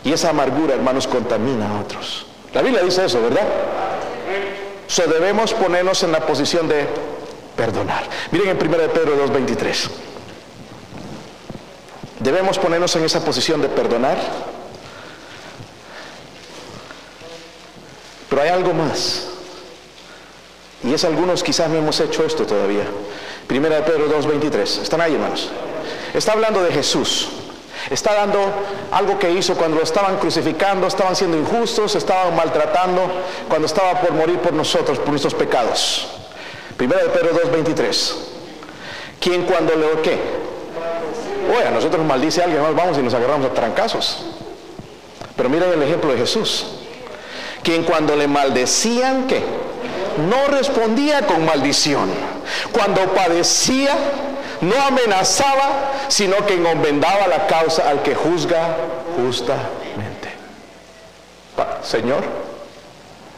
Y 0.03 0.13
esa 0.13 0.29
amargura, 0.29 0.73
hermanos, 0.73 1.07
contamina 1.07 1.69
a 1.69 1.81
otros. 1.81 2.25
La 2.53 2.61
Biblia 2.61 2.83
dice 2.83 3.05
eso, 3.05 3.21
¿verdad? 3.21 3.47
So 4.87 5.03
debemos 5.07 5.53
ponernos 5.53 6.03
en 6.03 6.11
la 6.11 6.25
posición 6.25 6.67
de 6.67 6.85
perdonar. 7.55 8.03
Miren 8.31 8.49
en 8.49 8.57
1 8.57 8.77
Pedro 8.93 9.25
2.23. 9.25 9.89
Debemos 12.19 12.59
ponernos 12.59 12.95
en 12.95 13.05
esa 13.05 13.23
posición 13.23 13.61
de 13.61 13.69
perdonar. 13.69 14.17
Pero 18.29 18.41
hay 18.41 18.49
algo 18.49 18.73
más. 18.73 19.27
Y 20.83 20.93
es 20.93 21.05
algunos 21.05 21.43
quizás 21.43 21.69
no 21.69 21.77
hemos 21.77 21.99
hecho 21.99 22.25
esto 22.25 22.45
todavía. 22.45 22.83
Primera 23.47 23.77
de 23.77 23.81
Pedro 23.83 24.09
2.23. 24.09 24.81
¿Están 24.81 24.99
ahí, 25.01 25.13
hermanos? 25.13 25.49
Está 26.13 26.33
hablando 26.33 26.61
de 26.63 26.71
Jesús. 26.71 27.29
Está 27.91 28.13
dando 28.13 28.39
algo 28.91 29.19
que 29.19 29.29
hizo 29.29 29.53
cuando 29.55 29.77
lo 29.77 29.83
estaban 29.83 30.17
crucificando, 30.17 30.87
estaban 30.87 31.13
siendo 31.13 31.37
injustos, 31.37 31.93
estaban 31.95 32.33
maltratando, 32.35 33.01
cuando 33.49 33.67
estaba 33.67 33.99
por 33.99 34.13
morir 34.13 34.39
por 34.39 34.53
nosotros, 34.53 34.97
por 34.97 35.09
nuestros 35.09 35.33
pecados. 35.33 36.07
Primera 36.77 37.03
de 37.03 37.09
Pedro 37.09 37.31
2.23. 37.33 38.13
¿Quién 39.19 39.43
cuando 39.43 39.75
le 39.75 40.01
qué? 40.01 40.17
Oye, 41.53 41.67
a 41.67 41.71
nosotros 41.71 41.99
nos 41.99 42.07
maldice 42.07 42.41
alguien, 42.41 42.63
vamos 42.75 42.97
y 42.97 43.01
nos 43.01 43.13
agarramos 43.13 43.51
a 43.51 43.53
trancazos. 43.53 44.25
Pero 45.35 45.49
miren 45.49 45.73
el 45.73 45.83
ejemplo 45.83 46.13
de 46.13 46.17
Jesús. 46.19 46.67
Quien 47.61 47.83
cuando 47.83 48.15
le 48.15 48.27
maldecían, 48.27 49.27
¿qué? 49.27 49.43
No 50.29 50.47
respondía 50.47 51.27
con 51.27 51.45
maldición. 51.45 52.09
Cuando 52.71 53.01
padecía, 53.13 53.95
no 54.61 54.75
amenazaba, 54.81 55.90
sino 56.12 56.45
que 56.45 56.55
encomendaba 56.55 57.26
la 57.26 57.47
causa 57.47 57.89
al 57.89 58.03
que 58.03 58.14
juzga 58.14 58.76
justamente. 59.16 60.30
Señor, 61.82 62.24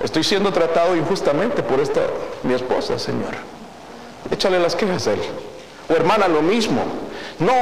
estoy 0.03 0.23
siendo 0.23 0.51
tratado 0.51 0.95
injustamente 0.95 1.61
por 1.61 1.79
esta 1.79 2.01
mi 2.41 2.55
esposa, 2.55 2.97
Señor. 2.97 3.35
Échale 4.31 4.59
las 4.59 4.75
quejas 4.75 5.05
a 5.05 5.13
él. 5.13 5.21
O 5.87 5.93
hermana, 5.93 6.27
lo 6.27 6.41
mismo. 6.41 6.81
No 7.37 7.53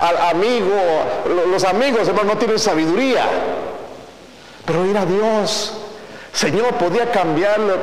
al 0.00 0.16
amigo, 0.30 0.70
los 1.50 1.64
amigos, 1.64 2.06
hermano, 2.06 2.34
no 2.34 2.38
tienen 2.38 2.60
sabiduría. 2.60 3.24
Pero 4.64 4.86
ir 4.86 4.96
a 4.96 5.04
Dios, 5.04 5.74
Señor, 6.32 6.74
podía 6.74 7.10
cambiarlo 7.10 7.78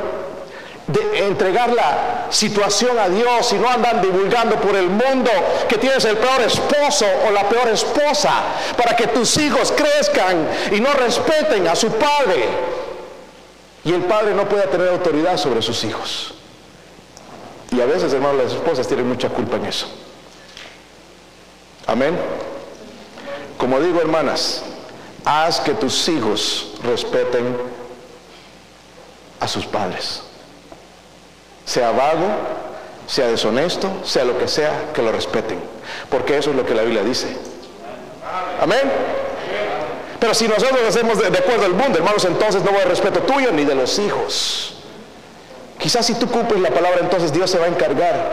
de 0.92 1.26
entregar 1.26 1.72
la 1.72 2.26
situación 2.30 2.98
a 2.98 3.08
Dios 3.08 3.52
y 3.52 3.56
no 3.56 3.68
andan 3.68 4.02
divulgando 4.02 4.56
por 4.56 4.74
el 4.74 4.88
mundo 4.88 5.30
que 5.68 5.78
tienes 5.78 6.04
el 6.04 6.16
peor 6.16 6.40
esposo 6.42 7.06
o 7.26 7.30
la 7.30 7.48
peor 7.48 7.68
esposa 7.68 8.30
para 8.76 8.96
que 8.96 9.06
tus 9.08 9.36
hijos 9.36 9.72
crezcan 9.72 10.48
y 10.72 10.80
no 10.80 10.92
respeten 10.94 11.66
a 11.68 11.76
su 11.76 11.88
padre 11.92 12.44
y 13.84 13.92
el 13.92 14.02
padre 14.02 14.34
no 14.34 14.48
pueda 14.48 14.64
tener 14.64 14.88
autoridad 14.88 15.36
sobre 15.36 15.62
sus 15.62 15.84
hijos. 15.84 16.34
Y 17.70 17.80
a 17.80 17.86
veces, 17.86 18.12
hermanos, 18.12 18.44
las 18.44 18.52
esposas 18.52 18.86
tienen 18.86 19.08
mucha 19.08 19.28
culpa 19.28 19.56
en 19.56 19.66
eso. 19.66 19.86
Amén. 21.86 22.18
Como 23.56 23.80
digo, 23.80 24.00
hermanas, 24.00 24.62
haz 25.24 25.60
que 25.60 25.72
tus 25.72 26.08
hijos 26.08 26.72
respeten 26.82 27.56
a 29.38 29.48
sus 29.48 29.64
padres 29.66 30.24
sea 31.70 31.92
vago, 31.92 32.26
sea 33.06 33.28
deshonesto, 33.28 33.88
sea 34.02 34.24
lo 34.24 34.36
que 34.36 34.48
sea, 34.48 34.90
que 34.92 35.02
lo 35.02 35.12
respeten. 35.12 35.60
Porque 36.08 36.36
eso 36.36 36.50
es 36.50 36.56
lo 36.56 36.66
que 36.66 36.74
la 36.74 36.82
Biblia 36.82 37.04
dice. 37.04 37.28
Amén. 38.60 38.90
Pero 40.18 40.34
si 40.34 40.48
nosotros 40.48 40.80
hacemos 40.88 41.16
de, 41.18 41.38
acuerdo 41.38 41.66
al 41.66 41.74
mundo, 41.74 41.98
hermanos, 41.98 42.24
entonces 42.24 42.64
no 42.64 42.72
va 42.72 42.82
a 42.82 42.86
respeto 42.86 43.20
tuyo 43.20 43.52
ni 43.52 43.64
de 43.64 43.76
los 43.76 44.00
hijos. 44.00 44.74
Quizás 45.78 46.06
si 46.06 46.14
tú 46.14 46.26
cumples 46.26 46.60
la 46.60 46.70
palabra, 46.70 46.98
entonces 47.02 47.32
Dios 47.32 47.48
se 47.48 47.60
va 47.60 47.66
a 47.66 47.68
encargar. 47.68 48.32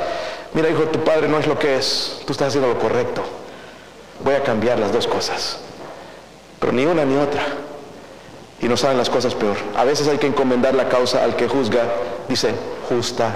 Mira, 0.54 0.72
hijo, 0.72 0.86
tu 0.86 1.04
padre 1.04 1.28
no 1.28 1.38
es 1.38 1.46
lo 1.46 1.60
que 1.60 1.76
es. 1.76 2.22
Tú 2.26 2.32
estás 2.32 2.48
haciendo 2.48 2.70
lo 2.70 2.80
correcto. 2.80 3.22
Voy 4.24 4.34
a 4.34 4.42
cambiar 4.42 4.80
las 4.80 4.92
dos 4.92 5.06
cosas. 5.06 5.60
Pero 6.60 6.72
ni 6.72 6.88
una 6.88 7.06
ni 7.06 7.16
otra. 7.18 7.44
Y 8.60 8.68
no 8.68 8.76
saben 8.76 8.98
las 8.98 9.10
cosas 9.10 9.36
peor. 9.36 9.56
A 9.76 9.84
veces 9.84 10.08
hay 10.08 10.18
que 10.18 10.28
encomendar 10.28 10.74
la 10.74 10.90
causa 10.90 11.24
al 11.24 11.36
que 11.36 11.48
juzga. 11.48 11.84
Dice, 12.28 12.54
justa. 12.90 13.36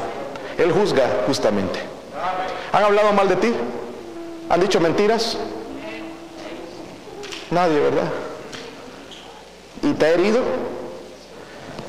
Él 0.57 0.71
juzga 0.71 1.23
justamente. 1.27 1.79
¿Han 2.71 2.83
hablado 2.83 3.13
mal 3.13 3.27
de 3.27 3.35
ti? 3.35 3.53
¿Han 4.49 4.59
dicho 4.59 4.79
mentiras? 4.79 5.37
Nadie, 7.51 7.79
¿verdad? 7.79 8.09
¿Y 9.83 9.93
te 9.93 10.05
ha 10.05 10.09
herido? 10.09 10.41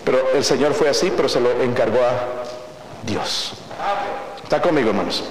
Pero 0.04 0.30
el 0.34 0.44
Señor 0.44 0.74
fue 0.74 0.88
así, 0.88 1.12
pero 1.14 1.28
se 1.28 1.40
lo 1.40 1.50
encargó 1.62 2.00
a 2.00 3.04
Dios. 3.04 3.52
¿Está 4.42 4.60
conmigo, 4.60 4.90
hermanos? 4.90 5.24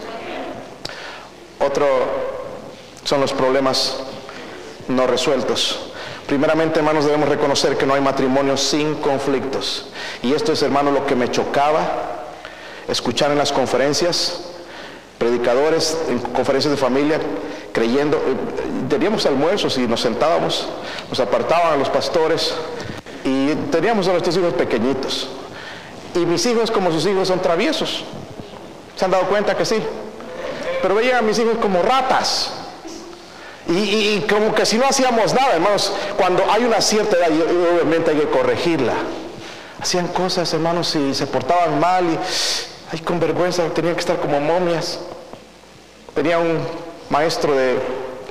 Otro 1.59 1.85
son 3.03 3.21
los 3.21 3.33
problemas 3.33 3.97
no 4.87 5.05
resueltos. 5.07 5.90
Primeramente, 6.31 6.79
hermanos, 6.79 7.03
debemos 7.03 7.27
reconocer 7.27 7.75
que 7.75 7.85
no 7.85 7.93
hay 7.93 7.99
matrimonio 7.99 8.55
sin 8.55 8.95
conflictos. 8.95 9.87
Y 10.23 10.31
esto 10.31 10.53
es, 10.53 10.61
hermano, 10.61 10.89
lo 10.89 11.05
que 11.05 11.13
me 11.13 11.29
chocaba 11.29 11.81
escuchar 12.87 13.31
en 13.31 13.37
las 13.37 13.51
conferencias, 13.51 14.39
predicadores 15.17 15.97
en 16.07 16.19
conferencias 16.19 16.71
de 16.71 16.77
familia, 16.77 17.19
creyendo, 17.73 18.15
eh, 18.15 18.21
teníamos 18.87 19.25
almuerzos 19.25 19.77
y 19.77 19.81
nos 19.81 19.99
sentábamos, 19.99 20.69
nos 21.09 21.19
apartaban 21.19 21.73
a 21.73 21.75
los 21.75 21.89
pastores 21.89 22.55
y 23.25 23.53
teníamos 23.69 24.07
a 24.07 24.11
nuestros 24.11 24.37
hijos 24.37 24.53
pequeñitos. 24.53 25.27
Y 26.15 26.19
mis 26.19 26.45
hijos, 26.45 26.71
como 26.71 26.93
sus 26.93 27.05
hijos, 27.07 27.27
son 27.27 27.41
traviesos. 27.41 28.05
¿Se 28.95 29.03
han 29.03 29.11
dado 29.11 29.25
cuenta 29.25 29.57
que 29.57 29.65
sí? 29.65 29.83
Pero 30.81 30.95
veían 30.95 31.17
a 31.17 31.21
mis 31.23 31.37
hijos 31.39 31.57
como 31.61 31.81
ratas. 31.81 32.60
Y, 33.71 34.25
como 34.29 34.53
que 34.53 34.65
si 34.65 34.77
no 34.77 34.85
hacíamos 34.85 35.33
nada, 35.33 35.53
hermanos, 35.53 35.93
cuando 36.17 36.43
hay 36.51 36.65
una 36.65 36.81
cierta 36.81 37.15
edad, 37.17 37.29
obviamente 37.29 38.11
hay 38.11 38.17
que 38.17 38.29
corregirla. 38.29 38.93
Hacían 39.79 40.09
cosas, 40.09 40.51
hermanos, 40.53 40.93
y 40.95 41.13
se 41.13 41.25
portaban 41.25 41.79
mal 41.79 42.05
y 42.05 42.19
ay, 42.91 42.99
con 42.99 43.19
vergüenza, 43.19 43.63
tenían 43.69 43.95
que 43.95 44.01
estar 44.01 44.17
como 44.17 44.39
momias. 44.41 44.99
Tenía 46.13 46.37
un 46.37 46.59
maestro 47.09 47.55
de 47.55 47.77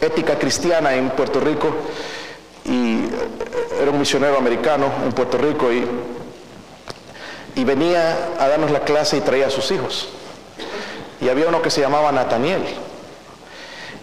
ética 0.02 0.38
cristiana 0.38 0.94
en 0.94 1.10
Puerto 1.10 1.40
Rico 1.40 1.74
y 2.64 3.04
eh, 3.04 3.10
era 3.80 3.90
un 3.90 3.98
misionero 3.98 4.36
americano 4.36 4.90
en 5.04 5.12
Puerto 5.12 5.38
Rico 5.38 5.72
y, 5.72 5.86
y 7.54 7.64
venía 7.64 8.28
a 8.38 8.48
darnos 8.48 8.70
la 8.70 8.80
clase 8.80 9.16
y 9.16 9.20
traía 9.20 9.46
a 9.46 9.50
sus 9.50 9.70
hijos. 9.70 10.08
Y 11.20 11.28
había 11.30 11.48
uno 11.48 11.62
que 11.62 11.70
se 11.70 11.80
llamaba 11.80 12.12
Nathaniel. 12.12 12.62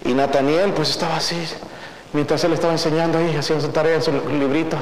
Y 0.07 0.13
Nathaniel 0.13 0.71
pues 0.71 0.91
estaba 0.91 1.17
así, 1.17 1.37
mientras 2.13 2.41
él 2.45 2.53
estaba 2.53 2.71
enseñando 2.71 3.17
ahí, 3.17 3.35
haciendo 3.35 3.65
su 3.65 3.71
tarea 3.73 3.95
en 3.95 4.01
su 4.01 4.11
librito, 4.11 4.77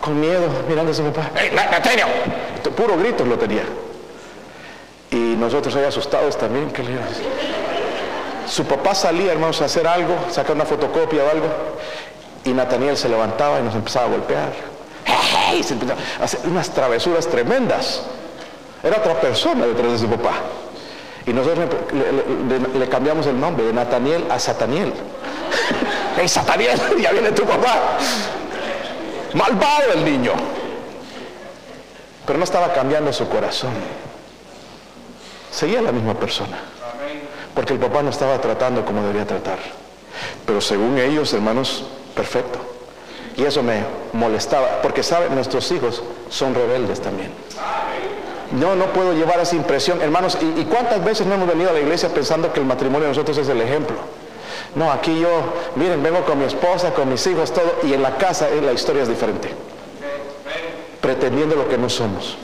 con 0.00 0.20
miedo, 0.20 0.48
mirando 0.68 0.90
a 0.90 0.94
su 0.94 1.04
papá. 1.04 1.30
¡Hey, 1.36 1.52
Nathaniel! 1.54 2.08
Puro 2.76 2.96
gritos 2.96 3.28
lo 3.28 3.38
tenía. 3.38 3.62
Y 5.10 5.36
nosotros 5.38 5.76
ahí 5.76 5.84
asustados 5.84 6.36
también, 6.36 6.70
que 6.72 6.82
le 6.82 6.98
Su 8.48 8.64
papá 8.64 8.94
salía, 8.94 9.30
hermanos, 9.32 9.62
a 9.62 9.66
hacer 9.66 9.86
algo, 9.86 10.16
sacar 10.30 10.56
una 10.56 10.64
fotocopia 10.64 11.22
o 11.22 11.30
algo, 11.30 11.46
y 12.44 12.50
Nathaniel 12.50 12.96
se 12.96 13.08
levantaba 13.08 13.60
y 13.60 13.62
nos 13.62 13.74
empezaba 13.76 14.06
a 14.06 14.08
golpear. 14.08 14.52
¡Hey! 15.04 15.62
Se 15.62 15.74
empezaba 15.74 16.00
a 16.20 16.24
hacer 16.24 16.40
unas 16.44 16.70
travesuras 16.70 17.28
tremendas. 17.28 18.02
Era 18.82 18.96
otra 18.96 19.20
persona 19.20 19.66
detrás 19.66 19.92
de 19.92 19.98
su 19.98 20.08
papá. 20.08 20.32
Y 21.26 21.32
nosotros 21.32 21.68
le, 22.78 22.88
cambiamos 22.88 23.26
el 23.26 23.38
nombre 23.38 23.64
de 23.64 23.72
Nathaniel 23.72 24.24
a 24.30 24.38
Sataniel. 24.38 24.92
¡Hey, 26.16 26.28
Sataniel! 26.28 26.78
Ya 27.00 27.12
viene 27.12 27.30
tu 27.32 27.44
papá. 27.44 27.98
Malvado 29.34 29.92
el 29.94 30.04
niño. 30.04 30.32
Pero 32.26 32.38
no 32.38 32.44
estaba 32.44 32.72
cambiando 32.72 33.12
su 33.12 33.28
corazón. 33.28 33.72
Seguía 35.50 35.82
la 35.82 35.92
misma 35.92 36.14
persona. 36.14 36.58
Porque 37.54 37.74
el 37.74 37.78
papá 37.78 38.02
no 38.02 38.10
estaba 38.10 38.40
tratando 38.40 38.84
como 38.84 39.02
debería 39.02 39.26
tratar. 39.26 39.58
Pero 40.46 40.60
según 40.60 40.98
ellos, 40.98 41.32
hermanos, 41.32 41.84
perfecto. 42.14 42.58
Y 43.36 43.44
eso 43.44 43.62
me 43.62 43.84
molestaba. 44.12 44.82
Porque 44.82 45.02
saben, 45.02 45.34
nuestros 45.34 45.70
hijos 45.72 46.02
son 46.30 46.54
rebeldes 46.54 47.00
también. 47.00 47.32
No, 48.52 48.74
no 48.76 48.86
puedo 48.92 49.12
llevar 49.12 49.40
esa 49.40 49.56
impresión. 49.56 50.00
Hermanos, 50.02 50.38
¿y, 50.40 50.60
¿y, 50.60 50.64
cuántas 50.64 51.02
veces 51.04 51.26
no 51.26 51.34
hemos 51.34 51.48
venido 51.48 51.70
a 51.70 51.72
la 51.72 51.80
iglesia 51.80 52.08
pensando 52.10 52.52
que 52.52 52.60
el 52.60 52.66
matrimonio 52.66 53.02
de 53.02 53.08
nosotros 53.08 53.38
es 53.38 53.48
el 53.48 53.60
ejemplo? 53.60 53.96
No, 54.74 54.90
aquí 54.90 55.20
yo, 55.20 55.28
miren, 55.76 56.02
vengo 56.02 56.24
con 56.24 56.38
mi 56.38 56.44
esposa, 56.44 56.92
con 56.92 57.08
mis 57.10 57.26
hijos, 57.26 57.52
todo, 57.52 57.78
y 57.82 57.92
en 57.92 58.02
la 58.02 58.16
casa 58.16 58.48
eh, 58.48 58.60
la 58.60 58.72
historia 58.72 59.02
es 59.02 59.08
diferente 59.08 59.50
pretendiendo 61.02 61.56
lo 61.56 61.68
que 61.68 61.76
no 61.76 61.90
somos. 61.90 62.38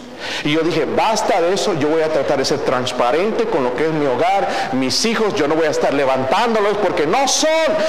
Y 0.45 0.53
yo 0.53 0.61
dije, 0.61 0.85
basta 0.85 1.41
de 1.41 1.55
eso, 1.55 1.75
yo 1.79 1.89
voy 1.89 2.03
a 2.03 2.09
tratar 2.09 2.39
de 2.39 2.45
ser 2.45 2.59
transparente 2.59 3.45
con 3.45 3.63
lo 3.63 3.75
que 3.77 3.87
es 3.87 3.93
mi 3.93 4.05
hogar, 4.05 4.49
mis 4.73 5.05
hijos, 5.07 5.33
yo 5.35 5.47
no 5.47 5.55
voy 5.55 5.67
a 5.67 5.71
estar 5.71 5.95
levantándolos 5.95 6.77
porque 6.79 7.07
no 7.07 7.27
son 7.29 7.49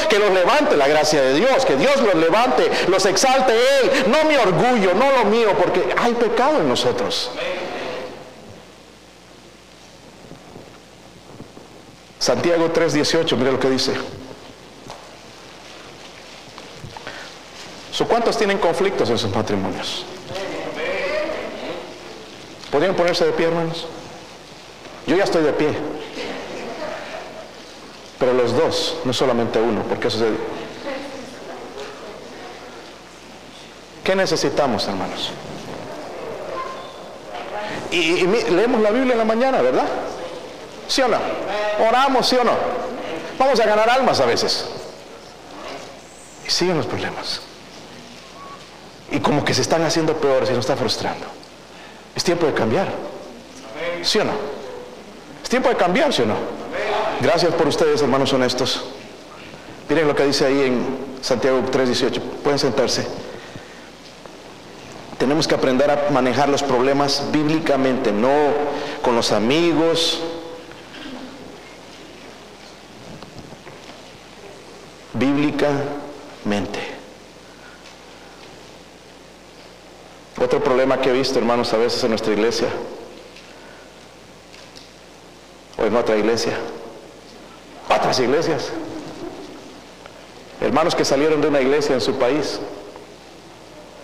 que 0.09 0.19
los 0.19 0.31
levante 0.31 0.77
la 0.77 0.87
gracia 0.87 1.21
de 1.21 1.33
Dios, 1.33 1.65
que 1.65 1.75
Dios 1.75 1.99
los 2.01 2.15
levante, 2.15 2.69
los 2.87 3.05
exalte 3.07 3.53
Él, 3.53 4.05
no 4.07 4.29
mi 4.29 4.35
orgullo, 4.35 4.93
no 4.93 5.11
lo 5.11 5.25
mío, 5.25 5.49
porque 5.59 5.89
hay 5.97 6.13
pecado 6.13 6.59
en 6.59 6.69
nosotros. 6.69 7.31
Santiago 12.19 12.71
3:18, 12.71 13.35
mire 13.37 13.51
lo 13.51 13.59
que 13.59 13.69
dice. 13.69 13.93
¿Cuántos 18.19 18.37
tienen 18.37 18.57
conflictos 18.57 19.09
en 19.09 19.17
sus 19.17 19.33
matrimonios? 19.33 20.03
¿Podrían 22.71 22.95
ponerse 22.95 23.25
de 23.25 23.31
pie, 23.31 23.47
hermanos? 23.47 23.87
Yo 25.07 25.15
ya 25.15 25.23
estoy 25.23 25.43
de 25.43 25.53
pie. 25.53 25.69
Pero 28.19 28.33
los 28.33 28.53
dos, 28.53 28.97
no 29.05 29.13
solamente 29.13 29.59
uno, 29.59 29.83
porque 29.83 30.09
eso 30.09 30.25
es... 30.25 30.31
¿Qué 34.03 34.15
necesitamos, 34.15 34.87
hermanos? 34.87 35.31
Y, 37.91 38.27
leemos 38.51 38.81
la 38.81 38.91
Biblia 38.91 39.13
en 39.13 39.19
la 39.19 39.25
mañana, 39.25 39.61
¿verdad? 39.61 39.87
¿Sí 40.89 41.01
o 41.03 41.07
no? 41.07 41.19
Oramos, 41.87 42.27
¿sí 42.27 42.35
o 42.35 42.43
no? 42.43 42.53
Vamos 43.37 43.59
a 43.59 43.65
ganar 43.65 43.89
almas 43.89 44.19
a 44.19 44.25
veces. 44.25 44.65
Y 46.45 46.49
siguen 46.49 46.77
los 46.77 46.87
problemas. 46.87 47.41
Y 49.11 49.19
como 49.19 49.45
que 49.45 49.53
se 49.53 49.61
están 49.61 49.83
haciendo 49.83 50.17
peores 50.17 50.49
y 50.49 50.53
nos 50.53 50.61
está 50.61 50.75
frustrando. 50.75 51.25
Es 52.15 52.23
tiempo 52.23 52.47
de 52.47 52.53
cambiar. 52.53 52.87
¿Sí 54.01 54.17
o 54.17 54.23
no? 54.23 54.33
Es 55.43 55.49
tiempo 55.49 55.69
de 55.69 55.75
cambiar, 55.75 56.11
¿sí 56.11 56.23
o 56.23 56.25
no? 56.25 56.35
Gracias 57.21 57.53
por 57.53 57.67
ustedes, 57.67 58.01
hermanos 58.01 58.33
honestos. 58.33 58.83
Miren 59.87 60.07
lo 60.07 60.15
que 60.15 60.25
dice 60.25 60.47
ahí 60.47 60.61
en 60.63 60.97
Santiago 61.21 61.61
3:18. 61.71 62.19
Pueden 62.43 62.57
sentarse. 62.57 63.07
Tenemos 65.19 65.47
que 65.47 65.53
aprender 65.53 65.91
a 65.91 66.09
manejar 66.11 66.49
los 66.49 66.63
problemas 66.63 67.25
bíblicamente, 67.31 68.11
no 68.11 68.33
con 69.03 69.15
los 69.15 69.31
amigos. 69.31 70.21
Bíblicamente. 75.13 76.79
Otro 80.41 80.63
problema 80.63 81.01
que 81.01 81.09
he 81.09 81.13
visto, 81.13 81.37
hermanos, 81.39 81.73
a 81.73 81.77
veces 81.77 82.01
en 82.03 82.11
nuestra 82.11 82.31
iglesia, 82.31 82.69
o 85.77 85.83
en 85.83 85.95
otra 85.95 86.15
iglesia, 86.15 86.57
otras 87.89 88.19
iglesias, 88.19 88.69
hermanos 90.61 90.95
que 90.95 91.03
salieron 91.03 91.41
de 91.41 91.47
una 91.47 91.59
iglesia 91.59 91.95
en 91.95 92.01
su 92.01 92.17
país, 92.17 92.59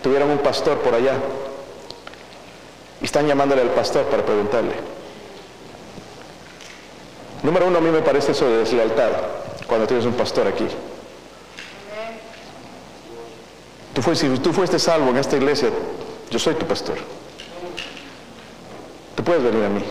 tuvieron 0.04 0.30
un 0.30 0.40
pastor 0.40 0.80
por 0.80 0.94
allá, 0.94 1.18
y 3.00 3.06
están 3.06 3.28
llamándole 3.28 3.62
al 3.62 3.70
pastor 3.70 4.06
para 4.06 4.26
preguntarle. 4.26 4.74
Número 7.44 7.68
uno, 7.68 7.78
a 7.78 7.82
mí 7.82 7.92
me 7.92 8.02
parece 8.02 8.34
eso 8.34 8.50
de 8.50 8.58
deslealtad, 8.58 9.12
cuando 9.68 9.88
tienes 9.88 10.06
un 10.06 10.14
pastor 10.14 10.48
aquí. 10.48 10.68
Tú 13.96 14.02
fuiste, 14.02 14.30
si 14.30 14.40
tú 14.40 14.52
fuiste 14.52 14.78
salvo 14.78 15.10
en 15.12 15.18
esta 15.18 15.38
iglesia, 15.38 15.70
yo 16.30 16.38
soy 16.38 16.56
tu 16.56 16.66
pastor. 16.66 16.98
Tú 19.16 19.24
puedes 19.24 19.42
venir 19.42 19.64
a 19.64 19.70
mí. 19.70 19.82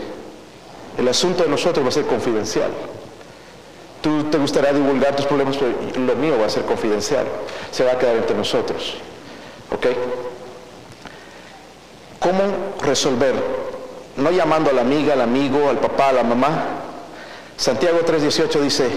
El 0.98 1.08
asunto 1.08 1.42
de 1.42 1.48
nosotros 1.48 1.82
va 1.82 1.88
a 1.88 1.92
ser 1.92 2.04
confidencial. 2.04 2.70
Tú 4.02 4.24
te 4.24 4.36
gustaría 4.36 4.74
divulgar 4.74 5.16
tus 5.16 5.24
problemas, 5.24 5.56
pero 5.56 5.72
lo 6.06 6.14
mío 6.16 6.36
va 6.38 6.44
a 6.44 6.50
ser 6.50 6.66
confidencial. 6.66 7.24
Se 7.70 7.82
va 7.82 7.92
a 7.92 7.98
quedar 7.98 8.16
entre 8.16 8.36
nosotros. 8.36 8.96
¿Ok? 9.74 9.86
¿Cómo 12.20 12.42
resolver? 12.82 13.34
No 14.18 14.30
llamando 14.30 14.68
a 14.68 14.74
la 14.74 14.82
amiga, 14.82 15.14
al 15.14 15.22
amigo, 15.22 15.70
al 15.70 15.78
papá, 15.78 16.10
a 16.10 16.12
la 16.12 16.24
mamá. 16.24 16.66
Santiago 17.56 18.00
3:18 18.00 18.60
dice, 18.60 18.90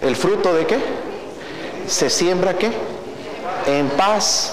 ¿el 0.00 0.16
fruto 0.16 0.54
de 0.54 0.66
qué? 0.66 0.78
¿Se 1.86 2.08
siembra 2.08 2.56
qué? 2.56 2.72
En 3.66 3.88
paz 3.90 4.52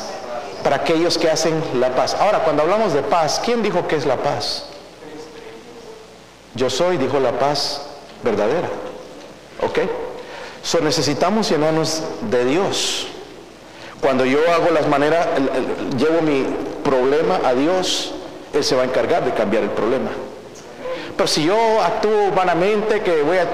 para 0.64 0.78
aquellos 0.78 1.18
que 1.18 1.30
hacen 1.30 1.62
la 1.80 1.89
paz. 1.95 2.16
Ahora, 2.20 2.43
cuando 2.43 2.64
hablamos 2.64 2.93
de 2.93 3.01
paz, 3.01 3.41
¿quién 3.43 3.64
dijo 3.64 3.88
que 3.88 3.95
es 3.95 4.05
la 4.05 4.18
paz? 4.18 4.66
Yo 6.55 6.70
soy, 6.70 6.97
dijo 6.97 7.20
la 7.20 7.32
paz 7.32 7.82
verdadera. 8.24 8.70
¿Ok? 9.62 9.80
So 10.64 10.80
necesitamos 10.80 11.49
llenarnos 11.49 12.03
de 12.30 12.45
Dios. 12.45 13.07
Cuando 13.99 14.26
yo 14.26 14.39
hago 14.51 14.72
las 14.72 14.88
maneras, 14.88 15.28
llevo 15.97 16.22
mi 16.22 16.45
problema 16.84 17.39
a 17.43 17.53
Dios, 17.53 18.14
Él 18.53 18.64
se 18.64 18.76
va 18.76 18.82
a 18.82 18.86
encargar 18.86 19.24
de 19.26 19.32
cambiar 19.32 19.64
el 19.64 19.70
problema. 19.70 20.09
Pero 21.16 21.28
si 21.28 21.43
yo 21.43 21.82
actúo 21.82 22.32
vanamente, 22.36 23.01
que 23.01 23.22
voy 23.22 23.38
a 23.38 23.47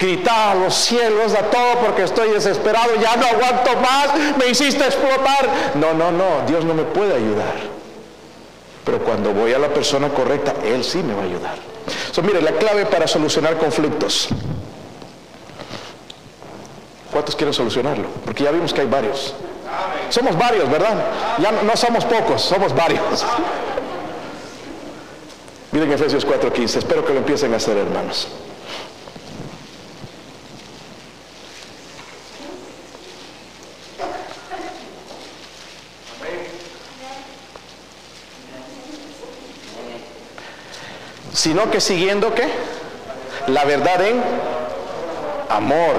gritar 0.00 0.56
a 0.56 0.60
los 0.60 0.74
cielos, 0.74 1.34
a 1.34 1.42
todo 1.42 1.74
porque 1.84 2.04
estoy 2.04 2.30
desesperado, 2.30 2.94
ya 3.00 3.16
no 3.16 3.26
aguanto 3.26 3.76
más, 3.76 4.36
me 4.38 4.48
hiciste 4.48 4.82
explotar. 4.84 5.74
No, 5.74 5.92
no, 5.92 6.10
no, 6.10 6.46
Dios 6.46 6.64
no 6.64 6.72
me 6.72 6.84
puede 6.84 7.14
ayudar. 7.14 7.54
Pero 8.84 8.98
cuando 9.04 9.32
voy 9.32 9.52
a 9.52 9.58
la 9.58 9.68
persona 9.68 10.08
correcta, 10.08 10.54
Él 10.64 10.82
sí 10.82 11.02
me 11.02 11.14
va 11.14 11.20
a 11.20 11.24
ayudar. 11.26 11.54
So, 12.12 12.22
mire, 12.22 12.40
la 12.40 12.52
clave 12.52 12.86
para 12.86 13.06
solucionar 13.06 13.58
conflictos. 13.58 14.28
¿Cuántos 17.12 17.36
quieren 17.36 17.52
solucionarlo? 17.52 18.08
Porque 18.24 18.44
ya 18.44 18.50
vimos 18.52 18.72
que 18.72 18.80
hay 18.80 18.86
varios. 18.86 19.34
Somos 20.08 20.36
varios, 20.38 20.70
¿verdad? 20.70 20.94
Ya 21.38 21.52
no, 21.52 21.62
no 21.62 21.76
somos 21.76 22.04
pocos, 22.04 22.40
somos 22.40 22.74
varios. 22.74 23.24
Miren 25.72 25.92
Efesios 25.92 26.26
4:15, 26.26 26.78
espero 26.78 27.04
que 27.04 27.12
lo 27.12 27.18
empiecen 27.18 27.52
a 27.52 27.58
hacer, 27.58 27.76
hermanos. 27.76 28.28
Sino 41.40 41.70
que 41.70 41.80
siguiendo 41.80 42.34
qué? 42.34 42.46
La 43.46 43.64
verdad 43.64 44.04
en 44.04 44.22
amor. 45.48 45.94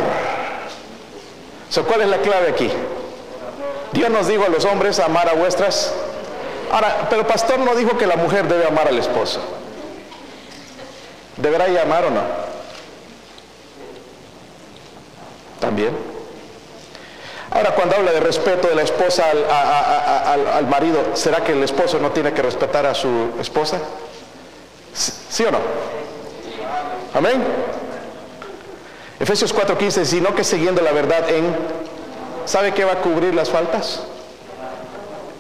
¿Cuál 1.87 2.01
es 2.01 2.07
la 2.09 2.17
clave 2.19 2.49
aquí? 2.49 2.69
Dios 3.91 4.11
nos 4.11 4.27
dijo 4.27 4.43
a 4.43 4.49
los 4.49 4.65
hombres 4.65 4.99
amar 4.99 5.27
a 5.27 5.33
vuestras. 5.33 5.95
Ahora, 6.71 7.07
pero 7.09 7.25
pastor 7.25 7.57
no 7.57 7.73
dijo 7.73 7.97
que 7.97 8.05
la 8.05 8.17
mujer 8.17 8.47
debe 8.47 8.67
amar 8.67 8.87
al 8.87 8.99
esposo. 8.99 9.39
¿Deberá 11.37 11.65
amar 11.81 12.05
o 12.05 12.11
no? 12.11 12.21
También. 15.59 15.97
Ahora, 17.49 17.73
cuando 17.73 17.95
habla 17.95 18.11
de 18.11 18.19
respeto 18.19 18.67
de 18.67 18.75
la 18.75 18.83
esposa 18.83 19.25
al 20.55 20.67
marido, 20.67 20.99
¿será 21.15 21.43
que 21.43 21.53
el 21.53 21.63
esposo 21.63 21.97
no 21.97 22.11
tiene 22.11 22.31
que 22.31 22.43
respetar 22.43 22.85
a 22.85 22.93
su 22.93 23.31
esposa? 23.39 23.79
¿Sí 24.93 25.43
o 25.45 25.51
no? 25.51 25.59
Amén. 27.13 27.43
Efesios 29.19 29.53
4:15, 29.53 30.05
sino 30.05 30.33
que 30.33 30.43
siguiendo 30.43 30.81
la 30.81 30.91
verdad 30.91 31.29
en, 31.29 31.55
¿sabe 32.45 32.73
qué 32.73 32.83
va 32.83 32.93
a 32.93 33.01
cubrir 33.01 33.35
las 33.35 33.49
faltas? 33.49 34.01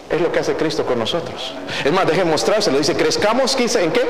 Es 0.09 0.21
lo 0.21 0.31
que 0.31 0.39
hace 0.39 0.55
Cristo 0.55 0.85
con 0.85 0.99
nosotros. 0.99 1.53
Es 1.83 1.91
más, 1.91 2.05
dejen 2.05 2.29
mostrárselo. 2.29 2.77
Dice, 2.77 2.95
crezcamos, 2.95 3.57
¿en 3.57 3.91
qué? 3.91 4.01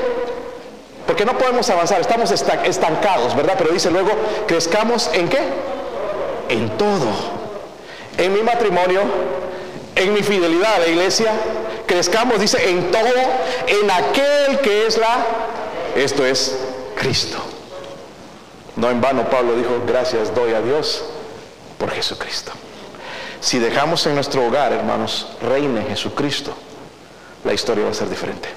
Porque 1.06 1.24
no 1.24 1.38
podemos 1.38 1.68
avanzar, 1.70 2.00
estamos 2.00 2.30
estancados, 2.30 3.36
¿verdad? 3.36 3.54
Pero 3.56 3.70
dice 3.70 3.90
luego, 3.90 4.10
crezcamos 4.46 5.10
en 5.12 5.28
qué? 5.28 5.38
En 6.48 6.76
todo. 6.76 7.06
En 8.18 8.34
mi 8.34 8.42
matrimonio, 8.42 9.00
en 9.94 10.12
mi 10.12 10.22
fidelidad 10.22 10.74
a 10.74 10.78
la 10.80 10.86
iglesia, 10.88 11.32
crezcamos, 11.92 12.40
dice, 12.40 12.70
en 12.70 12.90
todo, 12.90 13.02
en 13.66 13.90
aquel 13.90 14.60
que 14.60 14.86
es 14.86 14.96
la, 14.96 15.26
esto 15.94 16.24
es 16.24 16.56
Cristo. 16.96 17.36
No 18.76 18.90
en 18.90 19.02
vano 19.02 19.28
Pablo 19.28 19.54
dijo, 19.54 19.82
gracias 19.86 20.34
doy 20.34 20.54
a 20.54 20.62
Dios 20.62 21.04
por 21.76 21.90
Jesucristo. 21.90 22.50
Si 23.40 23.58
dejamos 23.58 24.06
en 24.06 24.14
nuestro 24.14 24.46
hogar, 24.46 24.72
hermanos, 24.72 25.28
reine 25.42 25.84
Jesucristo, 25.86 26.54
la 27.44 27.52
historia 27.52 27.84
va 27.84 27.90
a 27.90 27.94
ser 27.94 28.08
diferente. 28.08 28.48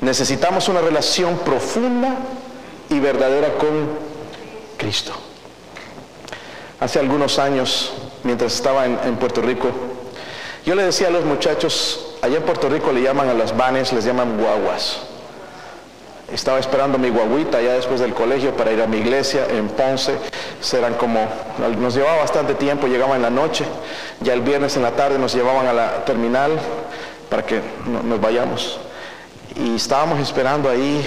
Necesitamos 0.00 0.70
una 0.70 0.80
relación 0.80 1.36
profunda 1.40 2.16
y 2.88 2.98
verdadera 2.98 3.52
con 3.58 3.90
Cristo. 4.78 5.12
Hace 6.80 6.98
algunos 6.98 7.38
años, 7.38 7.92
mientras 8.22 8.54
estaba 8.54 8.86
en, 8.86 8.98
en 9.04 9.16
Puerto 9.16 9.42
Rico, 9.42 9.70
yo 10.64 10.74
le 10.74 10.82
decía 10.84 11.08
a 11.08 11.10
los 11.10 11.24
muchachos, 11.24 12.16
allá 12.22 12.36
en 12.36 12.42
Puerto 12.42 12.68
Rico 12.68 12.92
le 12.92 13.02
llaman 13.02 13.28
a 13.28 13.34
las 13.34 13.56
vanes, 13.56 13.92
les 13.92 14.04
llaman 14.04 14.36
guaguas. 14.38 14.98
Estaba 16.32 16.58
esperando 16.58 16.98
mi 16.98 17.08
guaguita 17.08 17.62
ya 17.62 17.72
después 17.72 18.00
del 18.00 18.12
colegio 18.12 18.54
para 18.54 18.70
ir 18.70 18.82
a 18.82 18.86
mi 18.86 18.98
iglesia 18.98 19.46
en 19.48 19.68
Ponce. 19.68 20.14
Serán 20.60 20.94
como, 20.94 21.26
nos 21.80 21.94
llevaba 21.94 22.18
bastante 22.18 22.54
tiempo, 22.54 22.86
llegaba 22.86 23.16
en 23.16 23.22
la 23.22 23.30
noche. 23.30 23.64
Ya 24.20 24.34
el 24.34 24.42
viernes 24.42 24.76
en 24.76 24.82
la 24.82 24.90
tarde 24.90 25.18
nos 25.18 25.34
llevaban 25.34 25.66
a 25.66 25.72
la 25.72 26.04
terminal 26.04 26.52
para 27.30 27.46
que 27.46 27.62
nos 28.04 28.20
vayamos. 28.20 28.78
Y 29.56 29.76
estábamos 29.76 30.20
esperando 30.20 30.68
ahí 30.68 31.02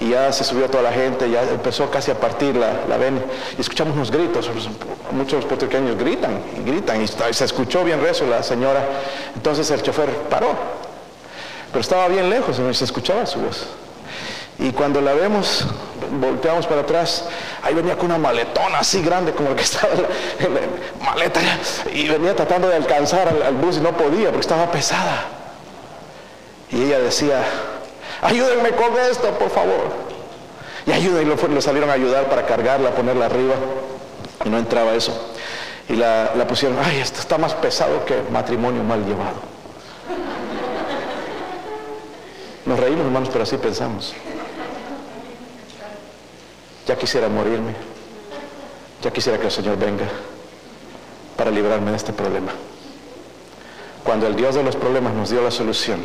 y 0.00 0.10
ya 0.10 0.32
se 0.32 0.44
subió 0.44 0.68
toda 0.68 0.82
la 0.82 0.92
gente, 0.92 1.30
ya 1.30 1.42
empezó 1.42 1.90
casi 1.90 2.10
a 2.10 2.14
partir 2.14 2.56
la, 2.56 2.72
la 2.88 2.98
y 3.56 3.60
escuchamos 3.60 3.94
unos 3.94 4.10
gritos, 4.10 4.50
muchos 5.12 5.44
puertorriqueños 5.44 5.96
gritan, 5.96 6.40
y 6.56 6.68
gritan, 6.68 7.02
y 7.02 7.06
se 7.06 7.44
escuchó 7.44 7.84
bien 7.84 8.00
rezo 8.00 8.26
la 8.26 8.42
señora, 8.42 8.84
entonces 9.34 9.70
el 9.70 9.82
chofer 9.82 10.10
paró, 10.28 10.54
pero 11.70 11.80
estaba 11.80 12.08
bien 12.08 12.28
lejos, 12.28 12.58
y 12.58 12.74
se 12.74 12.84
escuchaba 12.84 13.26
su 13.26 13.40
voz. 13.40 13.66
Y 14.60 14.72
cuando 14.72 15.00
la 15.00 15.14
vemos, 15.14 15.64
volteamos 16.20 16.66
para 16.66 16.80
atrás, 16.80 17.26
ahí 17.62 17.74
venía 17.74 17.96
con 17.96 18.06
una 18.06 18.18
maletona 18.18 18.80
así 18.80 19.02
grande 19.02 19.32
como 19.32 19.50
el 19.50 19.54
que 19.54 19.62
estaba 19.62 19.92
en 19.94 20.54
la, 20.54 20.60
maleta, 21.04 21.40
y 21.92 22.08
venía 22.08 22.34
tratando 22.34 22.68
de 22.68 22.74
alcanzar 22.74 23.28
al, 23.28 23.42
al 23.42 23.54
bus 23.54 23.76
y 23.76 23.80
no 23.80 23.96
podía 23.96 24.26
porque 24.26 24.40
estaba 24.40 24.70
pesada. 24.70 25.26
Y 26.70 26.82
ella 26.82 26.98
decía, 26.98 27.42
ayúdenme 28.22 28.70
con 28.72 28.96
esto, 29.10 29.30
por 29.38 29.50
favor. 29.50 30.08
Y 30.86 30.90
y 30.90 31.24
lo, 31.24 31.60
salieron 31.60 31.90
a 31.90 31.94
ayudar 31.94 32.30
para 32.30 32.46
cargarla, 32.46 32.90
ponerla 32.90 33.26
arriba. 33.26 33.54
Y 34.44 34.48
no 34.48 34.58
entraba 34.58 34.94
eso. 34.94 35.12
Y 35.88 35.96
la, 35.96 36.32
la 36.34 36.46
pusieron, 36.46 36.78
ay, 36.82 37.00
esto 37.00 37.20
está 37.20 37.36
más 37.36 37.54
pesado 37.54 38.04
que 38.04 38.22
matrimonio 38.30 38.82
mal 38.82 39.04
llevado. 39.04 39.58
Nos 42.64 42.78
reímos, 42.78 43.06
hermanos, 43.06 43.28
pero 43.30 43.44
así 43.44 43.56
pensamos. 43.56 44.14
Ya 46.86 46.96
quisiera 46.96 47.28
morirme. 47.28 47.74
Ya 49.02 49.10
quisiera 49.10 49.38
que 49.38 49.46
el 49.46 49.52
Señor 49.52 49.78
venga 49.78 50.06
para 51.36 51.50
librarme 51.50 51.90
de 51.90 51.96
este 51.96 52.12
problema. 52.12 52.52
Cuando 54.04 54.26
el 54.26 54.36
Dios 54.36 54.54
de 54.54 54.62
los 54.62 54.74
problemas 54.74 55.14
nos 55.14 55.30
dio 55.30 55.42
la 55.42 55.50
solución, 55.50 56.04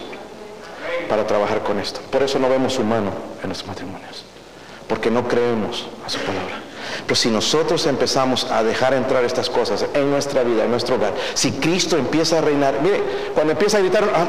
para 1.13 1.27
trabajar 1.27 1.61
con 1.61 1.79
esto. 1.79 1.99
Por 2.09 2.23
eso 2.23 2.39
no 2.39 2.49
vemos 2.49 2.79
humano 2.79 3.11
en 3.43 3.47
nuestros 3.47 3.67
matrimonios, 3.67 4.25
porque 4.87 5.11
no 5.11 5.27
creemos 5.27 5.85
a 6.03 6.09
su 6.09 6.17
palabra. 6.17 6.59
Pero 7.05 7.15
si 7.15 7.29
nosotros 7.29 7.85
empezamos 7.85 8.45
a 8.45 8.63
dejar 8.63 8.95
entrar 8.95 9.23
estas 9.23 9.47
cosas 9.47 9.85
en 9.93 10.09
nuestra 10.09 10.41
vida, 10.41 10.63
en 10.63 10.71
nuestro 10.71 10.95
hogar, 10.95 11.13
si 11.35 11.51
Cristo 11.51 11.97
empieza 11.97 12.39
a 12.39 12.41
reinar, 12.41 12.81
mire, 12.81 12.99
cuando 13.35 13.51
empieza 13.51 13.77
a 13.77 13.81
gritar, 13.81 14.09
ah, 14.11 14.25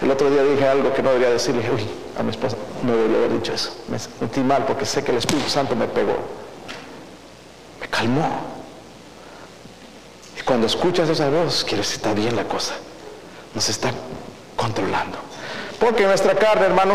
el 0.00 0.10
otro 0.10 0.30
día 0.30 0.42
dije 0.42 0.66
algo 0.66 0.94
que 0.94 1.02
no 1.02 1.10
debería 1.10 1.28
decirle, 1.28 1.70
uy, 1.70 1.86
a 2.18 2.22
mi 2.22 2.30
esposa, 2.30 2.56
no 2.84 2.96
debería 2.96 3.18
haber 3.18 3.32
dicho 3.34 3.52
eso. 3.52 3.76
Me 3.88 3.98
sentí 3.98 4.40
mal 4.40 4.64
porque 4.64 4.86
sé 4.86 5.04
que 5.04 5.12
el 5.12 5.18
Espíritu 5.18 5.50
Santo 5.50 5.76
me 5.76 5.86
pegó. 5.86 6.16
Me 7.78 7.88
calmó. 7.88 8.40
Y 10.38 10.40
cuando 10.44 10.66
escuchas 10.66 11.10
esa 11.10 11.28
voz, 11.28 11.62
quieres 11.62 11.92
está 11.92 12.14
bien 12.14 12.34
la 12.34 12.44
cosa 12.44 12.72
nos 13.58 13.68
está 13.70 13.90
controlando. 14.54 15.18
Porque 15.80 16.06
nuestra 16.06 16.36
carne, 16.36 16.66
hermano, 16.66 16.94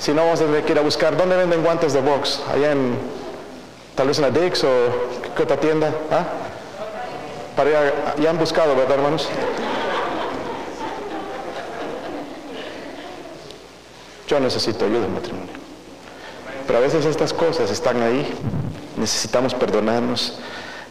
si 0.00 0.14
no 0.14 0.24
vamos 0.24 0.40
a 0.40 0.46
tener 0.46 0.64
que 0.64 0.72
ir 0.72 0.78
a 0.78 0.80
buscar, 0.80 1.18
¿dónde 1.18 1.36
venden 1.36 1.62
guantes 1.62 1.92
de 1.92 2.00
box? 2.00 2.40
Allá 2.50 2.72
en, 2.72 2.96
tal 3.94 4.08
vez 4.08 4.18
en 4.18 4.22
la 4.22 4.30
Dix 4.30 4.64
o 4.64 4.70
qué 5.36 5.42
otra 5.42 5.58
tienda, 5.58 5.92
¿ah? 6.10 6.24
Ya 8.18 8.30
han 8.30 8.38
buscado, 8.38 8.74
¿verdad, 8.74 8.94
hermanos? 8.94 9.28
Yo 14.26 14.40
necesito 14.40 14.86
ayuda 14.86 15.04
en 15.04 15.12
matrimonio. 15.12 15.52
Pero 16.66 16.78
a 16.78 16.80
veces 16.80 17.04
estas 17.04 17.34
cosas 17.34 17.70
están 17.70 18.00
ahí. 18.02 18.34
Necesitamos 18.96 19.52
perdonarnos, 19.52 20.38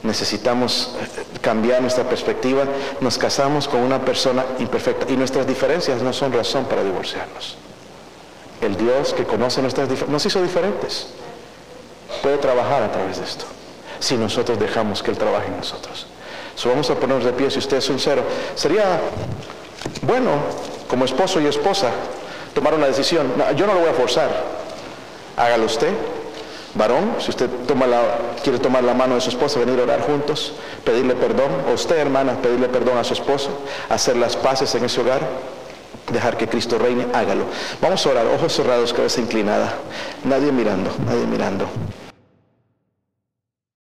necesitamos 0.04 0.96
eh, 1.00 1.40
cambiar 1.42 1.82
nuestra 1.82 2.04
perspectiva, 2.04 2.64
nos 3.02 3.18
casamos 3.18 3.68
con 3.68 3.82
una 3.82 4.04
persona 4.04 4.46
imperfecta 4.60 5.12
y 5.12 5.18
nuestras 5.18 5.48
diferencias 5.48 6.02
no 6.02 6.14
son 6.14 6.34
razón 6.34 6.66
para 6.66 6.84
divorciarnos. 6.84 7.58
El 8.62 8.78
Dios 8.78 9.14
que 9.14 9.24
conoce 9.24 9.62
nuestras 9.62 9.90
diferencias 9.90 10.12
nos 10.12 10.26
hizo 10.26 10.42
diferentes. 10.42 11.08
Puede 12.22 12.38
trabajar 12.38 12.84
a 12.84 12.92
través 12.92 13.18
de 13.18 13.26
esto, 13.26 13.46
si 14.00 14.16
nosotros 14.16 14.60
dejamos 14.60 15.02
que 15.02 15.12
Él 15.12 15.18
trabaje 15.18 15.48
en 15.48 15.58
nosotros. 15.58 16.08
So, 16.56 16.70
vamos 16.70 16.90
a 16.90 16.96
ponernos 16.96 17.26
de 17.26 17.34
pie, 17.34 17.50
si 17.50 17.60
usted 17.60 17.78
es 17.78 17.86
sincero. 17.86 18.24
Sería 18.56 19.02
bueno, 20.04 20.32
como 20.88 21.06
esposo 21.06 21.42
y 21.42 21.48
esposa, 21.48 21.92
tomar 22.54 22.74
una 22.74 22.88
decisión. 22.88 23.34
yo 23.56 23.66
no 23.66 23.74
lo 23.74 23.80
voy 23.82 23.90
a 23.90 23.94
forzar. 23.94 24.30
Hágalo 25.36 25.66
usted, 25.66 25.92
varón, 26.76 27.16
si 27.20 27.30
usted 27.30 27.50
quiere 28.44 28.60
tomar 28.60 28.84
la 28.84 28.94
mano 28.94 29.16
de 29.16 29.22
su 29.22 29.30
esposa, 29.30 29.60
venir 29.60 29.80
a 29.80 29.84
orar 29.84 30.02
juntos, 30.02 30.54
pedirle 30.84 31.16
perdón, 31.16 31.52
o 31.70 31.74
usted 31.74 31.98
hermana, 31.98 32.34
pedirle 32.42 32.68
perdón 32.68 32.98
a 32.98 33.04
su 33.04 33.14
esposo, 33.14 33.50
hacer 33.90 34.16
las 34.16 34.36
paces 34.36 34.74
en 34.76 34.86
ese 34.86 35.02
hogar, 35.02 35.22
dejar 36.12 36.38
que 36.38 36.48
Cristo 36.48 36.78
reine, 36.78 37.08
hágalo. 37.14 37.46
Vamos 37.82 38.06
a 38.06 38.10
orar, 38.10 38.26
ojos 38.28 38.54
cerrados, 38.54 38.94
cabeza 38.94 39.22
inclinada, 39.22 39.74
nadie 40.24 40.52
mirando, 40.52 40.92
nadie 41.06 41.26
mirando. 41.26 41.68